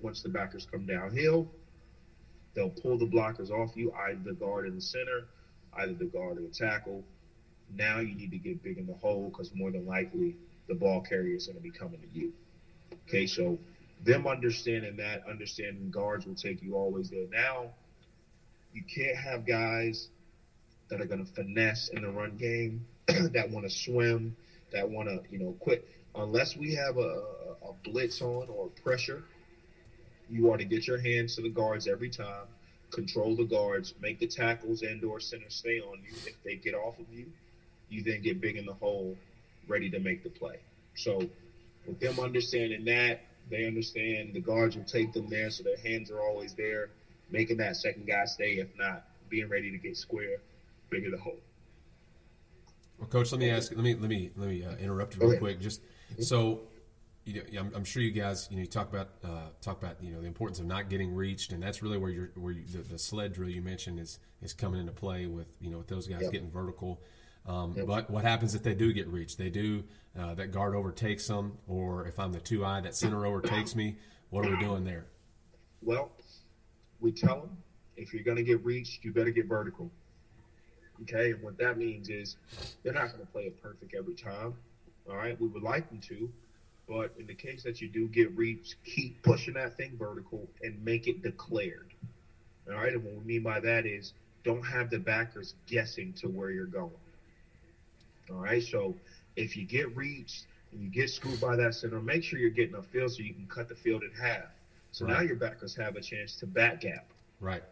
once 0.00 0.22
the 0.22 0.28
backers 0.28 0.66
come 0.70 0.86
downhill, 0.86 1.48
they'll 2.54 2.70
pull 2.70 2.96
the 2.96 3.06
blockers 3.06 3.50
off 3.50 3.76
you, 3.76 3.92
either 3.92 4.20
the 4.24 4.32
guard 4.32 4.66
in 4.66 4.76
the 4.76 4.80
center, 4.80 5.26
either 5.78 5.94
the 5.94 6.06
guard 6.06 6.38
or 6.38 6.42
the 6.42 6.48
tackle. 6.48 7.04
Now 7.74 7.98
you 7.98 8.14
need 8.14 8.30
to 8.30 8.38
get 8.38 8.62
big 8.62 8.78
in 8.78 8.86
the 8.86 8.94
hole 8.94 9.28
because 9.28 9.52
more 9.54 9.70
than 9.70 9.86
likely 9.86 10.36
the 10.68 10.74
ball 10.74 11.00
carrier 11.00 11.36
is 11.36 11.46
going 11.46 11.56
to 11.56 11.62
be 11.62 11.70
coming 11.70 12.00
to 12.00 12.08
you. 12.12 12.32
Okay, 13.08 13.26
so 13.26 13.58
them 14.04 14.26
understanding 14.26 14.96
that, 14.96 15.22
understanding 15.28 15.90
guards 15.90 16.26
will 16.26 16.34
take 16.34 16.62
you 16.62 16.74
always 16.74 17.10
there. 17.10 17.26
Now 17.30 17.70
you 18.72 18.82
can't 18.82 19.16
have 19.16 19.46
guys 19.46 20.08
that 20.88 21.00
are 21.00 21.06
going 21.06 21.24
to 21.24 21.32
finesse 21.32 21.88
in 21.88 22.02
the 22.02 22.10
run 22.10 22.36
game, 22.36 22.86
that 23.06 23.50
want 23.50 23.68
to 23.68 23.74
swim, 23.74 24.36
that 24.72 24.88
want 24.88 25.08
to, 25.08 25.20
you 25.30 25.38
know, 25.38 25.56
quit. 25.58 25.88
Unless 26.14 26.56
we 26.56 26.74
have 26.74 26.96
a, 26.98 27.22
a 27.62 27.72
blitz 27.84 28.20
on 28.22 28.48
or 28.48 28.68
pressure, 28.84 29.24
you 30.30 30.50
are 30.50 30.56
to 30.56 30.64
get 30.64 30.86
your 30.86 30.98
hands 30.98 31.36
to 31.36 31.42
the 31.42 31.48
guards 31.48 31.86
every 31.86 32.08
time, 32.10 32.46
control 32.90 33.36
the 33.36 33.44
guards, 33.44 33.94
make 34.00 34.18
the 34.18 34.26
tackles 34.26 34.82
and 34.82 35.02
or 35.04 35.20
center 35.20 35.50
stay 35.50 35.80
on 35.80 35.98
you. 36.02 36.14
If 36.26 36.42
they 36.42 36.56
get 36.56 36.74
off 36.74 36.98
of 36.98 37.06
you, 37.12 37.26
you 37.88 38.02
then 38.02 38.22
get 38.22 38.40
big 38.40 38.56
in 38.56 38.66
the 38.66 38.74
hole, 38.74 39.16
ready 39.68 39.90
to 39.90 39.98
make 39.98 40.22
the 40.22 40.30
play. 40.30 40.58
So 40.94 41.20
with 41.86 42.00
them 42.00 42.18
understanding 42.20 42.84
that, 42.86 43.20
they 43.48 43.66
understand 43.66 44.34
the 44.34 44.40
guards 44.40 44.76
will 44.76 44.84
take 44.84 45.12
them 45.12 45.28
there, 45.28 45.50
so 45.50 45.62
their 45.62 45.76
hands 45.78 46.10
are 46.10 46.20
always 46.20 46.54
there 46.54 46.90
making 47.30 47.56
that 47.58 47.76
second 47.76 48.06
guy 48.06 48.24
stay, 48.24 48.54
if 48.54 48.68
not 48.76 49.04
being 49.28 49.48
ready 49.48 49.70
to 49.70 49.78
get 49.78 49.96
square, 49.96 50.38
bigger 50.90 51.10
the 51.10 51.18
hole. 51.18 51.38
Well, 52.98 53.08
coach, 53.08 53.32
let 53.32 53.40
me 53.40 53.50
ask. 53.50 53.72
Let 53.72 53.84
me 53.84 53.94
let 53.94 54.08
me 54.08 54.30
let 54.36 54.48
me 54.48 54.64
uh, 54.64 54.76
interrupt 54.76 55.16
you 55.16 55.28
real 55.28 55.38
quick. 55.38 55.60
Just 55.60 55.82
so 56.20 56.62
you 57.26 57.34
know, 57.52 57.60
I'm, 57.60 57.72
I'm 57.74 57.84
sure 57.84 58.02
you 58.02 58.12
guys, 58.12 58.46
you 58.50 58.56
know, 58.56 58.62
you 58.62 58.68
talk 58.68 58.88
about 58.88 59.10
uh, 59.24 59.48
talk 59.60 59.82
about 59.82 60.02
you 60.02 60.12
know 60.12 60.20
the 60.20 60.28
importance 60.28 60.60
of 60.60 60.66
not 60.66 60.88
getting 60.88 61.14
reached, 61.14 61.52
and 61.52 61.62
that's 61.62 61.82
really 61.82 61.98
where 61.98 62.10
you're 62.10 62.30
where 62.36 62.52
you, 62.52 62.64
the, 62.64 62.78
the 62.78 62.98
sled 62.98 63.32
drill 63.32 63.48
you 63.50 63.60
mentioned 63.60 63.98
is 63.98 64.20
is 64.40 64.52
coming 64.52 64.80
into 64.80 64.92
play 64.92 65.26
with 65.26 65.48
you 65.60 65.70
know 65.70 65.78
with 65.78 65.88
those 65.88 66.06
guys 66.06 66.22
Yep. 66.22 66.32
getting 66.32 66.50
vertical. 66.50 67.02
Um, 67.44 67.74
Yep. 67.76 67.86
But 67.86 68.10
what 68.10 68.24
happens 68.24 68.54
if 68.54 68.62
they 68.62 68.74
do 68.74 68.92
get 68.92 69.08
reached? 69.08 69.38
They 69.38 69.50
do 69.50 69.84
uh, 70.18 70.34
that 70.34 70.52
guard 70.52 70.74
overtakes 70.74 71.26
them, 71.26 71.58
or 71.66 72.06
if 72.06 72.18
I'm 72.18 72.32
the 72.32 72.40
two 72.40 72.64
eye, 72.64 72.80
that 72.80 72.94
center 72.94 73.26
overtakes 73.26 73.74
me. 73.74 73.96
What 74.30 74.46
are 74.46 74.50
we 74.50 74.56
doing 74.58 74.84
there? 74.84 75.06
Well, 75.82 76.10
we 77.00 77.12
tell 77.12 77.40
them 77.40 77.56
if 77.96 78.12
you're 78.12 78.24
going 78.24 78.36
to 78.36 78.42
get 78.42 78.64
reached, 78.64 79.04
you 79.04 79.12
better 79.12 79.30
get 79.30 79.46
vertical. 79.46 79.90
Okay, 81.02 81.32
and 81.32 81.42
what 81.42 81.58
that 81.58 81.76
means 81.76 82.08
is 82.08 82.36
they're 82.82 82.92
not 82.92 83.08
going 83.08 83.20
to 83.20 83.26
play 83.26 83.42
it 83.42 83.62
perfect 83.62 83.94
every 83.94 84.14
time. 84.14 84.54
All 85.08 85.16
right, 85.16 85.38
we 85.40 85.46
would 85.46 85.62
like 85.62 85.88
them 85.88 86.00
to, 86.08 86.28
but 86.88 87.12
in 87.18 87.26
the 87.26 87.34
case 87.34 87.62
that 87.64 87.80
you 87.80 87.88
do 87.88 88.08
get 88.08 88.34
reached, 88.36 88.76
keep 88.84 89.20
pushing 89.22 89.54
that 89.54 89.76
thing 89.76 89.96
vertical 89.98 90.48
and 90.62 90.82
make 90.84 91.06
it 91.06 91.22
declared. 91.22 91.92
All 92.68 92.74
right, 92.74 92.92
and 92.92 93.02
what 93.02 93.14
we 93.14 93.24
mean 93.24 93.42
by 93.42 93.60
that 93.60 93.86
is 93.86 94.12
don't 94.44 94.64
have 94.64 94.90
the 94.90 94.98
backers 94.98 95.54
guessing 95.66 96.12
to 96.14 96.28
where 96.28 96.50
you're 96.50 96.66
going. 96.66 96.90
All 98.30 98.36
right, 98.36 98.62
so 98.62 98.96
if 99.36 99.56
you 99.56 99.64
get 99.64 99.94
reached 99.96 100.46
and 100.72 100.80
you 100.82 100.88
get 100.88 101.10
scooped 101.10 101.40
by 101.40 101.56
that 101.56 101.74
center, 101.74 102.00
make 102.00 102.22
sure 102.22 102.38
you're 102.38 102.50
getting 102.50 102.74
a 102.74 102.82
field 102.82 103.12
so 103.12 103.22
you 103.22 103.34
can 103.34 103.46
cut 103.46 103.68
the 103.68 103.74
field 103.74 104.02
in 104.02 104.10
half. 104.12 104.48
So 104.92 105.04
now 105.06 105.20
your 105.20 105.36
backers 105.36 105.74
have 105.76 105.96
a 105.96 106.00
chance 106.00 106.36
to 106.36 106.46
back 106.46 106.80
gap, 106.80 107.04
Right. 107.40 107.62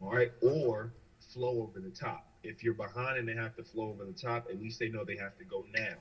all 0.00 0.10
right, 0.10 0.32
or 0.42 0.92
flow 1.32 1.62
over 1.62 1.80
the 1.80 1.90
top. 1.90 2.26
If 2.42 2.62
you're 2.62 2.74
behind 2.74 3.18
and 3.18 3.28
they 3.28 3.34
have 3.34 3.54
to 3.56 3.62
flow 3.62 3.88
over 3.88 4.04
the 4.04 4.12
top, 4.12 4.48
at 4.50 4.60
least 4.60 4.78
they 4.78 4.88
know 4.88 5.04
they 5.04 5.16
have 5.16 5.36
to 5.38 5.44
go 5.44 5.64
now. 5.72 5.94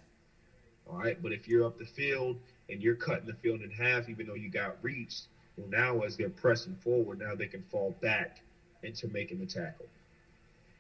All 0.88 0.98
right, 0.98 1.22
but 1.22 1.32
if 1.32 1.48
you're 1.48 1.66
up 1.66 1.78
the 1.78 1.86
field 1.86 2.38
and 2.70 2.82
you're 2.82 2.96
cutting 2.96 3.26
the 3.26 3.34
field 3.34 3.62
in 3.62 3.72
half, 3.72 4.10
even 4.10 4.28
though 4.28 4.34
you 4.34 4.50
got 4.50 4.76
reached, 4.82 5.28
well, 5.58 5.68
now 5.70 6.02
as 6.02 6.18
they're 6.18 6.30
pressing 6.30 6.76
forward, 6.76 7.20
now 7.20 7.36
they 7.36 7.48
can 7.48 7.64
fall 7.64 7.96
back 8.02 8.42
into 8.84 9.08
making 9.08 9.40
the 9.40 9.46
tackle. 9.46 9.86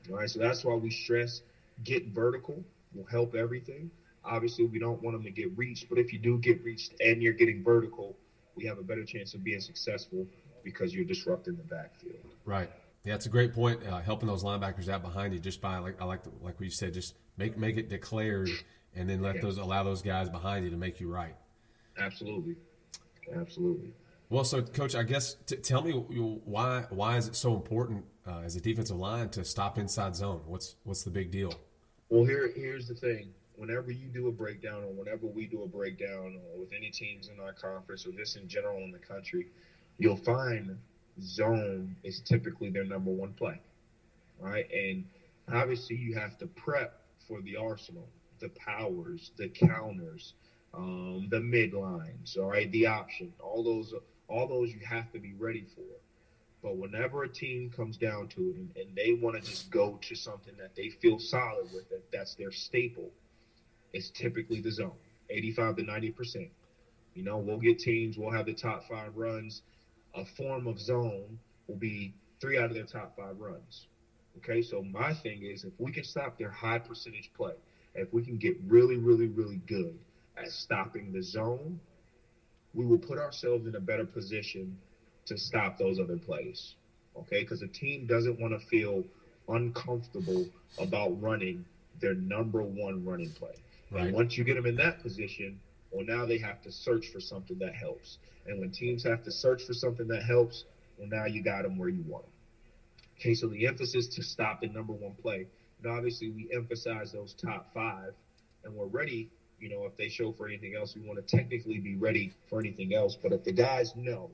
All 0.10 0.18
right, 0.18 0.30
so 0.30 0.39
that's 0.39 0.66
why 0.66 0.76
we 0.76 0.89
stress 0.89 1.42
get 1.84 2.08
vertical 2.08 2.63
will 2.94 3.06
help 3.06 3.36
everything. 3.36 3.89
Obviously, 4.26 4.66
we 4.66 4.80
don't 4.80 5.02
want 5.02 5.16
them 5.16 5.24
to 5.24 5.32
get 5.32 5.58
reached, 5.58 5.89
but 5.89 5.98
if 5.98 6.13
you 6.13 6.20
do 6.20 6.38
get 6.38 6.63
reached 6.63 6.94
and 7.02 7.22
you're 7.22 7.34
getting 7.34 7.63
vertical, 7.63 8.16
we 8.56 8.66
have 8.66 8.78
a 8.78 8.84
better 8.84 9.04
chance 9.04 9.34
of 9.34 9.44
being 9.44 9.60
successful 9.60 10.26
because 10.63 10.94
you're 10.94 11.06
disrupting 11.06 11.56
the 11.58 11.63
backfield. 11.63 12.16
Right. 12.46 12.70
Yeah, 13.04 13.16
it's 13.16 13.26
a 13.26 13.30
great 13.30 13.54
point. 13.54 13.86
Uh, 13.86 14.00
helping 14.00 14.28
those 14.28 14.44
linebackers 14.44 14.88
out 14.88 15.02
behind 15.02 15.34
you 15.34 15.39
just 15.39 15.60
by 15.60 15.78
like 15.80 16.02
I 16.02 16.06
like 16.06 16.24
the, 16.24 16.30
like 16.42 16.56
what 16.56 16.62
you 16.62 16.70
said, 16.70 16.94
just 16.94 17.16
make 17.38 17.58
make 17.58 17.78
it 17.78 17.89
declared, 17.89 18.50
and 18.96 19.10
then 19.10 19.22
let 19.22 19.36
Yeah. 19.36 19.42
those 19.42 19.58
allow 19.58 19.84
those 19.84 20.02
guys 20.02 20.30
behind 20.30 20.64
you 20.66 20.72
to 20.72 20.78
make 20.78 21.00
you 21.00 21.10
right. 21.12 21.36
Absolutely, 21.98 22.56
absolutely. 23.34 23.94
Well, 24.30 24.44
so 24.44 24.62
coach, 24.62 24.96
I 24.96 25.04
guess 25.04 25.36
t- 25.46 25.58
tell 25.58 25.82
me 25.84 25.92
why 25.92 26.86
why 26.90 27.18
is 27.18 27.28
it 27.28 27.36
so 27.36 27.54
important 27.56 28.06
uh, 28.26 28.40
as 28.40 28.56
a 28.56 28.62
defensive 28.62 28.98
line 28.98 29.30
to 29.30 29.46
stop 29.46 29.78
inside 29.78 30.16
zone? 30.16 30.42
What's 30.46 30.76
what's 30.84 31.04
the 31.04 31.12
big 31.12 31.30
deal? 31.32 31.54
Well, 32.10 32.26
here 32.26 32.52
here's 32.56 32.88
the 32.88 32.96
thing. 32.96 33.34
Whenever 33.56 33.92
you 33.92 34.08
do 34.08 34.28
a 34.28 34.32
breakdown, 34.32 34.84
or 34.84 34.88
whenever 34.94 35.28
we 35.28 35.46
do 35.46 35.62
a 35.62 35.68
breakdown, 35.68 36.40
or 36.52 36.60
with 36.60 36.74
any 36.74 36.90
teams 36.90 37.30
in 37.30 37.40
our 37.40 37.54
conference, 37.54 38.08
or 38.08 38.12
just 38.12 38.36
in 38.36 38.48
general 38.48 38.80
in 38.84 38.92
the 38.92 38.98
country, 38.98 39.48
you'll 40.00 40.16
find 40.18 40.76
zone 41.22 41.96
is 42.04 42.20
typically 42.22 42.72
their 42.72 42.84
number 42.86 43.12
one 43.12 43.34
play. 43.34 43.60
right? 44.39 44.68
and 44.74 45.06
obviously 45.54 45.96
you 45.96 46.16
have 46.16 46.38
to 46.39 46.48
prep 46.48 47.00
for 47.28 47.39
the 47.41 47.56
arsenal, 47.56 48.08
the 48.44 48.50
powers, 48.50 49.32
the 49.38 49.48
counters, 49.48 50.34
um, 50.74 51.28
the 51.32 51.39
midlines. 51.39 52.38
All 52.38 52.52
right, 52.52 52.72
the 52.72 52.86
option, 52.86 53.34
all 53.39 53.64
those, 53.64 53.94
all 54.28 54.48
those 54.48 54.72
you 54.72 54.82
have 54.86 55.12
to 55.14 55.20
be 55.20 55.34
ready 55.34 55.66
for. 55.76 55.82
But 56.62 56.78
whenever 56.78 57.24
a 57.24 57.30
team 57.30 57.72
comes 57.76 57.98
down 57.98 58.28
to 58.30 58.41
it 58.41 58.56
and, 58.56 58.70
and 58.76 58.96
they 58.96 59.14
want 59.14 59.41
to 59.41 59.50
just 59.50 59.72
go 59.72 59.98
to 60.02 60.16
something 60.16 60.54
that 60.60 60.76
they 60.76 60.89
feel 60.89 61.20
solid 61.20 61.66
with, 61.74 61.89
that 61.89 62.04
that's 62.12 62.36
their 62.36 62.52
staple, 62.52 63.12
it's 63.94 64.10
typically 64.10 64.62
the 64.62 64.72
zone, 64.72 64.91
85 65.30 65.78
to 65.78 65.84
90 65.84 66.12
percent. 66.12 66.50
You 67.16 67.24
know, 67.24 67.38
we'll 67.38 67.60
get 67.60 67.80
teams, 67.80 68.18
we'll 68.18 68.32
have 68.32 68.46
the 68.46 68.54
top 68.54 68.84
five 68.89 69.16
runs. 69.16 69.62
A 70.16 70.26
form 70.26 70.68
of 70.68 70.80
zone 70.80 71.39
will 71.68 71.76
be 71.76 72.14
three 72.41 72.58
out 72.58 72.66
of 72.66 72.74
their 72.74 72.86
top 72.86 73.16
five 73.16 73.39
runs. 73.39 73.88
Okay, 74.38 74.62
so 74.62 74.84
my 74.84 75.14
thing 75.14 75.44
is 75.44 75.64
if 75.64 75.74
we 75.78 75.91
can 75.91 76.04
stop 76.04 76.38
their 76.38 76.50
high 76.50 76.80
percentage 76.80 77.32
play, 77.36 77.54
if 77.96 78.12
we 78.14 78.24
can 78.24 78.38
get 78.38 78.58
really, 78.68 78.98
really, 78.98 79.28
really 79.28 79.62
good 79.68 79.98
at 80.38 80.50
stopping 80.50 81.12
the 81.12 81.22
zone, 81.22 81.80
we 82.74 82.86
will 82.86 82.98
put 82.98 83.20
ourselves 83.20 83.68
in 83.68 83.76
a 83.76 83.80
better 83.80 84.06
position 84.06 84.78
to 85.26 85.38
stop 85.38 85.78
those 85.78 86.00
other 86.00 86.18
plays. 86.18 86.76
Okay, 87.16 87.41
because 87.41 87.60
the 87.60 87.68
team 87.68 88.08
doesn't 88.08 88.39
want 88.39 88.60
to 88.60 88.68
feel 88.68 89.04
uncomfortable 89.48 90.48
about 90.80 91.22
running 91.22 91.64
their 92.02 92.16
number 92.16 92.64
one 92.64 93.06
running 93.06 93.30
play. 93.32 93.54
Right. 93.91 94.06
And 94.06 94.14
once 94.14 94.38
you 94.38 94.44
get 94.44 94.56
them 94.56 94.66
in 94.66 94.76
that 94.78 95.02
position, 95.04 95.60
well, 95.91 96.04
now 96.06 96.26
they 96.26 96.39
have 96.39 96.62
to 96.64 96.72
search 96.72 97.10
for 97.10 97.20
something 97.20 97.60
that 97.60 97.76
helps. 97.76 98.18
And 98.48 98.60
when 98.60 98.72
teams 98.72 99.04
have 99.04 99.24
to 99.24 99.32
search 99.32 99.64
for 99.64 99.74
something 99.74 100.08
that 100.08 100.24
helps, 100.24 100.66
well, 100.98 101.08
now 101.08 101.26
you 101.26 101.44
got 101.44 101.64
them 101.64 101.78
where 101.78 101.89
you 101.89 102.04
want 102.08 102.24
them. 102.24 102.32
Okay, 103.20 103.36
so 103.36 103.48
the 103.48 103.68
emphasis 103.68 104.08
to 104.08 104.24
stop 104.24 104.62
the 104.62 104.68
number 104.68 104.94
one 104.94 105.14
play. 105.22 105.48
Obviously, 105.86 106.30
we 106.30 106.50
emphasize 106.54 107.12
those 107.12 107.34
top 107.34 107.74
five, 107.74 108.14
and 108.64 108.74
we're 108.76 108.86
ready. 108.86 109.30
You 109.60 109.70
know, 109.70 109.86
if 109.86 109.96
they 109.96 110.10
show 110.10 110.32
for 110.32 110.48
anything 110.48 110.76
else, 110.76 110.96
we 110.96 111.02
want 111.02 111.26
to 111.26 111.38
technically 111.38 111.80
be 111.80 111.96
ready 111.96 112.34
for 112.50 112.60
anything 112.60 112.94
else. 112.94 113.16
But 113.16 113.32
if 113.32 113.44
the 113.44 113.54
guys 113.54 113.96
know 113.96 114.30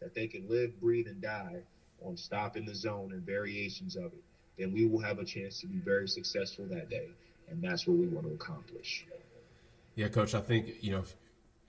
that 0.00 0.14
they 0.14 0.26
can 0.26 0.48
live, 0.48 0.78
breathe, 0.80 1.06
and 1.06 1.20
die 1.22 1.62
on 2.04 2.16
stopping 2.16 2.66
the 2.66 2.74
zone 2.74 3.12
and 3.12 3.22
variations 3.22 3.96
of 3.96 4.06
it, 4.06 4.22
then 4.58 4.72
we 4.72 4.86
will 4.86 5.00
have 5.00 5.18
a 5.18 5.24
chance 5.24 5.60
to 5.60 5.66
be 5.66 5.78
very 5.78 6.06
successful 6.06 6.66
that 6.66 6.90
day. 6.90 7.08
And 7.50 7.62
that's 7.62 7.86
what 7.86 7.96
we 7.96 8.06
want 8.06 8.26
to 8.26 8.34
accomplish. 8.34 9.06
Yeah, 9.94 10.08
coach, 10.08 10.34
I 10.34 10.40
think, 10.40 10.82
you 10.82 10.92
know, 10.92 11.00
if, 11.00 11.14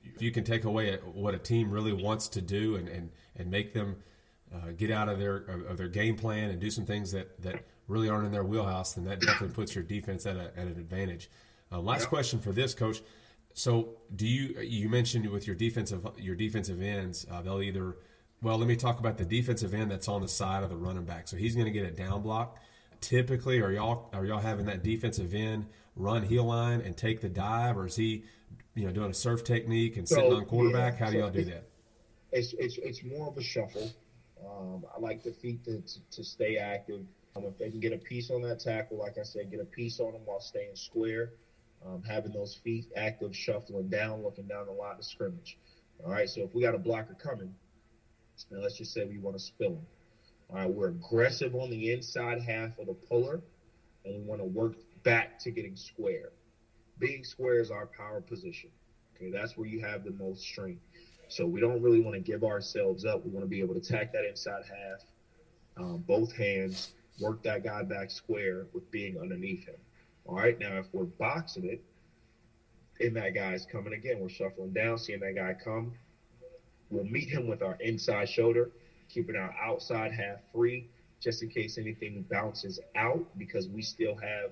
if 0.04 0.22
you 0.22 0.32
can 0.32 0.44
take 0.44 0.66
away 0.66 0.98
what 1.14 1.34
a 1.34 1.38
team 1.38 1.72
really 1.72 1.94
wants 1.94 2.28
to 2.30 2.42
do 2.42 2.76
and, 2.76 2.88
and, 2.88 3.12
and 3.36 3.50
make 3.50 3.74
them 3.74 3.98
uh, 4.54 4.72
get 4.78 4.92
out 4.92 5.10
of 5.10 5.20
their 5.20 5.38
of 5.38 5.78
their 5.78 5.88
game 5.88 6.16
plan 6.16 6.50
and 6.50 6.60
do 6.60 6.70
some 6.70 6.86
things 6.86 7.12
that, 7.12 7.42
that 7.42 7.64
really 7.88 8.10
aren't 8.10 8.26
in 8.26 8.32
their 8.32 8.44
wheelhouse, 8.44 8.94
then 8.94 9.06
that 9.06 9.20
definitely 9.22 9.54
puts 9.56 9.76
your 9.76 9.84
defense 9.84 10.26
at, 10.26 10.36
a, 10.38 10.52
at 10.58 10.68
an 10.68 10.80
advantage. 10.80 11.30
Uh, 11.72 11.80
last 11.80 12.08
question 12.08 12.40
for 12.40 12.52
this, 12.52 12.74
coach. 12.74 13.02
So, 13.54 13.98
do 14.16 14.28
you 14.28 14.60
you 14.60 14.90
mentioned 14.90 15.30
with 15.30 15.48
your 15.48 15.56
defensive 15.56 16.06
your 16.18 16.36
defensive 16.36 16.82
ends, 16.82 17.26
uh, 17.32 17.42
they'll 17.42 17.62
either 17.62 17.96
well, 18.42 18.58
let 18.58 18.68
me 18.68 18.76
talk 18.76 19.00
about 19.00 19.18
the 19.18 19.26
defensive 19.26 19.74
end 19.74 19.90
that's 19.90 20.08
on 20.08 20.22
the 20.22 20.28
side 20.28 20.64
of 20.64 20.70
the 20.70 20.76
running 20.76 21.06
back. 21.06 21.28
So 21.28 21.38
he's 21.38 21.56
going 21.56 21.66
to 21.66 21.72
get 21.72 21.86
a 21.86 21.92
down 21.92 22.22
block. 22.22 22.60
Typically, 23.02 23.60
are 23.60 23.72
y'all 23.72 24.10
are 24.14 24.26
y'all 24.26 24.40
having 24.40 24.66
that 24.68 24.84
defensive 24.84 25.34
end 25.34 25.66
run 25.96 26.24
heel 26.24 26.46
line 26.46 26.82
and 26.82 26.96
take 26.96 27.22
the 27.22 27.30
dive, 27.30 27.78
or 27.78 27.88
is 27.88 27.96
he, 27.96 28.24
you 28.76 28.86
know, 28.86 28.92
doing 28.92 29.12
a 29.12 29.14
surf 29.14 29.44
technique 29.44 29.98
and 29.98 30.08
sitting 30.08 30.30
so, 30.30 30.38
on 30.38 30.46
quarterback? 30.46 31.00
Yeah, 31.00 31.06
How 31.06 31.12
do 31.12 31.18
y'all 31.18 31.30
do 31.30 31.46
that? 31.46 31.68
It's 32.32 32.54
it's 32.54 32.78
it's 32.78 33.04
more 33.04 33.28
of 33.28 33.38
a 33.38 33.44
shuffle. 33.44 33.92
Um, 34.46 34.86
I 34.96 35.00
like 35.00 35.24
the 35.24 35.32
feet 35.32 35.64
to, 35.66 35.82
to, 35.82 36.00
to 36.12 36.24
stay 36.24 36.58
active. 36.58 37.06
Um, 37.36 37.46
if 37.46 37.58
they 37.58 37.70
can 37.70 37.80
get 37.80 37.92
a 37.92 37.98
piece 37.98 38.32
on 38.32 38.42
that 38.44 38.60
tackle, 38.62 38.98
like 38.98 39.18
I 39.18 39.24
said, 39.24 39.52
get 39.52 39.60
a 39.60 39.66
piece 39.66 40.00
on 40.00 40.14
them 40.14 40.22
while 40.26 40.40
staying 40.40 40.76
square, 40.76 41.32
um, 41.86 42.02
having 42.04 42.32
those 42.32 42.56
feet 42.56 42.86
active, 42.96 43.36
shuffling 43.36 43.90
down, 43.90 44.24
looking 44.24 44.48
down 44.48 44.68
the 44.68 44.72
line 44.72 44.96
of 44.98 45.04
scrimmage. 45.04 45.58
All 46.04 46.12
right, 46.12 46.30
so 46.30 46.42
if 46.42 46.54
we 46.54 46.62
got 46.62 46.76
a 46.76 46.80
blocker 46.80 47.14
coming, 47.14 47.54
now 48.52 48.60
let's 48.60 48.78
just 48.78 48.94
say 48.94 49.06
we 49.06 49.18
want 49.18 49.38
to 49.38 49.44
spill 49.44 49.72
them. 49.72 49.86
All 50.50 50.58
right, 50.58 50.70
we're 50.70 50.90
aggressive 50.90 51.56
on 51.56 51.70
the 51.70 51.92
inside 51.92 52.42
half 52.42 52.78
of 52.80 52.88
the 52.88 52.94
puller, 52.94 53.42
and 54.06 54.16
we 54.16 54.22
want 54.22 54.40
to 54.40 54.46
work 54.46 54.76
back 55.04 55.40
to 55.40 55.52
getting 55.52 55.76
square. 55.76 56.32
Being 57.00 57.24
square 57.24 57.60
is 57.60 57.72
our 57.72 57.88
power 57.88 58.22
position. 58.22 58.70
Okay, 59.16 59.32
that's 59.32 59.58
where 59.58 59.68
you 59.68 59.82
have 59.82 60.04
the 60.04 60.12
most 60.12 60.42
strength. 60.42 60.82
So 61.28 61.46
we 61.46 61.60
don't 61.60 61.82
really 61.82 62.02
want 62.02 62.16
to 62.16 62.22
give 62.22 62.44
ourselves 62.44 63.04
up. 63.04 63.26
We 63.26 63.32
want 63.32 63.44
to 63.44 63.50
be 63.50 63.60
able 63.60 63.74
to 63.74 63.80
attack 63.80 64.14
that 64.14 64.26
inside 64.26 64.64
half, 64.66 65.02
um, 65.78 66.04
both 66.08 66.36
hands, 66.36 66.94
work 67.20 67.42
that 67.44 67.64
guy 67.64 67.84
back 67.84 68.12
square 68.12 68.66
with 68.74 68.90
being 68.92 69.18
underneath 69.20 69.66
him. 69.66 69.76
All 70.26 70.36
right, 70.36 70.58
now 70.60 70.78
if 70.78 70.86
we're 70.92 71.04
boxing 71.04 71.66
it, 71.66 71.84
and 73.00 73.16
that 73.16 73.34
guy's 73.34 73.66
coming 73.66 73.94
again, 73.94 74.20
we're 74.20 74.30
shuffling 74.30 74.72
down, 74.72 74.98
seeing 74.98 75.20
that 75.20 75.36
guy 75.36 75.54
come. 75.54 75.94
We'll 76.90 77.04
meet 77.04 77.30
him 77.30 77.48
with 77.48 77.62
our 77.62 77.78
inside 77.80 78.30
shoulder, 78.30 78.72
keeping 79.10 79.36
our 79.36 79.54
outside 79.62 80.12
half 80.12 80.38
free, 80.54 80.88
just 81.22 81.44
in 81.44 81.50
case 81.50 81.78
anything 81.78 82.26
bounces 82.30 82.80
out, 82.96 83.26
because 83.38 83.68
we 83.68 83.82
still 83.82 84.16
have 84.16 84.52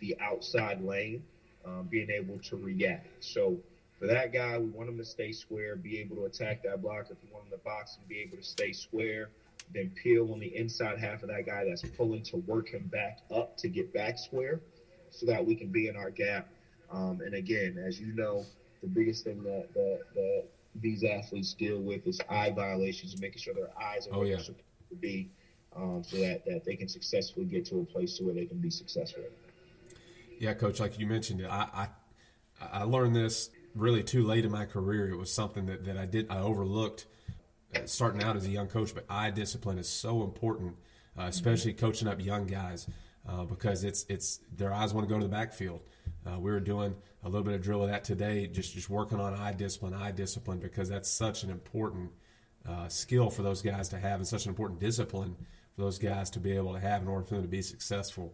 the 0.00 0.16
outside 0.20 0.82
lane, 0.82 1.22
um, 1.64 1.86
being 1.88 2.10
able 2.10 2.38
to 2.38 2.56
react. 2.56 3.06
So 3.20 3.58
for 3.98 4.06
that 4.06 4.32
guy, 4.32 4.58
we 4.58 4.66
want 4.66 4.88
him 4.88 4.98
to 4.98 5.04
stay 5.04 5.32
square, 5.32 5.76
be 5.76 5.98
able 5.98 6.16
to 6.16 6.24
attack 6.24 6.62
that 6.64 6.82
block. 6.82 7.06
If 7.10 7.16
we 7.22 7.32
want 7.32 7.46
him 7.46 7.52
to 7.52 7.58
box 7.58 7.96
and 7.96 8.08
be 8.08 8.18
able 8.18 8.36
to 8.36 8.42
stay 8.42 8.72
square, 8.72 9.30
then 9.72 9.90
peel 10.02 10.32
on 10.32 10.40
the 10.40 10.56
inside 10.56 10.98
half 10.98 11.22
of 11.22 11.28
that 11.28 11.46
guy 11.46 11.64
that's 11.64 11.82
pulling 11.96 12.22
to 12.22 12.36
work 12.38 12.68
him 12.68 12.88
back 12.92 13.18
up 13.34 13.56
to 13.58 13.68
get 13.68 13.92
back 13.92 14.18
square 14.18 14.60
so 15.10 15.26
that 15.26 15.44
we 15.44 15.54
can 15.54 15.68
be 15.68 15.88
in 15.88 15.96
our 15.96 16.10
gap. 16.10 16.48
Um, 16.90 17.20
and 17.24 17.34
again, 17.34 17.82
as 17.84 18.00
you 18.00 18.12
know, 18.14 18.44
the 18.82 18.88
biggest 18.88 19.24
thing 19.24 19.42
that, 19.44 19.72
that, 19.74 20.00
that 20.14 20.44
these 20.80 21.04
athletes 21.04 21.54
deal 21.54 21.80
with 21.80 22.06
is 22.06 22.20
eye 22.28 22.50
violations 22.50 23.20
making 23.20 23.38
sure 23.38 23.54
their 23.54 23.70
eyes 23.80 24.06
are 24.06 24.14
oh, 24.14 24.18
where 24.18 24.28
yeah. 24.28 24.34
they're 24.36 24.44
supposed 24.44 24.64
to 24.90 24.96
be 24.96 25.30
um, 25.76 26.02
so 26.04 26.16
that, 26.18 26.44
that 26.44 26.64
they 26.64 26.76
can 26.76 26.88
successfully 26.88 27.46
get 27.46 27.64
to 27.66 27.80
a 27.80 27.84
place 27.84 28.16
to 28.18 28.24
where 28.24 28.34
they 28.34 28.46
can 28.46 28.58
be 28.58 28.70
successful. 28.70 29.24
Yeah, 30.38 30.54
coach, 30.54 30.80
like 30.80 30.98
you 30.98 31.06
mentioned, 31.06 31.46
I, 31.46 31.88
I, 32.60 32.80
I 32.80 32.82
learned 32.82 33.16
this 33.16 33.50
really 33.74 34.02
too 34.02 34.24
late 34.24 34.44
in 34.44 34.50
my 34.50 34.66
career. 34.66 35.08
It 35.08 35.16
was 35.16 35.32
something 35.32 35.66
that, 35.66 35.84
that 35.84 35.96
I 35.96 36.06
did 36.06 36.30
I 36.30 36.40
overlooked 36.40 37.06
starting 37.86 38.22
out 38.22 38.36
as 38.36 38.46
a 38.46 38.50
young 38.50 38.68
coach. 38.68 38.94
But 38.94 39.04
eye 39.08 39.30
discipline 39.30 39.78
is 39.78 39.88
so 39.88 40.22
important, 40.22 40.76
uh, 41.18 41.24
especially 41.24 41.72
mm-hmm. 41.72 41.86
coaching 41.86 42.08
up 42.08 42.24
young 42.24 42.46
guys, 42.46 42.86
uh, 43.28 43.44
because 43.44 43.84
it's 43.84 44.04
it's 44.08 44.40
their 44.56 44.72
eyes 44.72 44.94
want 44.94 45.08
to 45.08 45.12
go 45.12 45.18
to 45.18 45.26
the 45.26 45.32
backfield. 45.32 45.80
Uh, 46.26 46.38
we 46.38 46.50
were 46.50 46.60
doing 46.60 46.94
a 47.22 47.28
little 47.28 47.44
bit 47.44 47.54
of 47.54 47.62
drill 47.62 47.82
of 47.82 47.90
that 47.90 48.04
today, 48.04 48.46
just 48.46 48.74
just 48.74 48.90
working 48.90 49.20
on 49.20 49.34
eye 49.34 49.52
discipline, 49.52 49.94
eye 49.94 50.12
discipline, 50.12 50.58
because 50.58 50.88
that's 50.88 51.08
such 51.10 51.42
an 51.42 51.50
important 51.50 52.10
uh, 52.68 52.88
skill 52.88 53.30
for 53.30 53.42
those 53.42 53.62
guys 53.62 53.88
to 53.88 53.98
have, 53.98 54.20
and 54.20 54.26
such 54.26 54.46
an 54.46 54.50
important 54.50 54.80
discipline 54.80 55.36
for 55.74 55.82
those 55.82 55.98
guys 55.98 56.30
to 56.30 56.40
be 56.40 56.52
able 56.52 56.72
to 56.72 56.80
have 56.80 57.02
in 57.02 57.08
order 57.08 57.24
for 57.24 57.34
them 57.34 57.42
to 57.42 57.48
be 57.48 57.62
successful. 57.62 58.32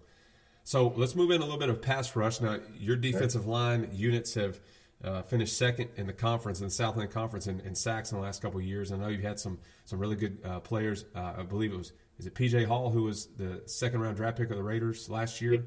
So 0.65 0.93
let's 0.97 1.15
move 1.17 1.31
in 1.31 1.41
a 1.41 1.45
little 1.45 1.59
bit 1.59 1.71
of 1.71 1.81
pass 1.81 2.15
rush. 2.15 2.41
Now, 2.41 2.59
your 2.79 2.97
defensive 2.97 3.47
line 3.47 3.89
units 3.93 4.35
have 4.35 4.61
uh, 5.03 5.23
finished 5.23 5.57
second 5.57 5.89
in 5.97 6.07
the 6.07 6.13
conference 6.13 6.61
in 6.61 6.67
the 6.67 6.71
Southland 6.71 7.11
Conference 7.11 7.47
in, 7.47 7.61
in 7.61 7.75
sacks 7.75 8.13
in 8.13 8.19
the 8.19 8.23
last 8.23 8.43
couple 8.43 8.61
of 8.61 8.67
years. 8.67 8.93
I 8.93 8.97
know 8.97 9.09
you've 9.09 9.23
had 9.23 9.39
some 9.39 9.59
some 9.85 9.99
really 9.99 10.17
good 10.17 10.39
uh, 10.45 10.61
players. 10.61 11.07
Uh, 11.15 11.35
I 11.39 11.43
believe 11.43 11.73
it 11.73 11.79
was 11.79 11.93
is 12.19 12.27
it 12.27 12.35
PJ 12.35 12.67
Hall 12.67 12.91
who 12.91 13.05
was 13.05 13.27
the 13.37 13.63
second 13.67 14.01
round 14.01 14.17
draft 14.17 14.37
pick 14.37 14.51
of 14.51 14.57
the 14.57 14.63
Raiders 14.63 15.09
last 15.09 15.41
year. 15.41 15.65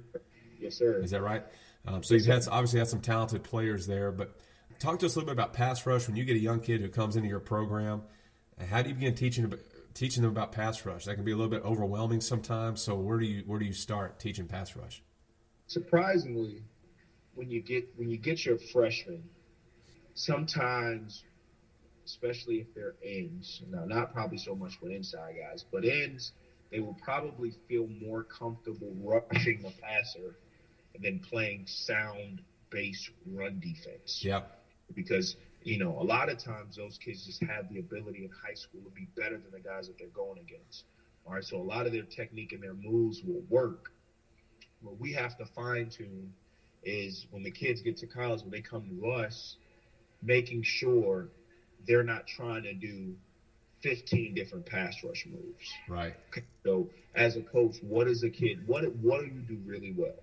Yes, 0.60 0.76
sir. 0.76 1.02
Is 1.02 1.12
that 1.12 1.22
right? 1.22 1.44
Um, 1.86 2.04
so 2.04 2.14
yes, 2.14 2.26
you've 2.26 2.34
had 2.34 2.48
obviously 2.52 2.80
had 2.80 2.88
some 2.88 3.02
talented 3.02 3.44
players 3.44 3.88
there. 3.88 4.12
But 4.12 4.38
talk 4.80 5.00
to 5.00 5.06
us 5.06 5.16
a 5.16 5.20
little 5.20 5.34
bit 5.34 5.34
about 5.34 5.54
pass 5.54 5.86
rush 5.86 6.08
when 6.08 6.16
you 6.16 6.26
get 6.26 6.36
a 6.36 6.40
young 6.40 6.60
kid 6.60 6.82
who 6.82 6.90
comes 6.90 7.16
into 7.16 7.28
your 7.28 7.40
program. 7.40 8.04
How 8.70 8.82
do 8.82 8.90
you 8.90 8.96
begin 8.96 9.16
teaching 9.16 9.52
teaching 9.94 10.22
them 10.22 10.32
about 10.32 10.52
pass 10.52 10.86
rush? 10.86 11.06
That 11.06 11.16
can 11.16 11.24
be 11.24 11.32
a 11.32 11.36
little 11.36 11.50
bit 11.50 11.64
overwhelming 11.64 12.22
sometimes. 12.22 12.82
So 12.82 12.96
where 12.96 13.18
do 13.18 13.26
you 13.26 13.44
where 13.48 13.60
do 13.60 13.66
you 13.66 13.74
start 13.74 14.20
teaching 14.20 14.48
pass 14.48 14.76
rush? 14.76 15.02
Surprisingly, 15.68 16.62
when 17.36 17.50
you 17.50 17.62
get 17.62 17.86
when 17.96 18.10
you 18.10 18.18
get 18.18 18.46
your 18.46 18.58
freshmen, 18.72 19.24
sometimes, 20.14 21.24
especially 22.06 22.60
if 22.60 22.74
they're 22.74 22.96
ends, 23.04 23.62
now 23.70 23.86
not 23.86 24.14
probably 24.14 24.38
so 24.38 24.56
much 24.56 24.74
with 24.82 24.92
inside 24.92 25.36
guys, 25.40 25.64
but 25.72 25.86
ends, 25.86 26.32
they 26.72 26.80
will 26.80 26.98
probably 27.04 27.54
feel 27.68 27.88
more 27.88 28.24
comfortable 28.24 28.94
rushing 29.04 29.62
the 29.62 29.72
passer 29.82 30.36
than 31.02 31.20
playing 31.20 31.66
sound 31.66 32.42
base 32.70 33.10
run 33.26 33.60
defense. 33.60 34.22
Yeah. 34.24 34.42
Because 34.94 35.36
you 35.64 35.78
know, 35.78 35.98
a 36.00 36.04
lot 36.04 36.30
of 36.30 36.38
times 36.38 36.76
those 36.76 36.98
kids 36.98 37.26
just 37.26 37.42
have 37.44 37.70
the 37.70 37.80
ability 37.80 38.26
in 38.26 38.30
high 38.46 38.54
school 38.54 38.82
to 38.82 38.90
be 38.90 39.08
better 39.16 39.38
than 39.38 39.52
the 39.52 39.60
guys 39.62 39.88
that 39.88 39.98
they're 39.98 40.08
going 40.10 40.40
against. 40.40 40.84
All 41.26 41.34
right, 41.34 41.44
so 41.44 41.56
a 41.58 41.64
lot 41.64 41.86
of 41.86 41.94
their 41.94 42.04
technique 42.04 42.52
and 42.52 42.62
their 42.62 42.74
moves 42.74 43.22
will 43.24 43.44
work. 43.50 43.92
But 44.84 45.00
we 45.00 45.14
have 45.14 45.38
to 45.38 45.46
fine 45.46 45.90
tune 45.90 46.34
is 46.86 47.26
when 47.32 47.44
the 47.44 47.52
kids 47.52 47.82
get 47.82 47.98
to 47.98 48.08
college, 48.08 48.42
when 48.42 48.52
they 48.52 48.62
come 48.62 48.84
to 48.90 49.10
us, 49.12 49.56
making 50.22 50.64
sure 50.64 51.28
they're 51.88 52.04
not 52.04 52.28
trying 52.28 52.64
to 52.64 52.74
do 52.74 53.16
15 53.82 54.34
different 54.34 54.66
pass 54.66 54.96
rush 55.04 55.26
moves. 55.30 55.74
Right. 55.88 56.16
So 56.64 56.90
as 57.16 57.36
a 57.36 57.42
coach, 57.42 57.76
what 57.82 58.08
is 58.08 58.24
a 58.24 58.30
kid? 58.30 58.66
What 58.66 58.84
what 58.96 59.22
do 59.22 59.28
you 59.28 59.42
do 59.42 59.60
really 59.66 59.94
well? 59.96 60.16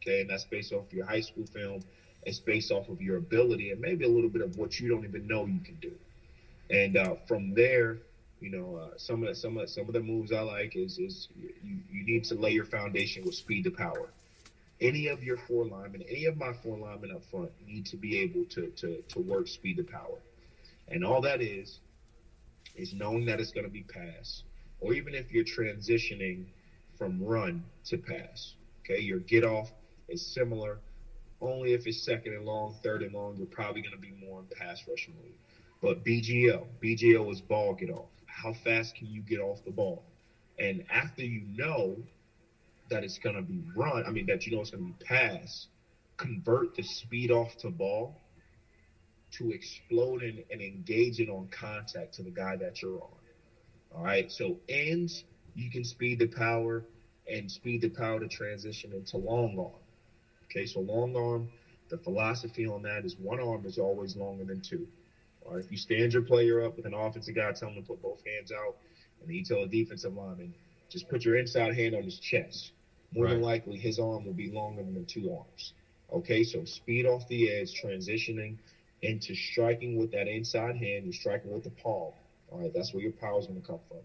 Okay, 0.00 0.20
and 0.20 0.30
that's 0.30 0.44
based 0.44 0.72
off 0.72 0.92
your 0.92 1.04
high 1.04 1.20
school 1.20 1.44
film. 1.46 1.82
It's 2.22 2.38
based 2.38 2.70
off 2.70 2.88
of 2.88 3.00
your 3.00 3.16
ability 3.16 3.70
and 3.72 3.80
maybe 3.80 4.04
a 4.04 4.08
little 4.08 4.30
bit 4.30 4.42
of 4.42 4.56
what 4.56 4.78
you 4.78 4.88
don't 4.88 5.04
even 5.04 5.26
know 5.26 5.46
you 5.46 5.60
can 5.60 5.76
do. 5.80 5.92
And 6.70 6.96
uh, 6.96 7.14
from 7.26 7.54
there, 7.54 7.98
you 8.40 8.50
know, 8.50 8.76
uh, 8.76 8.98
some 8.98 9.22
of 9.22 9.28
the, 9.28 9.34
some 9.34 9.58
of 9.58 9.68
some 9.68 9.86
of 9.86 9.92
the 9.92 10.00
moves 10.00 10.32
I 10.32 10.40
like 10.40 10.76
is 10.76 10.98
is 10.98 11.28
you, 11.36 11.78
you 11.90 12.04
need 12.04 12.24
to 12.24 12.34
lay 12.36 12.52
your 12.52 12.66
foundation 12.66 13.24
with 13.24 13.34
speed 13.34 13.64
to 13.64 13.70
power 13.70 14.10
any 14.80 15.08
of 15.08 15.22
your 15.22 15.36
four 15.36 15.64
linemen, 15.64 16.02
any 16.08 16.24
of 16.26 16.36
my 16.36 16.52
four 16.52 16.76
linemen 16.76 17.10
up 17.10 17.22
front 17.30 17.50
need 17.66 17.84
to 17.86 17.96
be 17.96 18.18
able 18.18 18.44
to 18.44 18.68
to 18.68 19.00
to 19.08 19.18
work 19.18 19.48
speed 19.48 19.76
to 19.76 19.82
power. 19.82 20.18
And 20.88 21.04
all 21.04 21.20
that 21.22 21.40
is 21.40 21.78
is 22.74 22.92
knowing 22.92 23.24
that 23.26 23.40
it's 23.40 23.50
going 23.50 23.64
to 23.64 23.70
be 23.70 23.82
pass. 23.82 24.42
Or 24.80 24.92
even 24.92 25.14
if 25.14 25.32
you're 25.32 25.42
transitioning 25.42 26.44
from 26.96 27.20
run 27.20 27.64
to 27.84 27.96
pass. 27.96 28.54
Okay, 28.80 29.00
your 29.00 29.18
get 29.18 29.44
off 29.44 29.72
is 30.08 30.24
similar. 30.24 30.78
Only 31.40 31.72
if 31.72 31.86
it's 31.86 32.02
second 32.04 32.32
and 32.32 32.44
long, 32.44 32.74
third 32.82 33.02
and 33.02 33.12
long, 33.12 33.36
you're 33.36 33.46
probably 33.46 33.80
going 33.80 33.92
to 33.92 34.00
be 34.00 34.12
more 34.12 34.40
in 34.40 34.46
pass 34.46 34.82
rush 34.88 35.08
mode. 35.08 35.32
But 35.80 36.04
BGO, 36.04 36.66
BGO 36.82 37.30
is 37.30 37.40
ball 37.40 37.74
get 37.74 37.90
off. 37.90 38.08
How 38.26 38.52
fast 38.52 38.94
can 38.96 39.08
you 39.08 39.20
get 39.20 39.38
off 39.38 39.64
the 39.64 39.70
ball? 39.70 40.02
And 40.58 40.82
after 40.90 41.22
you 41.22 41.42
know 41.56 41.96
that 42.90 43.04
it's 43.04 43.18
going 43.18 43.36
to 43.36 43.42
be 43.42 43.62
run, 43.74 44.04
I 44.06 44.10
mean, 44.10 44.26
that 44.26 44.46
you 44.46 44.54
know 44.54 44.60
it's 44.60 44.70
going 44.70 44.84
to 44.84 44.98
be 44.98 45.04
passed, 45.04 45.68
convert 46.16 46.74
the 46.74 46.82
speed 46.82 47.30
off 47.30 47.56
to 47.58 47.70
ball 47.70 48.20
to 49.30 49.52
exploding 49.52 50.42
and 50.50 50.60
engaging 50.60 51.28
on 51.28 51.48
contact 51.50 52.14
to 52.14 52.22
the 52.22 52.30
guy 52.30 52.56
that 52.56 52.80
you're 52.80 53.00
on. 53.00 53.18
All 53.94 54.02
right. 54.02 54.30
So 54.30 54.58
ends, 54.68 55.24
you 55.54 55.70
can 55.70 55.84
speed 55.84 56.18
the 56.18 56.26
power 56.26 56.84
and 57.30 57.50
speed 57.50 57.82
the 57.82 57.88
power 57.88 58.20
to 58.20 58.28
transition 58.28 58.92
into 58.92 59.16
long 59.18 59.58
arm. 59.58 59.82
Okay. 60.50 60.66
So 60.66 60.80
long 60.80 61.14
arm, 61.16 61.48
the 61.90 61.98
philosophy 61.98 62.66
on 62.66 62.82
that 62.82 63.04
is 63.04 63.16
one 63.18 63.40
arm 63.40 63.66
is 63.66 63.78
always 63.78 64.16
longer 64.16 64.44
than 64.44 64.60
two. 64.60 64.86
All 65.44 65.54
right. 65.54 65.64
If 65.64 65.70
you 65.70 65.76
stand 65.76 66.12
your 66.12 66.22
player 66.22 66.64
up 66.64 66.76
with 66.76 66.86
an 66.86 66.94
offensive 66.94 67.34
guy, 67.34 67.52
tell 67.52 67.68
him 67.68 67.76
to 67.76 67.82
put 67.82 68.02
both 68.02 68.22
hands 68.26 68.52
out, 68.52 68.76
and 69.20 69.28
then 69.28 69.36
you 69.36 69.44
tell 69.44 69.62
a 69.62 69.68
defensive 69.68 70.14
lineman, 70.14 70.54
just 70.90 71.08
put 71.08 71.24
your 71.24 71.36
inside 71.36 71.74
hand 71.74 71.94
on 71.94 72.02
his 72.02 72.18
chest. 72.18 72.72
More 73.12 73.24
right. 73.24 73.32
than 73.32 73.42
likely, 73.42 73.78
his 73.78 73.98
arm 73.98 74.24
will 74.24 74.34
be 74.34 74.50
longer 74.50 74.82
than 74.82 74.94
the 74.94 75.02
two 75.02 75.32
arms. 75.32 75.72
Okay. 76.12 76.42
So 76.44 76.64
speed 76.64 77.06
off 77.06 77.26
the 77.28 77.50
edge, 77.50 77.80
transitioning 77.80 78.58
into 79.02 79.34
striking 79.34 79.96
with 79.96 80.10
that 80.12 80.26
inside 80.26 80.76
hand, 80.76 81.04
you're 81.04 81.12
striking 81.12 81.52
with 81.52 81.64
the 81.64 81.70
palm. 81.70 82.12
All 82.50 82.60
right, 82.60 82.72
that's 82.74 82.92
where 82.92 83.02
your 83.02 83.12
power 83.12 83.38
is 83.38 83.46
going 83.46 83.60
to 83.60 83.66
come 83.66 83.80
from. 83.88 83.98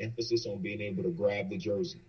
Emphasis 0.00 0.46
on 0.46 0.62
being 0.62 0.80
able 0.80 1.02
to 1.02 1.10
grab 1.10 1.50
the 1.50 1.58
jersey. 1.58 2.00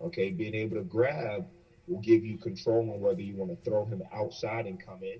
Okay, 0.00 0.30
being 0.30 0.54
able 0.54 0.76
to 0.76 0.82
grab 0.82 1.46
will 1.86 2.00
give 2.00 2.24
you 2.24 2.36
control 2.36 2.90
on 2.92 3.00
whether 3.00 3.20
you 3.20 3.34
want 3.36 3.50
to 3.50 3.70
throw 3.70 3.84
him 3.84 4.02
outside 4.12 4.66
and 4.66 4.84
come 4.84 5.00
in 5.02 5.18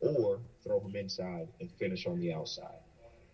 or 0.00 0.38
throw 0.62 0.80
him 0.80 0.96
inside 0.96 1.48
and 1.60 1.70
finish 1.72 2.06
on 2.06 2.18
the 2.20 2.32
outside. 2.32 2.80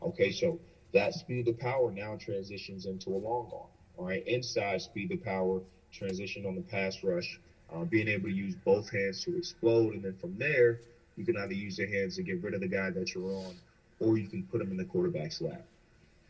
Okay, 0.03 0.33
so 0.33 0.59
that 0.93 1.15
speed 1.15 1.47
to 1.47 1.53
power 1.53 1.91
now 1.91 2.17
transitions 2.17 2.87
into 2.87 3.11
a 3.11 3.19
long 3.19 3.51
arm. 3.53 3.69
All 3.97 4.07
right, 4.07 4.27
inside 4.27 4.81
speed 4.81 5.11
to 5.11 5.17
power 5.17 5.61
transition 5.95 6.45
on 6.47 6.55
the 6.55 6.63
pass 6.63 7.03
rush, 7.03 7.39
uh, 7.73 7.85
being 7.85 8.09
able 8.09 8.29
to 8.29 8.35
use 8.35 8.55
both 8.65 8.91
hands 8.91 9.25
to 9.25 9.37
explode, 9.37 9.95
and 9.95 10.03
then 10.03 10.17
from 10.21 10.37
there, 10.39 10.81
you 11.17 11.25
can 11.25 11.37
either 11.37 11.55
use 11.55 11.79
your 11.79 11.89
hands 11.89 12.17
to 12.17 12.23
get 12.23 12.43
rid 12.43 12.55
of 12.55 12.61
the 12.61 12.69
guy 12.69 12.91
that 12.91 13.15
you're 13.15 13.31
on, 13.31 13.55
or 14.01 14.19
you 14.19 14.29
can 14.29 14.43
put 14.45 14.61
him 14.61 14.71
in 14.71 14.77
the 14.77 14.85
quarterback's 14.85 15.41
lap. 15.41 15.65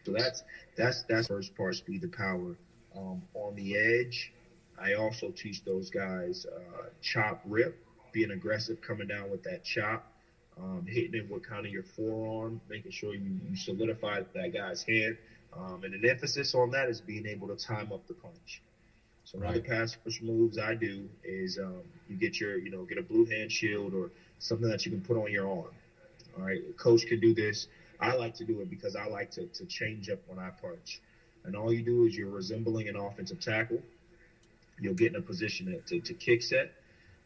So 0.04 0.12
that's 0.12 0.44
that's 0.76 1.02
that's 1.08 1.28
first 1.28 1.56
part, 1.56 1.76
speed 1.76 2.02
to 2.02 2.08
power. 2.08 2.56
Um, 2.96 3.22
on 3.34 3.56
the 3.56 3.76
edge, 3.76 4.32
I 4.80 4.94
also 4.94 5.30
teach 5.30 5.64
those 5.64 5.90
guys 5.90 6.46
uh, 6.46 6.84
chop 7.00 7.40
rip, 7.46 7.76
being 8.12 8.30
aggressive, 8.30 8.80
coming 8.80 9.08
down 9.08 9.30
with 9.30 9.42
that 9.44 9.64
chop, 9.64 10.06
um, 10.58 10.84
hitting 10.86 11.14
it 11.14 11.30
with 11.30 11.42
kind 11.48 11.66
of 11.66 11.72
your 11.72 11.82
forearm, 11.82 12.60
making 12.68 12.92
sure 12.92 13.14
you, 13.14 13.38
you 13.48 13.56
solidify 13.56 14.22
that 14.34 14.52
guy's 14.52 14.82
head. 14.82 15.16
Um, 15.56 15.82
and 15.84 15.94
an 15.94 16.08
emphasis 16.08 16.54
on 16.54 16.70
that 16.72 16.88
is 16.88 17.00
being 17.00 17.26
able 17.26 17.48
to 17.48 17.56
time 17.56 17.92
up 17.92 18.06
the 18.06 18.14
punch. 18.14 18.62
So 19.24 19.38
right. 19.38 19.46
one 19.46 19.56
of 19.56 19.62
the 19.62 19.68
pass 19.68 19.96
push 19.96 20.20
moves 20.20 20.58
I 20.58 20.74
do 20.74 21.08
is 21.22 21.58
um, 21.58 21.82
you 22.08 22.16
get 22.16 22.40
your, 22.40 22.58
you 22.58 22.70
know, 22.70 22.84
get 22.84 22.98
a 22.98 23.02
blue 23.02 23.24
hand 23.24 23.50
shield 23.50 23.94
or 23.94 24.10
something 24.38 24.68
that 24.68 24.84
you 24.84 24.92
can 24.92 25.00
put 25.00 25.16
on 25.16 25.30
your 25.30 25.48
arm. 25.48 25.72
All 26.36 26.44
right, 26.44 26.60
coach 26.76 27.06
can 27.06 27.20
do 27.20 27.32
this. 27.32 27.66
I 28.00 28.14
like 28.14 28.34
to 28.34 28.44
do 28.44 28.60
it 28.60 28.68
because 28.68 28.96
I 28.96 29.06
like 29.06 29.30
to, 29.32 29.46
to 29.46 29.64
change 29.66 30.10
up 30.10 30.18
when 30.26 30.38
I 30.38 30.50
punch. 30.50 31.00
And 31.44 31.56
all 31.56 31.72
you 31.72 31.82
do 31.82 32.06
is 32.06 32.16
you're 32.16 32.30
resembling 32.30 32.88
an 32.88 32.96
offensive 32.96 33.40
tackle. 33.40 33.80
You'll 34.80 34.94
get 34.94 35.12
in 35.12 35.16
a 35.16 35.22
position 35.22 35.66
to, 35.66 35.80
to, 35.80 36.00
to 36.00 36.14
kick 36.14 36.42
set. 36.42 36.72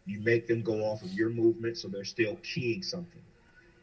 You 0.07 0.21
make 0.21 0.47
them 0.47 0.63
go 0.63 0.85
off 0.85 1.03
of 1.03 1.13
your 1.13 1.31
movement 1.31 1.79
so 1.79 1.89
they're 1.89 2.05
still 2.05 2.37
keying 2.37 2.83
something. 2.83 3.23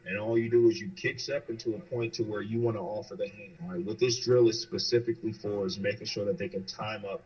And 0.06 0.18
all 0.18 0.38
you 0.38 0.48
do 0.48 0.68
is 0.68 0.80
you 0.80 0.88
kick 0.94 1.18
step 1.18 1.50
into 1.50 1.74
a 1.74 1.78
point 1.78 2.14
to 2.14 2.22
where 2.22 2.40
you 2.40 2.60
want 2.60 2.76
to 2.76 2.80
offer 2.80 3.16
the 3.16 3.28
hand. 3.28 3.58
All 3.62 3.70
right, 3.70 3.84
what 3.84 3.98
this 3.98 4.20
drill 4.20 4.48
is 4.48 4.60
specifically 4.60 5.32
for 5.32 5.66
is 5.66 5.78
making 5.78 6.06
sure 6.06 6.24
that 6.26 6.38
they 6.38 6.48
can 6.48 6.64
time 6.64 7.04
up 7.04 7.22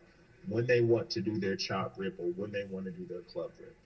when 0.49 0.67
they 0.67 0.81
want 0.81 1.11
to 1.11 1.21
do 1.21 1.39
their 1.39 1.57
chop 1.57 1.95
rip 1.97 2.19
or 2.19 2.27
when 2.37 2.51
they 2.51 2.65
want 2.65 2.85
to 2.85 2.91
do 2.91 3.07
their 3.07 3.23
club 3.23 3.51
rip 3.59 3.77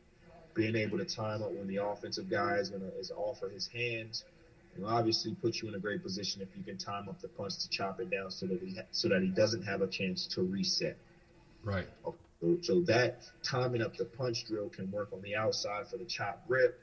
being 0.54 0.76
able 0.76 0.96
to 0.96 1.04
time 1.04 1.42
up 1.42 1.50
when 1.52 1.66
the 1.66 1.76
offensive 1.76 2.30
guy 2.30 2.56
is 2.56 2.70
gonna 2.70 2.90
is 2.98 3.10
offer 3.10 3.48
his 3.48 3.66
hands 3.66 4.24
will 4.76 4.88
obviously 4.88 5.34
put 5.34 5.60
you 5.60 5.68
in 5.68 5.74
a 5.74 5.78
great 5.78 6.02
position 6.02 6.42
if 6.42 6.48
you 6.56 6.62
can 6.62 6.76
time 6.76 7.08
up 7.08 7.20
the 7.20 7.28
punch 7.28 7.58
to 7.58 7.68
chop 7.68 8.00
it 8.00 8.10
down 8.10 8.30
so 8.30 8.46
that 8.46 8.60
he 8.60 8.76
so 8.90 9.08
that 9.08 9.22
he 9.22 9.28
doesn't 9.28 9.62
have 9.62 9.82
a 9.82 9.86
chance 9.86 10.26
to 10.26 10.42
reset. 10.42 10.96
Right. 11.62 11.86
So, 12.40 12.58
so 12.60 12.80
that 12.82 13.22
timing 13.42 13.82
up 13.82 13.96
the 13.96 14.04
punch 14.04 14.44
drill 14.44 14.68
can 14.68 14.90
work 14.90 15.12
on 15.12 15.22
the 15.22 15.34
outside 15.36 15.88
for 15.88 15.96
the 15.96 16.04
chop 16.04 16.44
rip, 16.48 16.78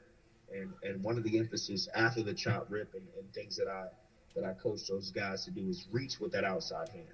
and 0.52 0.72
and 0.82 1.02
one 1.02 1.16
of 1.18 1.24
the 1.24 1.38
emphasis 1.38 1.88
after 1.94 2.22
the 2.22 2.34
chop 2.34 2.66
rip 2.70 2.94
and, 2.94 3.04
and 3.18 3.32
things 3.32 3.56
that 3.56 3.68
I 3.68 3.86
that 4.34 4.44
I 4.44 4.54
coach 4.54 4.86
those 4.88 5.10
guys 5.10 5.44
to 5.44 5.50
do 5.50 5.68
is 5.68 5.86
reach 5.92 6.18
with 6.18 6.32
that 6.32 6.44
outside 6.44 6.88
hand. 6.88 7.06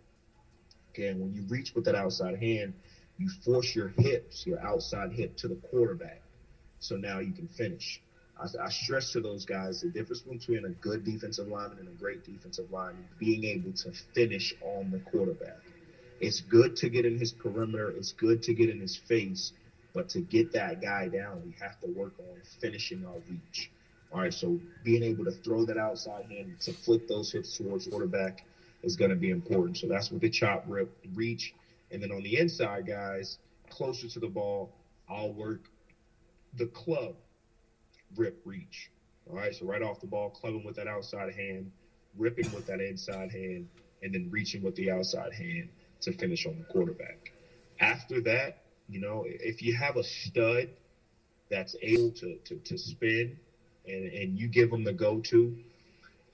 And 0.98 1.20
when 1.20 1.34
you 1.34 1.42
reach 1.48 1.74
with 1.74 1.84
that 1.84 1.94
outside 1.94 2.38
hand, 2.38 2.74
you 3.18 3.28
force 3.44 3.74
your 3.74 3.88
hips, 3.88 4.46
your 4.46 4.60
outside 4.60 5.12
hip, 5.12 5.36
to 5.38 5.48
the 5.48 5.56
quarterback 5.56 6.22
so 6.80 6.96
now 6.96 7.18
you 7.18 7.32
can 7.32 7.48
finish. 7.48 8.00
I, 8.38 8.46
I, 8.64 8.68
stress 8.70 9.12
to 9.12 9.20
those 9.20 9.44
guys 9.44 9.80
the 9.80 9.88
difference 9.88 10.22
between 10.22 10.64
a 10.64 10.68
good 10.68 11.04
defensive 11.04 11.48
lineman 11.48 11.78
and 11.78 11.88
a 11.88 11.92
great 11.92 12.24
defensive 12.24 12.70
lineman 12.70 13.04
being 13.18 13.44
able 13.44 13.72
to 13.72 13.92
finish 14.14 14.54
on 14.60 14.90
the 14.90 14.98
quarterback. 15.00 15.58
It's 16.20 16.40
good 16.40 16.76
to 16.76 16.88
get 16.88 17.04
in 17.04 17.18
his 17.18 17.32
perimeter, 17.32 17.90
it's 17.90 18.12
good 18.12 18.42
to 18.44 18.54
get 18.54 18.68
in 18.68 18.80
his 18.80 18.96
face, 18.96 19.52
but 19.94 20.08
to 20.10 20.20
get 20.20 20.52
that 20.52 20.80
guy 20.80 21.08
down, 21.08 21.42
we 21.44 21.54
have 21.60 21.80
to 21.80 21.88
work 21.88 22.14
on 22.18 22.40
finishing 22.60 23.04
our 23.04 23.18
reach. 23.28 23.70
All 24.12 24.20
right, 24.20 24.32
so 24.32 24.58
being 24.84 25.02
able 25.02 25.24
to 25.24 25.32
throw 25.32 25.64
that 25.66 25.76
outside 25.76 26.26
hand 26.30 26.56
to 26.60 26.72
flip 26.72 27.08
those 27.08 27.32
hips 27.32 27.56
towards 27.56 27.86
quarterback 27.86 28.44
is 28.82 28.96
going 28.96 29.10
to 29.10 29.16
be 29.16 29.30
important. 29.30 29.76
So 29.78 29.86
that's 29.88 30.10
what 30.10 30.20
the 30.20 30.30
chop, 30.30 30.64
rip, 30.66 30.90
reach, 31.14 31.54
and 31.90 32.02
then 32.02 32.12
on 32.12 32.22
the 32.22 32.38
inside, 32.38 32.86
guys, 32.86 33.38
closer 33.70 34.08
to 34.08 34.20
the 34.20 34.28
ball, 34.28 34.72
I'll 35.08 35.32
work 35.32 35.62
the 36.56 36.66
club 36.66 37.14
rip 38.16 38.40
reach. 38.44 38.90
All 39.28 39.36
right, 39.36 39.54
so 39.54 39.66
right 39.66 39.82
off 39.82 40.00
the 40.00 40.06
ball, 40.06 40.30
clubbing 40.30 40.64
with 40.64 40.76
that 40.76 40.88
outside 40.88 41.34
hand, 41.34 41.70
ripping 42.16 42.50
with 42.52 42.66
that 42.66 42.80
inside 42.80 43.30
hand, 43.30 43.68
and 44.02 44.14
then 44.14 44.28
reaching 44.30 44.62
with 44.62 44.74
the 44.76 44.90
outside 44.90 45.32
hand 45.32 45.68
to 46.00 46.12
finish 46.12 46.46
on 46.46 46.56
the 46.58 46.64
quarterback. 46.64 47.32
After 47.80 48.20
that, 48.22 48.62
you 48.88 49.00
know, 49.00 49.24
if 49.26 49.60
you 49.60 49.76
have 49.76 49.96
a 49.96 50.04
stud 50.04 50.70
that's 51.50 51.76
able 51.82 52.10
to, 52.12 52.36
to, 52.44 52.56
to 52.56 52.78
spin 52.78 53.38
and, 53.86 54.12
and 54.12 54.38
you 54.38 54.48
give 54.48 54.70
them 54.70 54.84
the 54.84 54.92
go 54.92 55.20
to, 55.20 55.56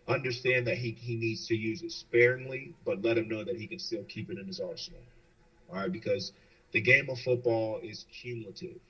understand 0.08 0.66
that 0.66 0.76
he, 0.76 0.92
he 0.92 1.16
needs 1.16 1.46
to 1.48 1.54
use 1.54 1.82
it 1.82 1.92
sparingly, 1.92 2.74
but 2.84 3.02
let 3.02 3.16
him 3.16 3.28
know 3.28 3.44
that 3.44 3.56
he 3.56 3.66
can 3.66 3.78
still 3.78 4.04
keep 4.04 4.30
it 4.30 4.38
in 4.38 4.46
his 4.46 4.60
arsenal. 4.60 5.00
All 5.70 5.76
right, 5.76 5.90
because 5.90 6.32
the 6.72 6.80
game 6.80 7.08
of 7.08 7.18
football 7.20 7.80
is 7.82 8.04
cumulative 8.20 8.80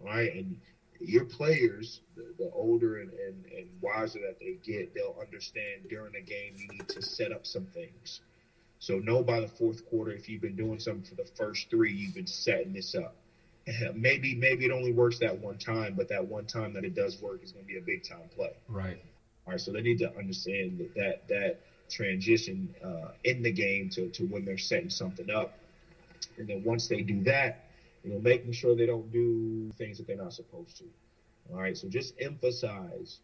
All 0.00 0.08
right, 0.08 0.34
And 0.34 0.58
your 1.00 1.24
players, 1.24 2.00
the, 2.16 2.34
the 2.38 2.50
older 2.52 3.00
and, 3.00 3.10
and, 3.12 3.44
and 3.56 3.66
wiser 3.80 4.20
that 4.20 4.38
they 4.38 4.58
get, 4.64 4.94
they'll 4.94 5.16
understand 5.20 5.88
during 5.88 6.12
the 6.12 6.20
game 6.20 6.54
you 6.56 6.68
need 6.68 6.88
to 6.88 7.02
set 7.02 7.32
up 7.32 7.46
some 7.46 7.66
things. 7.66 8.20
So 8.78 8.98
know 8.98 9.22
by 9.22 9.40
the 9.40 9.48
fourth 9.48 9.88
quarter 9.88 10.12
if 10.12 10.28
you've 10.28 10.42
been 10.42 10.56
doing 10.56 10.78
something 10.78 11.04
for 11.04 11.14
the 11.14 11.28
first 11.36 11.70
three, 11.70 11.92
you've 11.92 12.14
been 12.14 12.26
setting 12.26 12.72
this 12.72 12.94
up. 12.94 13.16
Maybe 13.94 14.34
maybe 14.34 14.66
it 14.66 14.70
only 14.70 14.92
works 14.92 15.20
that 15.20 15.38
one 15.38 15.56
time, 15.56 15.94
but 15.96 16.10
that 16.10 16.26
one 16.26 16.44
time 16.44 16.74
that 16.74 16.84
it 16.84 16.94
does 16.94 17.18
work 17.22 17.42
is 17.42 17.52
going 17.52 17.64
to 17.64 17.66
be 17.66 17.78
a 17.78 17.80
big 17.80 18.04
time 18.06 18.28
play. 18.36 18.52
Right. 18.68 19.00
All 19.46 19.52
right. 19.52 19.60
So 19.60 19.72
they 19.72 19.82
need 19.82 19.98
to 19.98 20.16
understand 20.16 20.78
that 20.78 20.94
that, 20.94 21.28
that 21.28 21.60
transition 21.90 22.74
uh, 22.84 23.12
in 23.24 23.42
the 23.42 23.52
game 23.52 23.90
to, 23.90 24.08
to 24.08 24.24
when 24.24 24.44
they're 24.44 24.58
setting 24.58 24.90
something 24.90 25.30
up, 25.30 25.58
and 26.38 26.48
then 26.48 26.62
once 26.64 26.88
they 26.88 27.02
do 27.02 27.22
that, 27.24 27.66
you 28.02 28.12
know, 28.12 28.20
making 28.20 28.52
sure 28.52 28.74
they 28.74 28.86
don't 28.86 29.10
do 29.12 29.70
things 29.76 29.98
that 29.98 30.06
they're 30.06 30.16
not 30.16 30.32
supposed 30.32 30.76
to. 30.78 30.84
All 31.52 31.60
right, 31.60 31.76
so 31.76 31.88
just 31.88 32.14
emphasize 32.20 33.18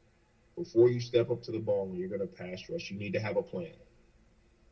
before 0.56 0.90
you 0.90 1.00
step 1.00 1.30
up 1.30 1.42
to 1.44 1.52
the 1.52 1.58
ball 1.58 1.86
when 1.86 1.98
you're 1.98 2.08
going 2.08 2.20
to 2.20 2.26
pass 2.26 2.68
rush, 2.68 2.90
you 2.90 2.98
need 2.98 3.12
to 3.14 3.20
have 3.20 3.36
a 3.36 3.42
plan. 3.42 3.72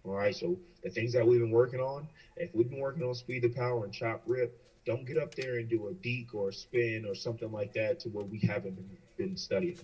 All 0.05 0.15
right, 0.15 0.35
so 0.35 0.59
the 0.83 0.91
things 0.91 1.13
that 1.15 1.27
we've 1.27 1.41
been 1.41 1.51
working 1.51 1.81
on, 1.81 2.09
if 2.37 2.55
we've 2.55 2.69
been 2.69 2.79
working 2.79 3.03
on 3.03 3.15
speed 3.15 3.43
to 3.43 3.49
power 3.49 3.85
and 3.85 3.93
chop 3.93 4.23
rip, 4.27 4.61
don't 4.87 5.07
get 5.07 5.19
up 5.19 5.35
there 5.35 5.57
and 5.57 5.69
do 5.69 5.89
a 5.89 5.95
deke 5.95 6.35
or 6.35 6.51
a 6.51 6.53
spin 6.53 7.05
or 7.07 7.15
something 7.15 7.51
like 7.53 7.73
that 7.75 8.01
to 8.01 8.09
where 8.09 8.25
we 8.25 8.39
haven't 8.39 8.79
been 9.17 9.37
studying. 9.37 9.79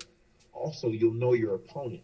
Also, 0.54 0.88
you'll 0.88 1.12
know 1.12 1.34
your 1.34 1.54
opponent. 1.54 2.02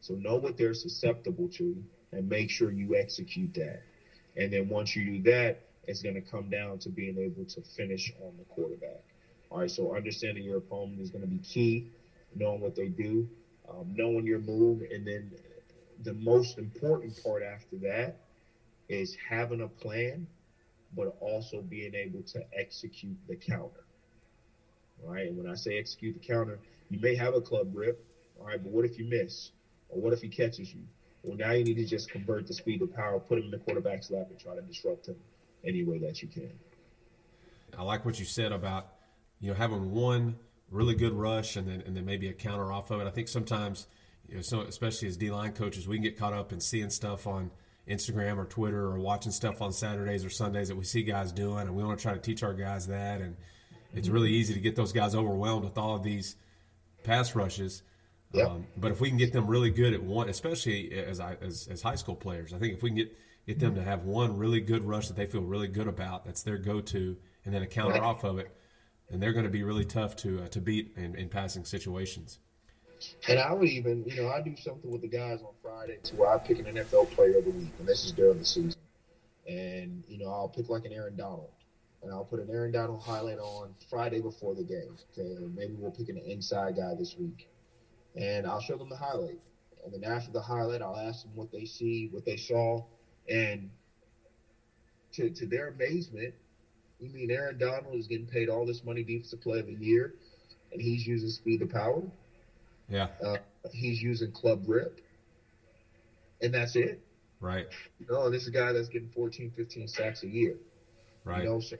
So 0.00 0.14
know 0.14 0.36
what 0.36 0.56
they're 0.56 0.74
susceptible 0.74 1.48
to 1.48 1.82
and 2.12 2.28
make 2.28 2.50
sure 2.50 2.70
you 2.70 2.96
execute 2.96 3.54
that. 3.54 3.82
And 4.36 4.52
then 4.52 4.68
once 4.68 4.96
you 4.96 5.04
do 5.04 5.30
that, 5.30 5.60
it's 5.86 6.02
going 6.02 6.14
to 6.14 6.20
come 6.20 6.48
down 6.48 6.78
to 6.78 6.88
being 6.88 7.18
able 7.18 7.44
to 7.44 7.60
finish 7.76 8.12
on 8.22 8.32
the 8.38 8.44
quarterback. 8.44 9.02
All 9.50 9.58
right, 9.58 9.70
so 9.70 9.94
understanding 9.94 10.44
your 10.44 10.58
opponent 10.58 11.00
is 11.00 11.10
going 11.10 11.22
to 11.22 11.28
be 11.28 11.38
key, 11.38 11.86
knowing 12.34 12.60
what 12.60 12.74
they 12.74 12.88
do, 12.88 13.28
um, 13.68 13.94
knowing 13.94 14.24
your 14.24 14.38
move, 14.38 14.82
and 14.90 15.06
then 15.06 15.30
the 16.02 16.14
most 16.14 16.58
important 16.58 17.22
part 17.22 17.42
after 17.42 17.76
that 17.76 18.16
is 18.88 19.16
having 19.28 19.60
a 19.60 19.68
plan, 19.68 20.26
but 20.96 21.16
also 21.20 21.60
being 21.60 21.94
able 21.94 22.22
to 22.22 22.42
execute 22.56 23.16
the 23.28 23.36
counter. 23.36 23.84
All 25.04 25.12
right, 25.12 25.26
and 25.26 25.36
when 25.36 25.46
I 25.46 25.54
say 25.54 25.78
execute 25.78 26.14
the 26.14 26.26
counter, 26.26 26.58
you 26.92 27.00
may 27.00 27.14
have 27.14 27.34
a 27.34 27.40
club 27.40 27.70
rip, 27.72 28.04
all 28.38 28.46
right, 28.46 28.62
but 28.62 28.70
what 28.70 28.84
if 28.84 28.98
you 28.98 29.06
miss? 29.06 29.50
Or 29.88 29.98
what 29.98 30.12
if 30.12 30.20
he 30.20 30.28
catches 30.28 30.74
you? 30.74 30.82
Well, 31.22 31.38
now 31.38 31.52
you 31.52 31.64
need 31.64 31.76
to 31.76 31.86
just 31.86 32.10
convert 32.10 32.46
the 32.46 32.52
speed 32.52 32.80
to 32.80 32.86
power, 32.86 33.18
put 33.18 33.38
him 33.38 33.46
in 33.46 33.50
the 33.50 33.58
quarterback's 33.58 34.10
lap, 34.10 34.26
and 34.28 34.38
try 34.38 34.54
to 34.54 34.60
disrupt 34.60 35.08
him 35.08 35.16
any 35.64 35.84
way 35.84 35.98
that 36.00 36.20
you 36.20 36.28
can. 36.28 36.50
I 37.78 37.82
like 37.82 38.04
what 38.04 38.18
you 38.18 38.26
said 38.26 38.52
about 38.52 38.88
you 39.40 39.48
know 39.48 39.54
having 39.54 39.92
one 39.92 40.36
really 40.70 40.94
good 40.94 41.14
rush 41.14 41.56
and 41.56 41.66
then 41.66 41.82
and 41.86 41.96
then 41.96 42.04
maybe 42.04 42.28
a 42.28 42.32
counter 42.34 42.70
off 42.70 42.90
of 42.90 43.00
it. 43.00 43.06
I 43.06 43.10
think 43.10 43.28
sometimes, 43.28 43.86
you 44.28 44.36
know, 44.36 44.42
so 44.42 44.60
especially 44.60 45.08
as 45.08 45.16
D 45.16 45.30
line 45.30 45.52
coaches, 45.52 45.88
we 45.88 45.96
can 45.96 46.02
get 46.02 46.18
caught 46.18 46.34
up 46.34 46.52
in 46.52 46.60
seeing 46.60 46.90
stuff 46.90 47.26
on 47.26 47.50
Instagram 47.88 48.36
or 48.36 48.44
Twitter 48.44 48.84
or 48.84 48.98
watching 48.98 49.32
stuff 49.32 49.62
on 49.62 49.72
Saturdays 49.72 50.26
or 50.26 50.30
Sundays 50.30 50.68
that 50.68 50.76
we 50.76 50.84
see 50.84 51.02
guys 51.02 51.32
doing, 51.32 51.60
and 51.60 51.74
we 51.74 51.82
want 51.82 51.98
to 51.98 52.02
try 52.02 52.12
to 52.12 52.20
teach 52.20 52.42
our 52.42 52.52
guys 52.52 52.86
that. 52.88 53.22
And 53.22 53.36
it's 53.94 54.08
really 54.08 54.30
easy 54.30 54.52
to 54.52 54.60
get 54.60 54.76
those 54.76 54.92
guys 54.92 55.14
overwhelmed 55.14 55.64
with 55.64 55.78
all 55.78 55.94
of 55.96 56.02
these 56.02 56.36
pass 57.04 57.34
rushes. 57.34 57.82
Yep. 58.32 58.48
Um, 58.48 58.66
but 58.76 58.92
if 58.92 59.00
we 59.00 59.08
can 59.08 59.18
get 59.18 59.32
them 59.32 59.46
really 59.46 59.70
good 59.70 59.92
at 59.92 60.02
one, 60.02 60.28
especially 60.28 60.92
as, 60.92 61.20
as 61.20 61.68
as 61.70 61.82
high 61.82 61.96
school 61.96 62.14
players, 62.16 62.52
I 62.54 62.58
think 62.58 62.74
if 62.74 62.82
we 62.82 62.90
can 62.90 62.96
get 62.96 63.16
get 63.46 63.58
them 63.58 63.74
to 63.74 63.82
have 63.82 64.04
one 64.04 64.38
really 64.38 64.60
good 64.60 64.84
rush 64.84 65.08
that 65.08 65.16
they 65.16 65.26
feel 65.26 65.42
really 65.42 65.68
good 65.68 65.88
about, 65.88 66.24
that's 66.24 66.42
their 66.42 66.56
go 66.58 66.80
to, 66.80 67.16
and 67.44 67.52
then 67.54 67.62
a 67.62 67.66
counter 67.66 67.94
Right. 67.94 68.02
off 68.02 68.24
of 68.24 68.38
it, 68.38 68.50
then 69.10 69.20
they're 69.20 69.32
going 69.32 69.44
to 69.44 69.50
be 69.50 69.62
really 69.64 69.84
tough 69.84 70.16
to 70.16 70.44
uh, 70.44 70.48
to 70.48 70.60
beat 70.60 70.92
in, 70.96 71.14
in 71.16 71.28
passing 71.28 71.64
situations. 71.64 72.38
And 73.28 73.38
I 73.40 73.52
would 73.52 73.68
even, 73.68 74.04
you 74.06 74.22
know, 74.22 74.28
I 74.28 74.40
do 74.40 74.54
something 74.56 74.88
with 74.90 75.02
the 75.02 75.08
guys 75.08 75.40
on 75.42 75.52
Friday 75.60 75.98
to 76.04 76.14
where 76.16 76.30
I 76.30 76.38
pick 76.38 76.60
an 76.60 76.66
NFL 76.66 77.10
player 77.10 77.38
of 77.38 77.44
the 77.44 77.50
week, 77.50 77.72
and 77.80 77.86
this 77.88 78.04
is 78.04 78.12
during 78.12 78.38
the 78.38 78.44
season. 78.44 78.80
And 79.46 80.04
you 80.08 80.18
know, 80.18 80.30
I'll 80.30 80.48
pick 80.48 80.68
like 80.70 80.84
an 80.84 80.92
Aaron 80.92 81.16
Donald, 81.16 81.50
and 82.02 82.12
I'll 82.12 82.24
put 82.24 82.40
an 82.40 82.48
Aaron 82.50 82.72
Donald 82.72 83.00
highlight 83.02 83.38
on 83.38 83.74
Friday 83.88 84.20
before 84.20 84.54
the 84.54 84.64
game. 84.64 84.96
Okay, 85.18 85.36
maybe 85.54 85.74
we'll 85.78 85.90
pick 85.92 86.08
an 86.08 86.18
inside 86.18 86.76
guy 86.76 86.94
this 86.98 87.14
week, 87.18 87.48
and 88.16 88.46
I'll 88.46 88.60
show 88.60 88.76
them 88.76 88.88
the 88.88 88.96
highlight. 88.96 89.38
And 89.84 89.92
then 89.92 90.04
after 90.04 90.30
the 90.32 90.40
highlight, 90.40 90.82
I'll 90.82 90.96
ask 90.96 91.22
them 91.22 91.32
what 91.34 91.50
they 91.52 91.64
see, 91.64 92.08
what 92.12 92.24
they 92.24 92.36
saw, 92.36 92.84
and 93.28 93.70
to 95.12 95.30
to 95.30 95.46
their 95.46 95.68
amazement, 95.68 96.34
you 97.00 97.10
mean 97.10 97.30
Aaron 97.30 97.58
Donald 97.58 97.94
is 97.94 98.06
getting 98.06 98.26
paid 98.26 98.48
all 98.48 98.64
this 98.66 98.82
money, 98.84 99.02
defensive 99.02 99.40
player 99.40 99.60
of 99.60 99.66
the 99.66 99.74
year, 99.74 100.14
and 100.72 100.80
he's 100.80 101.06
using 101.06 101.28
speed 101.28 101.60
to 101.60 101.66
power. 101.66 102.02
Yeah, 102.88 103.08
Uh, 103.24 103.38
he's 103.72 104.02
using 104.02 104.32
club 104.32 104.64
rip, 104.66 105.00
and 106.40 106.52
that's 106.52 106.76
it. 106.76 107.00
right, 107.40 107.66
You 107.98 108.06
know, 108.06 108.28
this 108.30 108.42
is 108.42 108.48
a 108.48 108.52
guy 108.52 108.72
that's 108.72 108.88
getting 108.88 109.08
14, 109.10 109.50
15 109.56 109.88
sacks 109.88 110.22
a 110.22 110.28
year. 110.28 110.56
right. 111.24 111.42
You 111.42 111.48
know, 111.48 111.60
so 111.60 111.76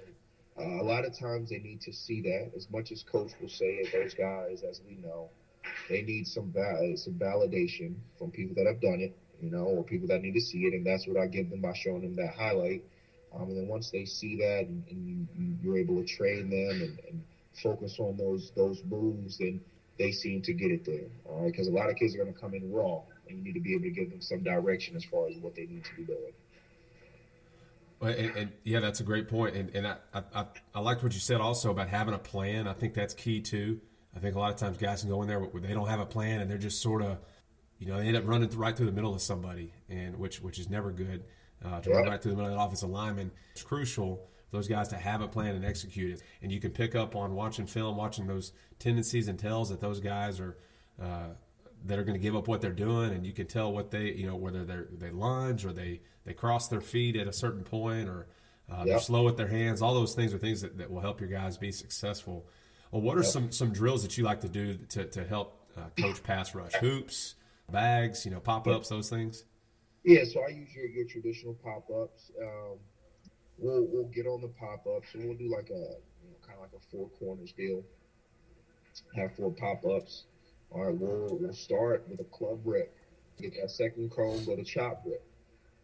uh, 0.58 0.80
a 0.80 0.84
lot 0.84 1.04
of 1.04 1.16
times 1.18 1.50
they 1.50 1.58
need 1.58 1.80
to 1.82 1.92
see 1.92 2.20
that. 2.22 2.52
As 2.56 2.68
much 2.70 2.92
as 2.92 3.02
coach 3.02 3.32
will 3.40 3.48
say 3.48 3.76
it, 3.76 3.92
those 3.92 4.14
guys, 4.14 4.62
as 4.62 4.80
we 4.86 4.96
know, 4.96 5.30
they 5.88 6.02
need 6.02 6.26
some 6.26 6.52
val- 6.52 6.96
some 6.96 7.14
validation 7.14 7.94
from 8.18 8.30
people 8.30 8.54
that 8.56 8.66
have 8.66 8.80
done 8.80 9.00
it. 9.00 9.16
You 9.40 9.50
know, 9.50 9.64
or 9.64 9.82
people 9.82 10.06
that 10.08 10.22
need 10.22 10.34
to 10.34 10.40
see 10.40 10.66
it, 10.66 10.72
and 10.72 10.86
that's 10.86 11.06
what 11.08 11.16
I 11.16 11.26
give 11.26 11.50
them 11.50 11.60
by 11.60 11.72
showing 11.74 12.02
them 12.02 12.14
that 12.16 12.32
highlight. 12.34 12.84
Um, 13.34 13.48
and 13.48 13.56
then 13.56 13.66
once 13.66 13.90
they 13.90 14.04
see 14.04 14.36
that, 14.36 14.66
and, 14.68 14.84
and 14.88 15.26
you, 15.34 15.56
you're 15.60 15.78
able 15.78 15.96
to 16.00 16.04
train 16.04 16.48
them 16.48 16.80
and, 16.80 16.98
and 17.08 17.24
focus 17.60 17.96
on 17.98 18.16
those 18.16 18.52
those 18.54 18.82
moves, 18.84 19.38
then 19.38 19.60
they 19.98 20.12
seem 20.12 20.42
to 20.42 20.52
get 20.52 20.70
it 20.70 20.84
there. 20.84 21.08
All 21.24 21.42
right, 21.42 21.50
because 21.50 21.66
a 21.66 21.72
lot 21.72 21.90
of 21.90 21.96
kids 21.96 22.14
are 22.14 22.18
going 22.18 22.32
to 22.32 22.38
come 22.38 22.54
in 22.54 22.70
raw, 22.70 23.00
and 23.28 23.38
you 23.38 23.42
need 23.42 23.54
to 23.54 23.60
be 23.60 23.72
able 23.74 23.84
to 23.84 23.90
give 23.90 24.10
them 24.10 24.20
some 24.20 24.42
direction 24.42 24.94
as 24.96 25.04
far 25.04 25.28
as 25.28 25.36
what 25.38 25.54
they 25.54 25.66
need 25.66 25.84
to 25.84 25.94
be 25.94 26.04
doing. 26.04 26.32
Well, 28.02 28.12
and, 28.12 28.36
and 28.36 28.52
yeah, 28.64 28.80
that's 28.80 28.98
a 28.98 29.04
great 29.04 29.28
point. 29.28 29.54
And, 29.54 29.70
and 29.76 29.86
I, 29.86 29.96
I, 30.12 30.44
I, 30.74 30.80
liked 30.80 31.04
what 31.04 31.14
you 31.14 31.20
said 31.20 31.40
also 31.40 31.70
about 31.70 31.88
having 31.88 32.14
a 32.14 32.18
plan. 32.18 32.66
I 32.66 32.72
think 32.72 32.94
that's 32.94 33.14
key 33.14 33.40
too. 33.40 33.80
I 34.16 34.18
think 34.18 34.34
a 34.34 34.40
lot 34.40 34.50
of 34.50 34.56
times 34.56 34.76
guys 34.76 35.02
can 35.02 35.10
go 35.10 35.22
in 35.22 35.28
there 35.28 35.38
where 35.38 35.62
they 35.62 35.72
don't 35.72 35.86
have 35.86 36.00
a 36.00 36.06
plan 36.06 36.40
and 36.40 36.50
they're 36.50 36.58
just 36.58 36.82
sort 36.82 37.02
of, 37.02 37.18
you 37.78 37.86
know, 37.86 37.98
they 37.98 38.08
end 38.08 38.16
up 38.16 38.26
running 38.26 38.50
right 38.58 38.76
through 38.76 38.86
the 38.86 38.92
middle 38.92 39.14
of 39.14 39.22
somebody, 39.22 39.72
and 39.88 40.18
which 40.18 40.42
which 40.42 40.58
is 40.58 40.68
never 40.68 40.90
good. 40.90 41.22
Uh, 41.64 41.80
to 41.80 41.90
run 41.90 42.08
right 42.08 42.20
through 42.20 42.32
the 42.32 42.36
middle 42.36 42.50
of 42.50 42.58
the 42.58 42.64
offensive 42.64 42.90
lineman, 42.90 43.30
it's 43.52 43.62
crucial 43.62 44.16
for 44.50 44.56
those 44.56 44.66
guys 44.66 44.88
to 44.88 44.96
have 44.96 45.20
a 45.20 45.28
plan 45.28 45.54
and 45.54 45.64
execute 45.64 46.12
it. 46.14 46.22
And 46.42 46.50
you 46.50 46.58
can 46.60 46.72
pick 46.72 46.96
up 46.96 47.14
on 47.14 47.34
watching 47.34 47.66
film, 47.66 47.96
watching 47.96 48.26
those 48.26 48.52
tendencies 48.80 49.28
and 49.28 49.38
tells 49.38 49.70
that 49.70 49.80
those 49.80 50.00
guys 50.00 50.40
are. 50.40 50.56
Uh, 51.00 51.28
that 51.84 51.98
are 51.98 52.04
going 52.04 52.14
to 52.18 52.22
give 52.22 52.36
up 52.36 52.48
what 52.48 52.60
they're 52.60 52.72
doing, 52.72 53.12
and 53.12 53.26
you 53.26 53.32
can 53.32 53.46
tell 53.46 53.72
what 53.72 53.90
they, 53.90 54.12
you 54.12 54.26
know, 54.26 54.36
whether 54.36 54.64
they 54.64 54.78
they 54.92 55.10
lunge 55.10 55.64
or 55.64 55.72
they 55.72 56.00
they 56.24 56.32
cross 56.32 56.68
their 56.68 56.80
feet 56.80 57.16
at 57.16 57.26
a 57.26 57.32
certain 57.32 57.64
point, 57.64 58.08
or 58.08 58.26
uh, 58.70 58.84
they're 58.84 58.94
Yep. 58.94 59.02
slow 59.02 59.24
with 59.24 59.36
their 59.36 59.48
hands. 59.48 59.82
All 59.82 59.94
those 59.94 60.14
things 60.14 60.32
are 60.32 60.38
things 60.38 60.60
that, 60.62 60.78
that 60.78 60.90
will 60.90 61.00
help 61.00 61.20
your 61.20 61.28
guys 61.28 61.58
be 61.58 61.72
successful. 61.72 62.46
Well, 62.90 63.02
what 63.02 63.16
are 63.18 63.22
Yep. 63.22 63.30
some 63.32 63.52
some 63.52 63.72
drills 63.72 64.02
that 64.02 64.16
you 64.16 64.24
like 64.24 64.40
to 64.42 64.48
do 64.48 64.76
to 64.90 65.04
to 65.06 65.24
help 65.24 65.66
uh, 65.76 65.88
coach 66.00 66.22
pass 66.22 66.54
rush? 66.54 66.74
Hoops, 66.74 67.34
bags, 67.70 68.24
you 68.24 68.30
know, 68.30 68.40
pop 68.40 68.66
ups, 68.68 68.88
those 68.88 69.08
things. 69.10 69.44
Yeah, 70.04 70.24
so 70.24 70.42
I 70.44 70.48
use 70.48 70.74
your, 70.74 70.86
your 70.86 71.04
traditional 71.04 71.54
pop 71.54 71.88
ups. 71.90 72.30
Um, 72.40 72.78
we'll 73.58 73.86
we'll 73.86 74.08
get 74.08 74.26
on 74.26 74.40
the 74.40 74.48
pop 74.48 74.86
ups 74.86 75.14
and 75.14 75.24
we'll 75.24 75.36
do 75.38 75.48
like 75.48 75.70
a 75.70 75.96
you 76.22 76.30
know, 76.30 76.36
kind 76.46 76.56
of 76.58 76.62
like 76.62 76.72
a 76.76 76.84
four 76.90 77.08
corners 77.18 77.52
deal. 77.52 77.82
Have 79.16 79.34
four 79.36 79.52
pop 79.52 79.84
ups. 79.86 80.24
All 80.74 80.86
right, 80.86 80.94
we'll 80.94 81.36
we'll 81.38 81.52
start 81.52 82.06
with 82.08 82.20
a 82.20 82.24
club 82.24 82.60
rip. 82.64 82.96
Get 83.38 83.54
that 83.60 83.70
second 83.70 84.10
cone, 84.10 84.42
go 84.46 84.56
to 84.56 84.64
chop 84.64 85.02
rip. 85.04 85.22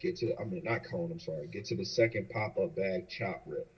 Get 0.01 0.17
to 0.19 0.35
I 0.41 0.45
mean 0.45 0.63
not 0.65 0.85
cone, 0.85 1.11
I'm 1.13 1.21
sorry. 1.21 1.47
Get 1.49 1.67
to 1.67 1.77
the 1.77 1.85
second 1.85 2.31
pop 2.31 2.57
up 2.59 2.75
bag, 2.75 3.07
chop 3.09 3.43
rip. 3.45 3.71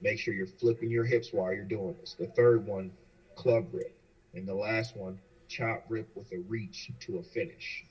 Make 0.00 0.20
sure 0.20 0.34
you're 0.34 0.46
flipping 0.46 0.90
your 0.90 1.04
hips 1.04 1.32
while 1.32 1.52
you're 1.52 1.64
doing 1.64 1.96
this. 2.00 2.14
The 2.16 2.28
third 2.28 2.64
one, 2.64 2.92
club 3.34 3.66
rip, 3.72 3.96
and 4.34 4.46
the 4.46 4.54
last 4.54 4.96
one, 4.96 5.18
chop 5.48 5.84
rip 5.88 6.08
with 6.14 6.30
a 6.32 6.38
reach 6.48 6.92
to 7.00 7.18
a 7.18 7.22
finish. 7.22 7.84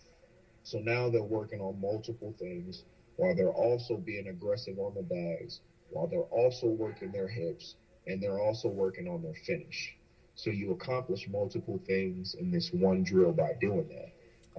So 0.63 0.79
now 0.79 1.09
they're 1.09 1.23
working 1.23 1.59
on 1.59 1.81
multiple 1.81 2.33
things 2.39 2.85
while 3.17 3.35
they're 3.35 3.51
also 3.51 3.97
being 3.97 4.27
aggressive 4.27 4.79
on 4.79 4.93
the 4.93 5.01
bags, 5.01 5.59
while 5.89 6.07
they're 6.07 6.21
also 6.21 6.67
working 6.67 7.11
their 7.11 7.27
hips, 7.27 7.75
and 8.07 8.23
they're 8.23 8.39
also 8.39 8.69
working 8.69 9.09
on 9.09 9.21
their 9.21 9.35
finish. 9.45 9.93
So 10.35 10.49
you 10.49 10.71
accomplish 10.71 11.27
multiple 11.27 11.79
things 11.85 12.35
in 12.35 12.51
this 12.51 12.71
one 12.71 13.03
drill 13.03 13.33
by 13.33 13.53
doing 13.59 13.87
that. 13.89 14.11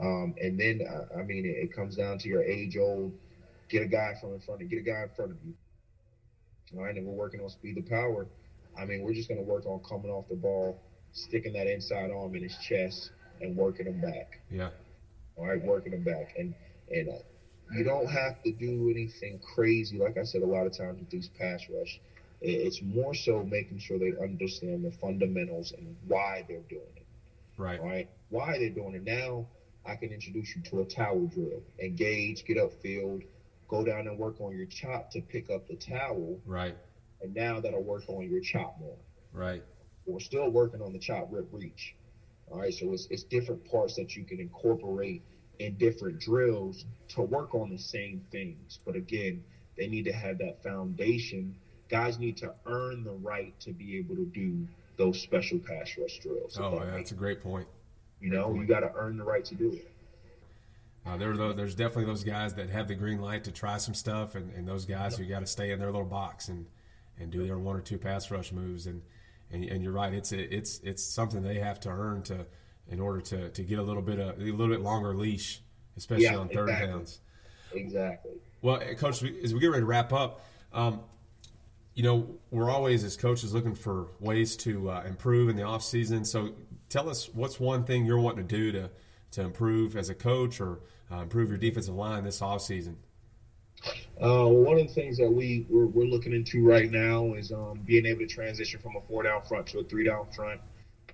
Um, 0.03 0.35
and 0.41 0.59
then, 0.59 0.83
uh, 0.89 1.05
I 1.19 1.23
mean, 1.23 1.45
it, 1.45 1.65
it 1.65 1.73
comes 1.73 1.97
down 1.97 2.19
to 2.19 2.29
your 2.29 2.43
age 2.43 2.77
old 2.77 3.13
get 3.69 3.83
a 3.83 3.87
guy 3.87 4.15
from 4.15 4.33
in 4.35 4.41
front 4.41 4.63
of 4.63 4.69
get 4.69 4.79
a 4.79 4.83
guy 4.83 5.03
in 5.03 5.09
front 5.09 5.33
of 5.33 5.39
you. 5.45 5.55
All 6.77 6.83
right, 6.85 6.95
and 6.97 7.05
we're 7.07 7.13
working 7.15 7.41
on 7.41 7.49
speed 7.51 7.77
to 7.77 7.83
power. 7.83 8.29
I 8.77 8.85
mean, 8.85 9.03
we're 9.03 9.13
just 9.13 9.29
going 9.29 9.39
to 9.39 9.45
work 9.45 9.67
on 9.67 9.81
coming 9.81 10.11
off 10.11 10.29
the 10.29 10.37
ball, 10.37 10.77
sticking 11.13 11.53
that 11.55 11.67
inside 11.67 12.11
arm 12.11 12.35
in 12.35 12.43
his 12.43 12.57
chest, 12.57 13.11
and 13.41 13.57
working 13.57 13.87
him 13.87 14.01
back 14.01 14.39
Yeah, 14.51 14.71
all 15.37 15.47
right, 15.47 15.61
working 15.63 15.93
him 15.93 16.03
back. 16.03 16.35
And 16.37 16.55
and 16.91 17.09
uh, 17.09 17.19
you 17.71 17.85
don't 17.85 18.09
have 18.09 18.41
to 18.43 18.53
do 18.53 18.89
anything 18.91 19.39
crazy. 19.39 19.99
Like 19.99 20.17
I 20.17 20.23
said, 20.23 20.43
a 20.43 20.47
lot 20.47 20.67
of 20.67 20.77
times 20.77 20.99
with 20.99 21.11
these 21.11 21.29
pass 21.29 21.69
rush, 21.69 22.01
i- 22.17 22.22
it's 22.43 22.83
more 22.83 23.15
so 23.15 23.45
making 23.45 23.79
sure 23.79 23.99
they 23.99 24.13
understand 24.21 24.85
the 24.85 24.91
fundamentals 24.91 25.73
and 25.77 25.97
why 26.07 26.45
they're 26.49 26.61
doing 26.69 26.83
it. 26.97 27.07
right, 27.57 27.81
All 27.81 27.87
right, 27.87 28.09
why 28.31 28.59
they're 28.59 28.71
doing 28.71 28.95
it. 28.95 29.05
Now 29.05 29.47
I 29.87 29.97
can 29.97 30.13
introduce 30.13 30.55
you 30.57 30.63
to 30.71 30.81
a 30.81 30.85
towel 30.85 31.27
drill. 31.27 31.63
Engage, 31.81 32.45
get 32.45 32.57
upfield, 32.57 33.25
go 33.69 33.85
down 33.85 34.07
and 34.09 34.19
work 34.19 34.41
on 34.41 34.57
your 34.57 34.67
chop 34.67 35.11
to 35.13 35.21
pick 35.21 35.51
up 35.51 35.69
the 35.69 35.77
towel, 35.77 36.41
right, 36.47 36.77
and 37.23 37.35
now 37.35 37.61
that'll 37.61 37.83
work 37.83 38.05
on 38.09 38.29
your 38.29 38.41
chop 38.41 38.77
more 38.81 38.97
right. 39.33 39.63
we're 40.07 40.21
still 40.21 40.49
working 40.51 40.83
on 40.83 40.93
the 40.93 40.99
chop 40.99 41.29
rip 41.31 41.49
reach. 41.53 41.95
All 42.51 42.61
right, 42.61 42.75
so 42.75 42.93
it's, 42.93 43.07
it's 43.11 43.23
different 43.23 43.65
parts 43.71 43.97
that 43.97 44.15
you 44.15 44.25
can 44.25 44.41
incorporate 44.41 45.23
in 45.59 45.77
different 45.79 46.21
drills 46.21 46.85
to 47.09 47.23
work 47.23 47.55
on 47.55 47.71
the 47.71 47.79
same 47.79 48.23
things. 48.31 48.79
But 48.85 48.97
again, 48.97 49.43
they 49.77 49.87
need 49.87 50.05
to 50.05 50.13
have 50.13 50.39
that 50.39 50.63
foundation. 50.63 51.57
Guys 51.93 52.19
need 52.19 52.37
to 52.39 52.53
earn 52.67 53.05
the 53.05 53.13
right 53.13 53.53
to 53.61 53.71
be 53.71 53.99
able 53.99 54.17
to 54.17 54.25
do 54.25 54.67
those 54.97 55.21
special 55.21 55.59
pass 55.59 55.95
rush 56.01 56.19
drills. 56.21 56.57
Oh, 56.59 56.79
that 56.79 56.87
yeah, 56.87 56.91
that's 56.97 57.13
a 57.13 57.15
great 57.15 57.41
point. 57.43 57.69
you 58.21 58.31
know, 58.31 58.55
you 58.55 58.65
got 58.67 58.81
to 58.81 58.91
earn 58.97 59.17
the 59.19 59.25
right 59.25 59.45
to 59.45 59.55
do 59.55 59.71
it. 59.73 59.89
Uh, 61.05 61.17
there, 61.19 61.33
are 61.33 61.37
tho- 61.37 61.53
there's 61.53 61.75
definitely 61.75 62.05
those 62.07 62.25
guys 62.25 62.55
that 62.55 62.71
have 62.71 62.89
the 62.89 62.95
green 62.95 63.21
light 63.21 63.45
to 63.45 63.53
try 63.53 63.77
some 63.77 63.93
stuff, 63.93 64.37
and, 64.37 64.53
and 64.55 64.67
those 64.67 64.87
guys 64.87 65.17
who 65.19 65.25
got 65.27 65.41
to 65.41 65.47
stay 65.47 65.71
in 65.73 65.79
their 65.79 65.91
little 65.91 66.07
box 66.07 66.49
and, 66.49 66.65
and 67.19 67.31
do 67.31 67.45
their 67.47 67.59
one 67.59 67.77
or 67.77 67.81
two 67.83 67.99
pass 67.99 68.31
rush 68.31 68.53
moves. 68.53 68.87
And, 68.87 69.03
and, 69.51 69.63
and 69.65 69.83
you're 69.83 69.93
right, 69.93 70.15
it's 70.15 70.33
a, 70.33 70.55
it's 70.57 70.81
it's 70.85 71.05
something 71.05 71.43
they 71.43 71.59
have 71.59 71.79
to 71.81 71.91
earn 71.91 72.23
to 72.23 72.47
in 72.89 73.01
order 73.01 73.21
to, 73.21 73.51
to 73.51 73.63
get 73.63 73.79
a 73.79 73.83
little 73.83 74.01
bit 74.03 74.19
of, 74.19 74.39
a 74.39 74.43
little 74.43 74.69
bit 74.69 74.81
longer 74.81 75.15
leash, 75.15 75.61
especially 75.99 76.25
Yeah, 76.25 76.37
on 76.37 76.49
third 76.49 76.71
exactly. 76.71 76.87
downs. 76.89 77.21
Exactly. 77.75 78.33
Well, 78.63 78.77
uh, 78.77 78.95
coach, 78.95 79.23
as 79.23 79.53
we 79.53 79.61
get 79.61 79.67
ready 79.69 79.83
to 79.83 79.87
wrap 79.87 80.13
up, 80.13 80.41
um, 80.73 81.01
you 81.95 82.03
know, 82.03 82.37
we're 82.51 82.71
always 82.71 83.05
as 83.05 83.17
coaches 83.17 83.53
looking 83.55 83.75
for 83.75 84.09
ways 84.21 84.57
to 84.59 84.91
uh, 84.91 85.03
improve 85.07 85.49
in 85.49 85.57
the 85.57 85.63
off 85.63 85.83
season. 85.83 86.25
So, 86.25 86.55
tell 86.89 87.09
us 87.09 87.29
what's 87.35 87.61
one 87.61 87.85
thing 87.85 88.07
you're 88.07 88.21
wanting 88.21 88.47
to 88.47 88.57
do 88.57 88.73
to 88.73 88.91
to 89.33 89.43
improve 89.43 89.97
as 89.97 90.09
a 90.11 90.15
coach 90.15 90.61
or 90.61 90.81
uh, 91.11 91.17
improve 91.23 91.49
your 91.49 91.59
defensive 91.59 91.95
line 91.95 92.25
this 92.25 92.43
off 92.43 92.63
season. 92.63 92.97
Uh, 94.23 94.47
one 94.47 94.79
of 94.79 94.87
the 94.87 94.93
things 94.95 95.17
that 95.19 95.31
we 95.31 95.67
we're, 95.69 95.87
we're 95.87 96.05
looking 96.05 96.33
into 96.33 96.65
right 96.65 96.91
now 96.91 97.35
is 97.35 97.51
um, 97.53 97.81
being 97.85 98.07
able 98.07 98.21
to 98.21 98.27
transition 98.27 98.79
from 98.81 98.95
a 98.97 99.01
four 99.09 99.23
down 99.25 99.43
front 99.43 99.67
to 99.67 99.81
a 99.81 99.85
three 99.85 100.05
down 100.05 100.27
front. 100.35 100.61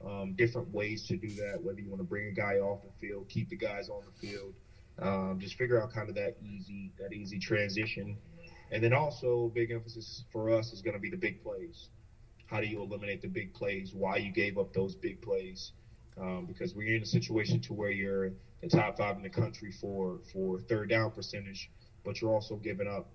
um, 0.06 0.34
different 0.34 0.72
ways 0.72 1.06
to 1.06 1.16
do 1.16 1.28
that. 1.30 1.62
Whether 1.62 1.80
you 1.80 1.88
want 1.88 2.00
to 2.00 2.04
bring 2.06 2.28
a 2.28 2.32
guy 2.32 2.56
off 2.56 2.80
the 2.82 3.08
field, 3.08 3.28
keep 3.28 3.48
the 3.48 3.56
guys 3.56 3.88
on 3.88 4.02
the 4.04 4.28
field, 4.28 4.54
um, 5.00 5.38
just 5.40 5.54
figure 5.56 5.82
out 5.82 5.92
kind 5.92 6.08
of 6.08 6.14
that 6.16 6.36
easy 6.42 6.92
that 6.98 7.12
easy 7.12 7.38
transition. 7.38 8.16
And 8.70 8.82
then 8.82 8.92
also, 8.92 9.50
big 9.54 9.70
emphasis 9.70 10.24
for 10.30 10.50
us 10.50 10.72
is 10.72 10.82
going 10.82 10.94
to 10.94 10.98
be 11.00 11.08
the 11.08 11.16
big 11.16 11.40
plays. 11.42 11.88
How 12.46 12.60
do 12.60 12.66
you 12.66 12.80
eliminate 12.82 13.20
the 13.22 13.28
big 13.28 13.52
plays? 13.52 13.92
Why 13.94 14.16
you 14.16 14.30
gave 14.30 14.58
up 14.58 14.72
those 14.72 14.94
big 14.94 15.20
plays? 15.20 15.72
Um, 16.20 16.46
because 16.46 16.74
we're 16.74 16.94
in 16.94 17.02
a 17.02 17.06
situation 17.06 17.60
to 17.60 17.72
where 17.72 17.90
you're 17.90 18.30
the 18.60 18.68
top 18.68 18.96
five 18.96 19.16
in 19.16 19.22
the 19.22 19.28
country 19.28 19.70
for 19.70 20.18
for 20.32 20.58
third 20.58 20.88
down 20.88 21.10
percentage, 21.10 21.70
but 22.04 22.20
you're 22.20 22.32
also 22.32 22.56
giving 22.56 22.88
up, 22.88 23.06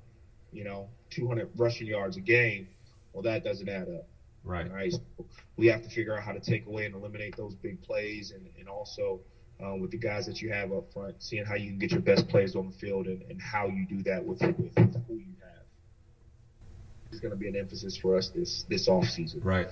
you 0.51 0.63
know, 0.63 0.87
200 1.09 1.49
rushing 1.55 1.87
yards 1.87 2.15
a 2.15 2.21
game. 2.21 2.67
Well, 3.11 3.23
that 3.23 3.43
doesn't 3.43 3.67
add 3.67 3.89
up. 3.89 4.05
Right. 4.43 4.69
Right. 4.71 4.91
So 4.91 5.25
we 5.57 5.67
have 5.67 5.81
to 5.81 5.89
figure 5.89 6.15
out 6.15 6.23
how 6.23 6.31
to 6.31 6.39
take 6.39 6.65
away 6.65 6.85
and 6.85 6.95
eliminate 6.95 7.35
those 7.35 7.55
big 7.55 7.81
plays, 7.81 8.31
and 8.31 8.47
and 8.57 8.67
also 8.69 9.19
um, 9.61 9.79
with 9.79 9.91
the 9.91 9.97
guys 9.97 10.25
that 10.25 10.41
you 10.41 10.49
have 10.49 10.71
up 10.71 10.91
front, 10.91 11.15
seeing 11.21 11.45
how 11.45 11.55
you 11.55 11.69
can 11.69 11.77
get 11.77 11.91
your 11.91 12.01
best 12.01 12.27
players 12.27 12.55
on 12.55 12.65
the 12.65 12.71
field 12.71 13.07
and, 13.07 13.23
and 13.29 13.41
how 13.41 13.67
you 13.67 13.85
do 13.85 14.01
that 14.03 14.23
with, 14.23 14.41
with, 14.41 14.57
with 14.75 14.95
who 15.07 15.15
you 15.15 15.32
It's 17.13 17.21
going 17.21 17.31
to 17.31 17.37
be 17.37 17.47
an 17.47 17.55
emphasis 17.55 17.97
for 17.97 18.17
us 18.17 18.29
this 18.29 18.63
this 18.63 18.87
off 18.87 19.09
season. 19.09 19.41
Right. 19.41 19.69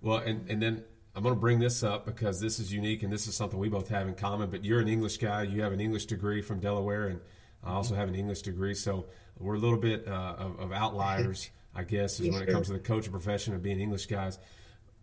Well, 0.00 0.18
and 0.18 0.48
and 0.50 0.60
then 0.60 0.84
I'm 1.14 1.22
going 1.22 1.34
to 1.34 1.40
bring 1.40 1.58
this 1.58 1.82
up 1.82 2.06
because 2.06 2.40
this 2.40 2.58
is 2.58 2.72
unique 2.72 3.02
and 3.02 3.12
this 3.12 3.26
is 3.26 3.34
something 3.34 3.58
we 3.58 3.68
both 3.68 3.88
have 3.88 4.08
in 4.08 4.14
common. 4.14 4.50
But 4.50 4.64
you're 4.64 4.80
an 4.80 4.88
English 4.88 5.18
guy. 5.18 5.42
You 5.42 5.62
have 5.62 5.72
an 5.72 5.80
English 5.80 6.06
degree 6.06 6.40
from 6.40 6.60
Delaware, 6.60 7.08
and 7.08 7.20
I 7.62 7.72
also 7.72 7.94
have 7.94 8.08
an 8.08 8.14
English 8.14 8.42
degree. 8.42 8.74
So 8.74 9.06
we're 9.38 9.54
a 9.54 9.58
little 9.58 9.78
bit 9.78 10.08
uh, 10.08 10.36
of, 10.38 10.58
of, 10.58 10.72
outliers, 10.72 11.50
I 11.74 11.84
guess, 11.84 12.18
is 12.18 12.26
yes, 12.26 12.34
when 12.34 12.42
it 12.42 12.50
comes 12.50 12.68
to 12.68 12.72
the 12.72 12.78
coaching 12.78 13.12
profession 13.12 13.54
of 13.54 13.62
being 13.62 13.78
English 13.78 14.06
guys. 14.06 14.38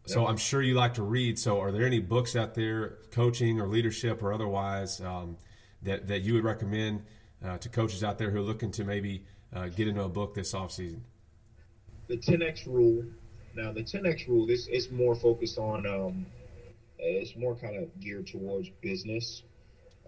So 0.06 0.26
I'm 0.26 0.38
sure 0.38 0.62
you 0.64 0.74
like 0.74 0.96
to 0.96 1.04
read. 1.04 1.38
So 1.38 1.60
are 1.62 1.72
there 1.72 1.86
any 1.86 2.00
books 2.00 2.36
out 2.36 2.56
there, 2.56 2.98
coaching 3.12 3.62
or 3.62 3.68
leadership 3.68 4.24
or 4.24 4.34
otherwise, 4.34 5.00
um, 5.02 5.38
that 5.84 6.08
that 6.08 6.22
you 6.22 6.34
would 6.34 6.44
recommend 6.44 7.04
uh, 7.46 7.60
to 7.60 7.70
coaches 7.70 8.04
out 8.04 8.18
there 8.18 8.32
who 8.32 8.40
are 8.40 8.42
looking 8.42 8.72
to 8.72 8.84
maybe 8.84 9.24
uh, 9.54 9.68
get 9.68 9.88
into 9.88 10.02
a 10.02 10.10
book 10.10 10.34
this 10.34 10.56
off 10.56 10.72
season? 10.72 11.04
The 12.10 12.18
10x 12.18 12.66
rule 12.68 13.06
now, 13.56 13.72
the 13.72 13.84
10x 13.84 14.28
rule, 14.28 14.46
this 14.46 14.68
is 14.68 14.90
more 14.92 15.16
focused 15.16 15.58
on, 15.58 15.86
um, 15.86 16.26
it's 16.98 17.36
more 17.36 17.56
kind 17.56 17.76
of 17.76 18.00
geared 18.00 18.28
towards 18.28 18.70
business, 18.82 19.44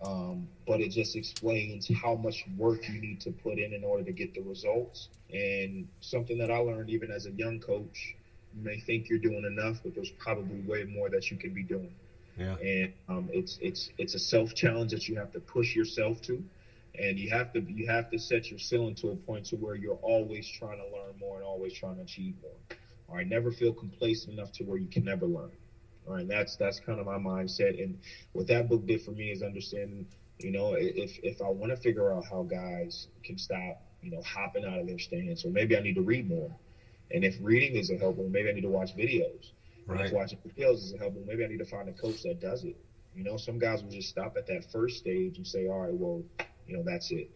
um, 0.04 0.48
but 0.68 0.80
it 0.80 0.90
just 0.90 1.16
explains 1.16 1.90
how 2.02 2.16
much 2.16 2.46
work 2.58 2.88
you 2.88 3.02
need 3.02 3.20
to 3.22 3.32
put 3.32 3.58
in 3.58 3.74
in 3.74 3.84
order 3.84 4.04
to 4.04 4.12
get 4.12 4.34
the 4.34 4.42
results. 4.42 5.10
And 5.34 5.88
something 6.02 6.38
that 6.38 6.52
I 6.52 6.58
learned 6.58 6.90
even 6.90 7.12
as 7.12 7.26
a 7.26 7.32
young 7.32 7.60
coach, 7.60 8.16
you 8.56 8.64
may 8.64 8.80
think 8.80 9.10
you're 9.10 9.20
doing 9.20 9.46
enough, 9.46 9.78
but 9.84 9.96
there's 9.96 10.12
probably 10.12 10.60
way 10.62 10.84
more 10.84 11.10
that 11.10 11.32
you 11.32 11.38
can 11.38 11.54
be 11.54 11.64
doing. 11.64 11.94
Yeah. 12.38 12.56
And 12.56 12.94
um, 13.10 13.30
it's 13.34 13.60
it's 13.62 13.90
it's 13.98 14.16
a 14.16 14.20
self 14.20 14.56
challenge 14.56 14.92
that 14.92 15.08
you 15.10 15.18
have 15.18 15.32
to 15.34 15.40
push 15.40 15.76
yourself 15.76 16.22
to, 16.24 16.42
and 17.00 17.18
you 17.18 17.30
have 17.30 17.54
to 17.54 17.62
you 17.62 17.88
have 17.88 18.10
to 18.12 18.20
set 18.20 18.50
your 18.50 18.60
ceiling 18.60 18.96
to 18.96 19.10
a 19.10 19.16
point 19.16 19.46
to 19.46 19.56
where 19.56 19.76
you're 19.76 20.00
always 20.02 20.48
trying 20.48 20.78
to 20.78 20.84
learn 20.86 21.18
more 21.20 21.38
and 21.38 21.46
always 21.46 21.74
trying 21.74 21.96
to 21.96 22.02
achieve 22.02 22.36
more. 22.42 22.78
All 23.10 23.16
right, 23.16 23.28
never 23.28 23.52
feel 23.52 23.74
complacent 23.74 24.34
enough 24.34 24.52
to 24.54 24.64
where 24.64 24.78
you 24.78 24.88
can 24.88 25.06
never 25.06 25.26
learn. 25.26 25.52
All 26.08 26.16
right, 26.16 26.28
that's 26.28 26.56
that's 26.56 26.80
kind 26.80 27.00
of 27.00 27.06
my 27.06 27.18
mindset. 27.18 27.82
And 27.82 28.00
what 28.34 28.48
that 28.48 28.70
book 28.70 28.86
did 28.86 29.02
for 29.02 29.12
me 29.12 29.32
is 29.32 29.44
understanding, 29.44 30.06
you 30.40 30.52
know, 30.52 30.74
if 30.74 31.20
if 31.24 31.42
I 31.42 31.50
want 31.50 31.72
to 31.72 31.78
figure 31.78 32.14
out 32.14 32.26
how 32.30 32.44
guys 32.44 33.08
can 33.24 33.38
stop, 33.38 33.82
you 34.02 34.12
know, 34.12 34.22
hopping 34.24 34.66
out 34.66 34.80
of 34.80 34.88
their 34.88 35.00
stance, 35.00 35.46
or 35.46 35.50
maybe 35.50 35.78
I 35.78 35.82
need 35.82 35.96
to 35.96 36.02
read 36.02 36.28
more. 36.28 36.52
And 37.12 37.24
if 37.24 37.36
reading 37.42 37.76
isn't 37.76 38.00
helpful, 38.00 38.28
maybe 38.30 38.50
I 38.50 38.54
need 38.54 38.62
to 38.62 38.70
watch 38.70 38.96
videos. 38.96 39.52
Right. 39.86 40.06
If 40.06 40.14
watching 40.14 40.40
videos 40.40 40.76
isn't 40.76 41.00
helpful, 41.00 41.24
maybe 41.28 41.44
I 41.44 41.48
need 41.48 41.60
to 41.60 41.66
find 41.66 41.90
a 41.90 41.94
coach 41.94 42.24
that 42.24 42.40
does 42.40 42.64
it. 42.64 42.78
You 43.16 43.24
know, 43.24 43.36
some 43.36 43.60
guys 43.60 43.84
will 43.84 43.92
just 43.92 44.10
stop 44.10 44.38
at 44.38 44.48
that 44.48 44.72
first 44.72 44.98
stage 44.98 45.38
and 45.38 45.46
say, 45.46 45.68
all 45.68 45.82
right, 45.82 45.94
well, 45.94 46.24
you 46.72 46.78
know, 46.78 46.84
that's 46.84 47.12
it 47.12 47.28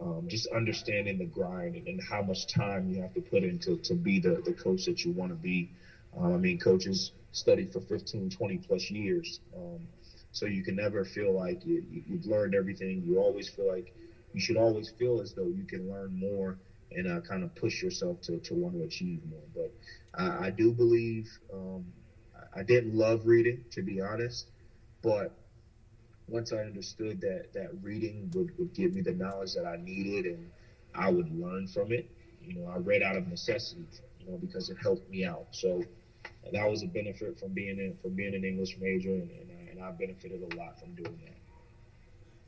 um, 0.00 0.26
just 0.28 0.46
understanding 0.48 1.18
the 1.18 1.24
grind 1.24 1.76
and, 1.76 1.86
and, 1.86 2.02
how 2.02 2.20
much 2.20 2.46
time 2.46 2.88
you 2.88 3.00
have 3.00 3.14
to 3.14 3.20
put 3.20 3.44
into 3.44 3.76
to 3.78 3.94
be 3.94 4.18
the, 4.18 4.40
the 4.44 4.52
coach 4.52 4.84
that 4.86 5.04
you 5.04 5.12
want 5.12 5.30
to 5.30 5.36
be. 5.36 5.68
Um, 6.16 6.32
I 6.32 6.36
mean, 6.36 6.58
coaches 6.58 7.12
study 7.32 7.64
for 7.64 7.80
15, 7.80 8.30
20 8.30 8.58
plus 8.58 8.90
years. 8.90 9.40
Um, 9.56 9.86
so 10.32 10.46
you 10.46 10.62
can 10.62 10.76
never 10.76 11.04
feel 11.04 11.32
like 11.32 11.64
you, 11.64 11.84
have 12.10 12.26
learned 12.26 12.54
everything. 12.54 13.02
You 13.06 13.18
always 13.18 13.48
feel 13.48 13.68
like 13.68 13.92
you 14.32 14.40
should 14.40 14.56
always 14.56 14.88
feel 14.98 15.20
as 15.20 15.32
though 15.32 15.46
you 15.46 15.64
can 15.64 15.88
learn 15.88 16.18
more 16.18 16.56
and 16.90 17.06
uh, 17.06 17.20
kind 17.20 17.44
of 17.44 17.54
push 17.54 17.80
yourself 17.80 18.20
to, 18.22 18.38
to 18.38 18.54
want 18.54 18.74
to 18.74 18.82
achieve 18.82 19.20
more. 19.30 19.42
But 19.54 19.72
I, 20.12 20.46
I 20.46 20.50
do 20.50 20.72
believe 20.72 21.28
um, 21.52 21.84
I 22.52 22.62
didn't 22.62 22.94
love 22.94 23.26
reading, 23.26 23.64
to 23.72 23.82
be 23.82 24.00
honest, 24.00 24.46
but 25.02 25.30
once 26.28 26.52
I 26.52 26.58
understood 26.58 27.20
that 27.20 27.52
that 27.52 27.70
reading 27.82 28.30
would, 28.34 28.56
would 28.58 28.74
give 28.74 28.94
me 28.94 29.02
the 29.02 29.12
knowledge 29.12 29.54
that 29.54 29.66
I 29.66 29.76
needed 29.76 30.26
and 30.26 30.50
I 30.94 31.10
would 31.10 31.30
learn 31.38 31.66
from 31.66 31.92
it, 31.92 32.10
you 32.42 32.54
know, 32.54 32.70
I 32.70 32.78
read 32.78 33.02
out 33.02 33.16
of 33.16 33.28
necessity, 33.28 33.86
you 34.20 34.30
know, 34.30 34.38
because 34.38 34.70
it 34.70 34.76
helped 34.80 35.08
me 35.10 35.24
out. 35.24 35.46
So 35.50 35.82
that 36.52 36.68
was 36.68 36.82
a 36.82 36.86
benefit 36.86 37.38
from 37.38 37.52
being 37.52 37.78
in 37.78 37.96
from 38.02 38.12
being 38.12 38.34
an 38.34 38.44
English 38.44 38.76
major, 38.80 39.10
and, 39.10 39.30
and, 39.30 39.50
I, 39.50 39.70
and 39.70 39.82
I 39.82 39.90
benefited 39.92 40.52
a 40.52 40.56
lot 40.56 40.78
from 40.78 40.94
doing 40.94 41.18
that. 41.24 41.34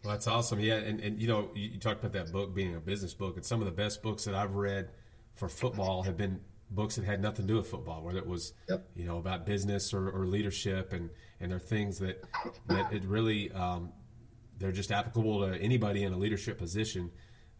Well, 0.04 0.12
that's 0.12 0.26
awesome. 0.26 0.60
Yeah, 0.60 0.76
and, 0.76 1.00
and 1.00 1.20
you 1.20 1.28
know, 1.28 1.50
you, 1.54 1.70
you 1.70 1.78
talked 1.78 2.04
about 2.04 2.12
that 2.12 2.32
book 2.32 2.54
being 2.54 2.74
a 2.74 2.80
business 2.80 3.14
book, 3.14 3.36
and 3.36 3.44
some 3.44 3.60
of 3.60 3.66
the 3.66 3.72
best 3.72 4.02
books 4.02 4.24
that 4.24 4.34
I've 4.34 4.54
read 4.54 4.90
for 5.34 5.48
football 5.48 6.02
have 6.02 6.16
been 6.16 6.40
books 6.70 6.96
that 6.96 7.04
had 7.04 7.20
nothing 7.20 7.46
to 7.46 7.52
do 7.52 7.56
with 7.58 7.68
football, 7.68 8.02
whether 8.02 8.18
it 8.18 8.26
was 8.26 8.52
yep. 8.68 8.86
you 8.94 9.06
know 9.06 9.18
about 9.18 9.46
business 9.46 9.92
or, 9.92 10.10
or, 10.10 10.26
leadership, 10.26 10.92
and 10.92 11.10
and 11.40 11.50
they're 11.50 11.58
things 11.58 11.98
that 11.98 12.22
that 12.68 12.92
it 12.92 13.04
really 13.04 13.52
um, 13.52 13.92
they're 14.58 14.72
just 14.72 14.90
applicable 14.90 15.48
to 15.48 15.56
anybody 15.60 16.04
in 16.04 16.12
a 16.12 16.16
leadership 16.16 16.58
position, 16.58 17.10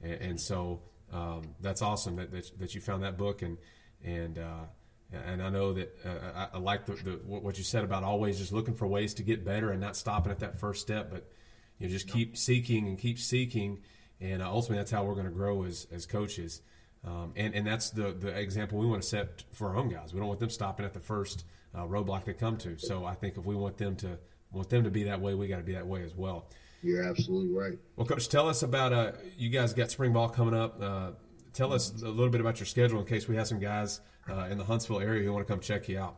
and, 0.02 0.14
and 0.14 0.40
so 0.40 0.80
um, 1.12 1.42
that's 1.60 1.82
awesome 1.82 2.16
that, 2.16 2.30
that, 2.30 2.58
that 2.58 2.74
you 2.74 2.80
found 2.80 3.02
that 3.02 3.16
book 3.16 3.42
and 3.42 3.58
and 4.04 4.38
uh, 4.38 4.64
and 5.12 5.42
I 5.42 5.50
know 5.50 5.72
that 5.72 5.96
uh, 6.04 6.48
I, 6.52 6.56
I, 6.56 6.58
like 6.58 6.86
the, 6.86 6.94
the, 6.94 7.10
what 7.24 7.56
you 7.58 7.64
said 7.64 7.84
about 7.84 8.02
always 8.02 8.38
just 8.38 8.52
looking 8.52 8.74
for 8.74 8.86
ways 8.86 9.14
to 9.14 9.22
get 9.22 9.44
better 9.44 9.70
and 9.70 9.80
not 9.80 9.96
stopping 9.96 10.32
at 10.32 10.40
that 10.40 10.58
first 10.58 10.82
step, 10.82 11.10
but 11.10 11.30
you 11.78 11.86
know 11.86 11.92
just 11.92 12.08
keep 12.08 12.36
seeking 12.36 12.86
and 12.86 12.98
keep 12.98 13.18
seeking, 13.18 13.80
and 14.20 14.42
uh, 14.42 14.50
ultimately 14.50 14.78
that's 14.78 14.90
how 14.90 15.04
we're 15.04 15.14
going 15.14 15.26
to 15.26 15.32
grow 15.32 15.64
as 15.64 15.86
as 15.92 16.06
coaches. 16.06 16.62
Um, 17.04 17.32
and, 17.36 17.54
and 17.54 17.64
that's 17.64 17.90
the, 17.90 18.12
the 18.12 18.36
example 18.36 18.78
we 18.78 18.86
want 18.86 19.00
to 19.02 19.08
set 19.08 19.44
for 19.52 19.68
our 19.68 19.76
own 19.76 19.88
guys. 19.88 20.12
We 20.12 20.18
don't 20.18 20.28
want 20.28 20.40
them 20.40 20.50
stopping 20.50 20.84
at 20.84 20.92
the 20.92 21.00
first 21.00 21.44
uh, 21.76 21.86
roadblock 21.86 22.24
they 22.24 22.32
come 22.32 22.56
to. 22.58 22.78
So 22.78 23.04
I 23.04 23.14
think 23.14 23.36
if 23.36 23.44
we 23.44 23.54
want 23.54 23.76
them 23.76 23.96
to 23.96 24.18
want 24.50 24.70
them 24.70 24.84
to 24.84 24.90
be 24.90 25.04
that 25.04 25.20
way, 25.20 25.34
we 25.34 25.48
got 25.48 25.58
to 25.58 25.62
be 25.62 25.74
that 25.74 25.86
way 25.86 26.02
as 26.02 26.14
well. 26.14 26.46
You're 26.82 27.02
absolutely 27.02 27.52
right. 27.52 27.78
Well, 27.96 28.06
coach, 28.06 28.28
tell 28.28 28.48
us 28.48 28.62
about 28.62 28.92
uh, 28.92 29.12
you 29.36 29.50
guys 29.50 29.74
got 29.74 29.90
spring 29.90 30.12
ball 30.12 30.28
coming 30.28 30.54
up. 30.54 30.80
Uh, 30.80 31.10
tell 31.52 31.72
us 31.72 32.02
a 32.02 32.08
little 32.08 32.30
bit 32.30 32.40
about 32.40 32.58
your 32.60 32.66
schedule 32.66 33.00
in 33.00 33.06
case 33.06 33.28
we 33.28 33.36
have 33.36 33.46
some 33.46 33.58
guys 33.58 34.00
uh, 34.30 34.46
in 34.50 34.58
the 34.58 34.64
Huntsville 34.64 35.00
area 35.00 35.24
who 35.24 35.32
want 35.32 35.46
to 35.46 35.52
come 35.52 35.60
check 35.60 35.88
you 35.88 35.98
out. 35.98 36.16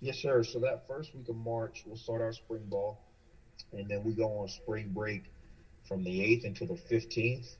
Yes, 0.00 0.18
sir. 0.18 0.42
So 0.42 0.58
that 0.60 0.86
first 0.86 1.14
week 1.14 1.28
of 1.28 1.36
March, 1.36 1.84
we'll 1.86 1.96
start 1.96 2.22
our 2.22 2.32
spring 2.32 2.64
ball, 2.66 3.00
and 3.72 3.88
then 3.88 4.02
we 4.02 4.12
go 4.12 4.28
on 4.38 4.48
spring 4.48 4.90
break 4.94 5.24
from 5.86 6.04
the 6.04 6.20
8th 6.20 6.46
until 6.46 6.66
the 6.68 6.74
15th. 6.74 7.56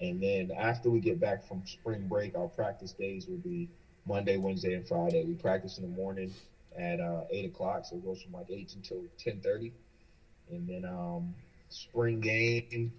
And 0.00 0.22
then 0.22 0.50
after 0.56 0.90
we 0.90 1.00
get 1.00 1.20
back 1.20 1.46
from 1.46 1.62
spring 1.66 2.06
break, 2.08 2.36
our 2.36 2.48
practice 2.48 2.92
days 2.92 3.26
will 3.26 3.38
be 3.38 3.68
Monday, 4.06 4.36
Wednesday, 4.36 4.74
and 4.74 4.86
Friday. 4.86 5.24
We 5.24 5.34
practice 5.34 5.78
in 5.78 5.82
the 5.82 5.96
morning 5.96 6.32
at 6.78 7.00
uh, 7.00 7.22
eight 7.30 7.46
o'clock, 7.46 7.84
so 7.84 7.96
it 7.96 8.04
goes 8.04 8.22
from 8.22 8.32
like 8.32 8.50
eight 8.50 8.74
until 8.74 9.02
ten 9.18 9.40
thirty. 9.40 9.72
And 10.50 10.68
then 10.68 10.84
um, 10.84 11.34
spring 11.68 12.20
game, 12.20 12.92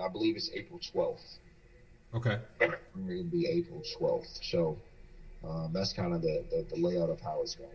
I 0.00 0.08
believe 0.08 0.36
it's 0.36 0.50
April 0.54 0.80
twelfth. 0.92 1.38
Okay. 2.14 2.38
It'll 2.60 3.24
be 3.24 3.46
April 3.46 3.82
twelfth. 3.96 4.40
So 4.42 4.78
um, 5.46 5.70
that's 5.72 5.92
kind 5.92 6.14
of 6.14 6.22
the, 6.22 6.44
the, 6.50 6.74
the 6.74 6.80
layout 6.80 7.10
of 7.10 7.20
how 7.20 7.40
it's 7.42 7.54
going. 7.54 7.70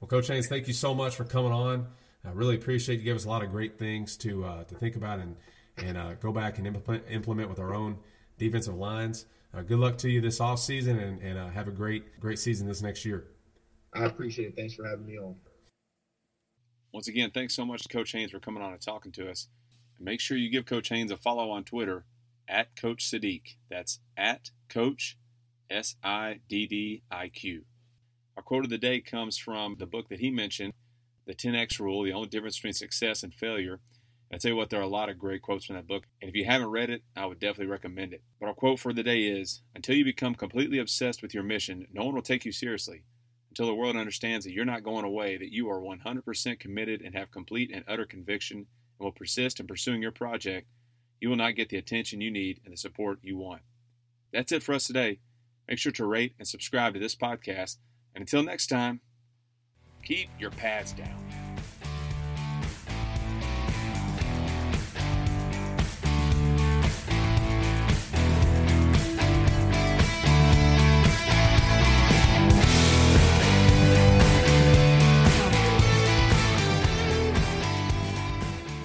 Well, 0.00 0.08
Coach 0.08 0.28
Haynes, 0.28 0.48
thank 0.48 0.66
you 0.66 0.74
so 0.74 0.94
much 0.94 1.14
for 1.14 1.24
coming 1.24 1.52
on. 1.52 1.86
I 2.24 2.30
really 2.30 2.56
appreciate 2.56 2.98
you. 2.98 3.04
Give 3.04 3.16
us 3.16 3.24
a 3.24 3.28
lot 3.28 3.42
of 3.42 3.50
great 3.50 3.78
things 3.78 4.16
to 4.18 4.44
uh, 4.44 4.64
to 4.64 4.74
think 4.74 4.96
about 4.96 5.18
and 5.18 5.36
and 5.76 5.96
uh, 5.96 6.14
go 6.14 6.32
back 6.32 6.58
and 6.58 6.66
implement, 6.66 7.04
implement 7.08 7.48
with 7.48 7.58
our 7.58 7.74
own 7.74 7.98
defensive 8.38 8.74
lines. 8.74 9.26
Uh, 9.54 9.62
good 9.62 9.78
luck 9.78 9.98
to 9.98 10.08
you 10.08 10.20
this 10.20 10.40
off 10.40 10.58
season, 10.58 10.98
and, 10.98 11.20
and 11.20 11.38
uh, 11.38 11.48
have 11.50 11.68
a 11.68 11.70
great 11.70 12.18
great 12.20 12.38
season 12.38 12.66
this 12.66 12.80
next 12.80 13.04
year. 13.04 13.26
I 13.94 14.04
appreciate 14.04 14.48
it. 14.48 14.56
Thanks 14.56 14.74
for 14.74 14.86
having 14.86 15.06
me 15.06 15.18
on. 15.18 15.36
Once 16.92 17.08
again, 17.08 17.30
thanks 17.30 17.54
so 17.54 17.64
much 17.64 17.82
to 17.82 17.88
Coach 17.88 18.12
Haynes 18.12 18.30
for 18.30 18.40
coming 18.40 18.62
on 18.62 18.72
and 18.72 18.80
talking 18.80 19.12
to 19.12 19.30
us. 19.30 19.48
And 19.96 20.04
make 20.04 20.20
sure 20.20 20.36
you 20.36 20.50
give 20.50 20.66
Coach 20.66 20.88
Haynes 20.90 21.10
a 21.10 21.16
follow 21.16 21.50
on 21.50 21.64
Twitter 21.64 22.04
at 22.48 22.76
Coach 22.76 23.10
Siddiq. 23.10 23.56
That's 23.70 24.00
at 24.16 24.50
Coach 24.68 25.16
S 25.70 25.96
I 26.02 26.40
D 26.48 26.66
D 26.66 27.02
I 27.10 27.28
Q. 27.28 27.64
Our 28.36 28.42
quote 28.42 28.64
of 28.64 28.70
the 28.70 28.78
day 28.78 29.00
comes 29.00 29.38
from 29.38 29.76
the 29.78 29.86
book 29.86 30.08
that 30.08 30.20
he 30.20 30.30
mentioned, 30.30 30.72
The 31.26 31.34
10X 31.34 31.78
Rule, 31.78 32.02
the 32.02 32.12
only 32.12 32.28
difference 32.28 32.56
between 32.56 32.72
success 32.72 33.22
and 33.22 33.32
failure. 33.32 33.80
I 34.32 34.38
tell 34.38 34.52
you 34.52 34.56
what, 34.56 34.70
there 34.70 34.80
are 34.80 34.84
a 34.84 34.88
lot 34.88 35.10
of 35.10 35.18
great 35.18 35.42
quotes 35.42 35.66
from 35.66 35.76
that 35.76 35.86
book, 35.86 36.04
and 36.22 36.30
if 36.30 36.34
you 36.34 36.46
haven't 36.46 36.70
read 36.70 36.88
it, 36.88 37.02
I 37.14 37.26
would 37.26 37.38
definitely 37.38 37.66
recommend 37.66 38.14
it. 38.14 38.22
But 38.40 38.46
our 38.46 38.54
quote 38.54 38.80
for 38.80 38.94
the 38.94 39.02
day 39.02 39.24
is 39.24 39.60
Until 39.74 39.94
you 39.94 40.04
become 40.04 40.34
completely 40.34 40.78
obsessed 40.78 41.20
with 41.20 41.34
your 41.34 41.42
mission, 41.42 41.86
no 41.92 42.04
one 42.04 42.14
will 42.14 42.22
take 42.22 42.46
you 42.46 42.52
seriously. 42.52 43.02
Until 43.52 43.66
the 43.66 43.74
world 43.74 43.96
understands 43.96 44.46
that 44.46 44.52
you're 44.52 44.64
not 44.64 44.82
going 44.82 45.04
away, 45.04 45.36
that 45.36 45.52
you 45.52 45.68
are 45.68 45.78
100% 45.78 46.58
committed 46.58 47.02
and 47.02 47.14
have 47.14 47.30
complete 47.30 47.70
and 47.70 47.84
utter 47.86 48.06
conviction 48.06 48.56
and 48.58 48.66
will 48.98 49.12
persist 49.12 49.60
in 49.60 49.66
pursuing 49.66 50.00
your 50.00 50.10
project, 50.10 50.66
you 51.20 51.28
will 51.28 51.36
not 51.36 51.54
get 51.54 51.68
the 51.68 51.76
attention 51.76 52.22
you 52.22 52.30
need 52.30 52.60
and 52.64 52.72
the 52.72 52.78
support 52.78 53.18
you 53.20 53.36
want. 53.36 53.60
That's 54.32 54.52
it 54.52 54.62
for 54.62 54.72
us 54.72 54.86
today. 54.86 55.18
Make 55.68 55.78
sure 55.78 55.92
to 55.92 56.06
rate 56.06 56.34
and 56.38 56.48
subscribe 56.48 56.94
to 56.94 57.00
this 57.00 57.14
podcast. 57.14 57.76
And 58.14 58.22
until 58.22 58.42
next 58.42 58.68
time, 58.68 59.02
keep 60.02 60.30
your 60.38 60.50
pads 60.50 60.94
down. 60.94 61.41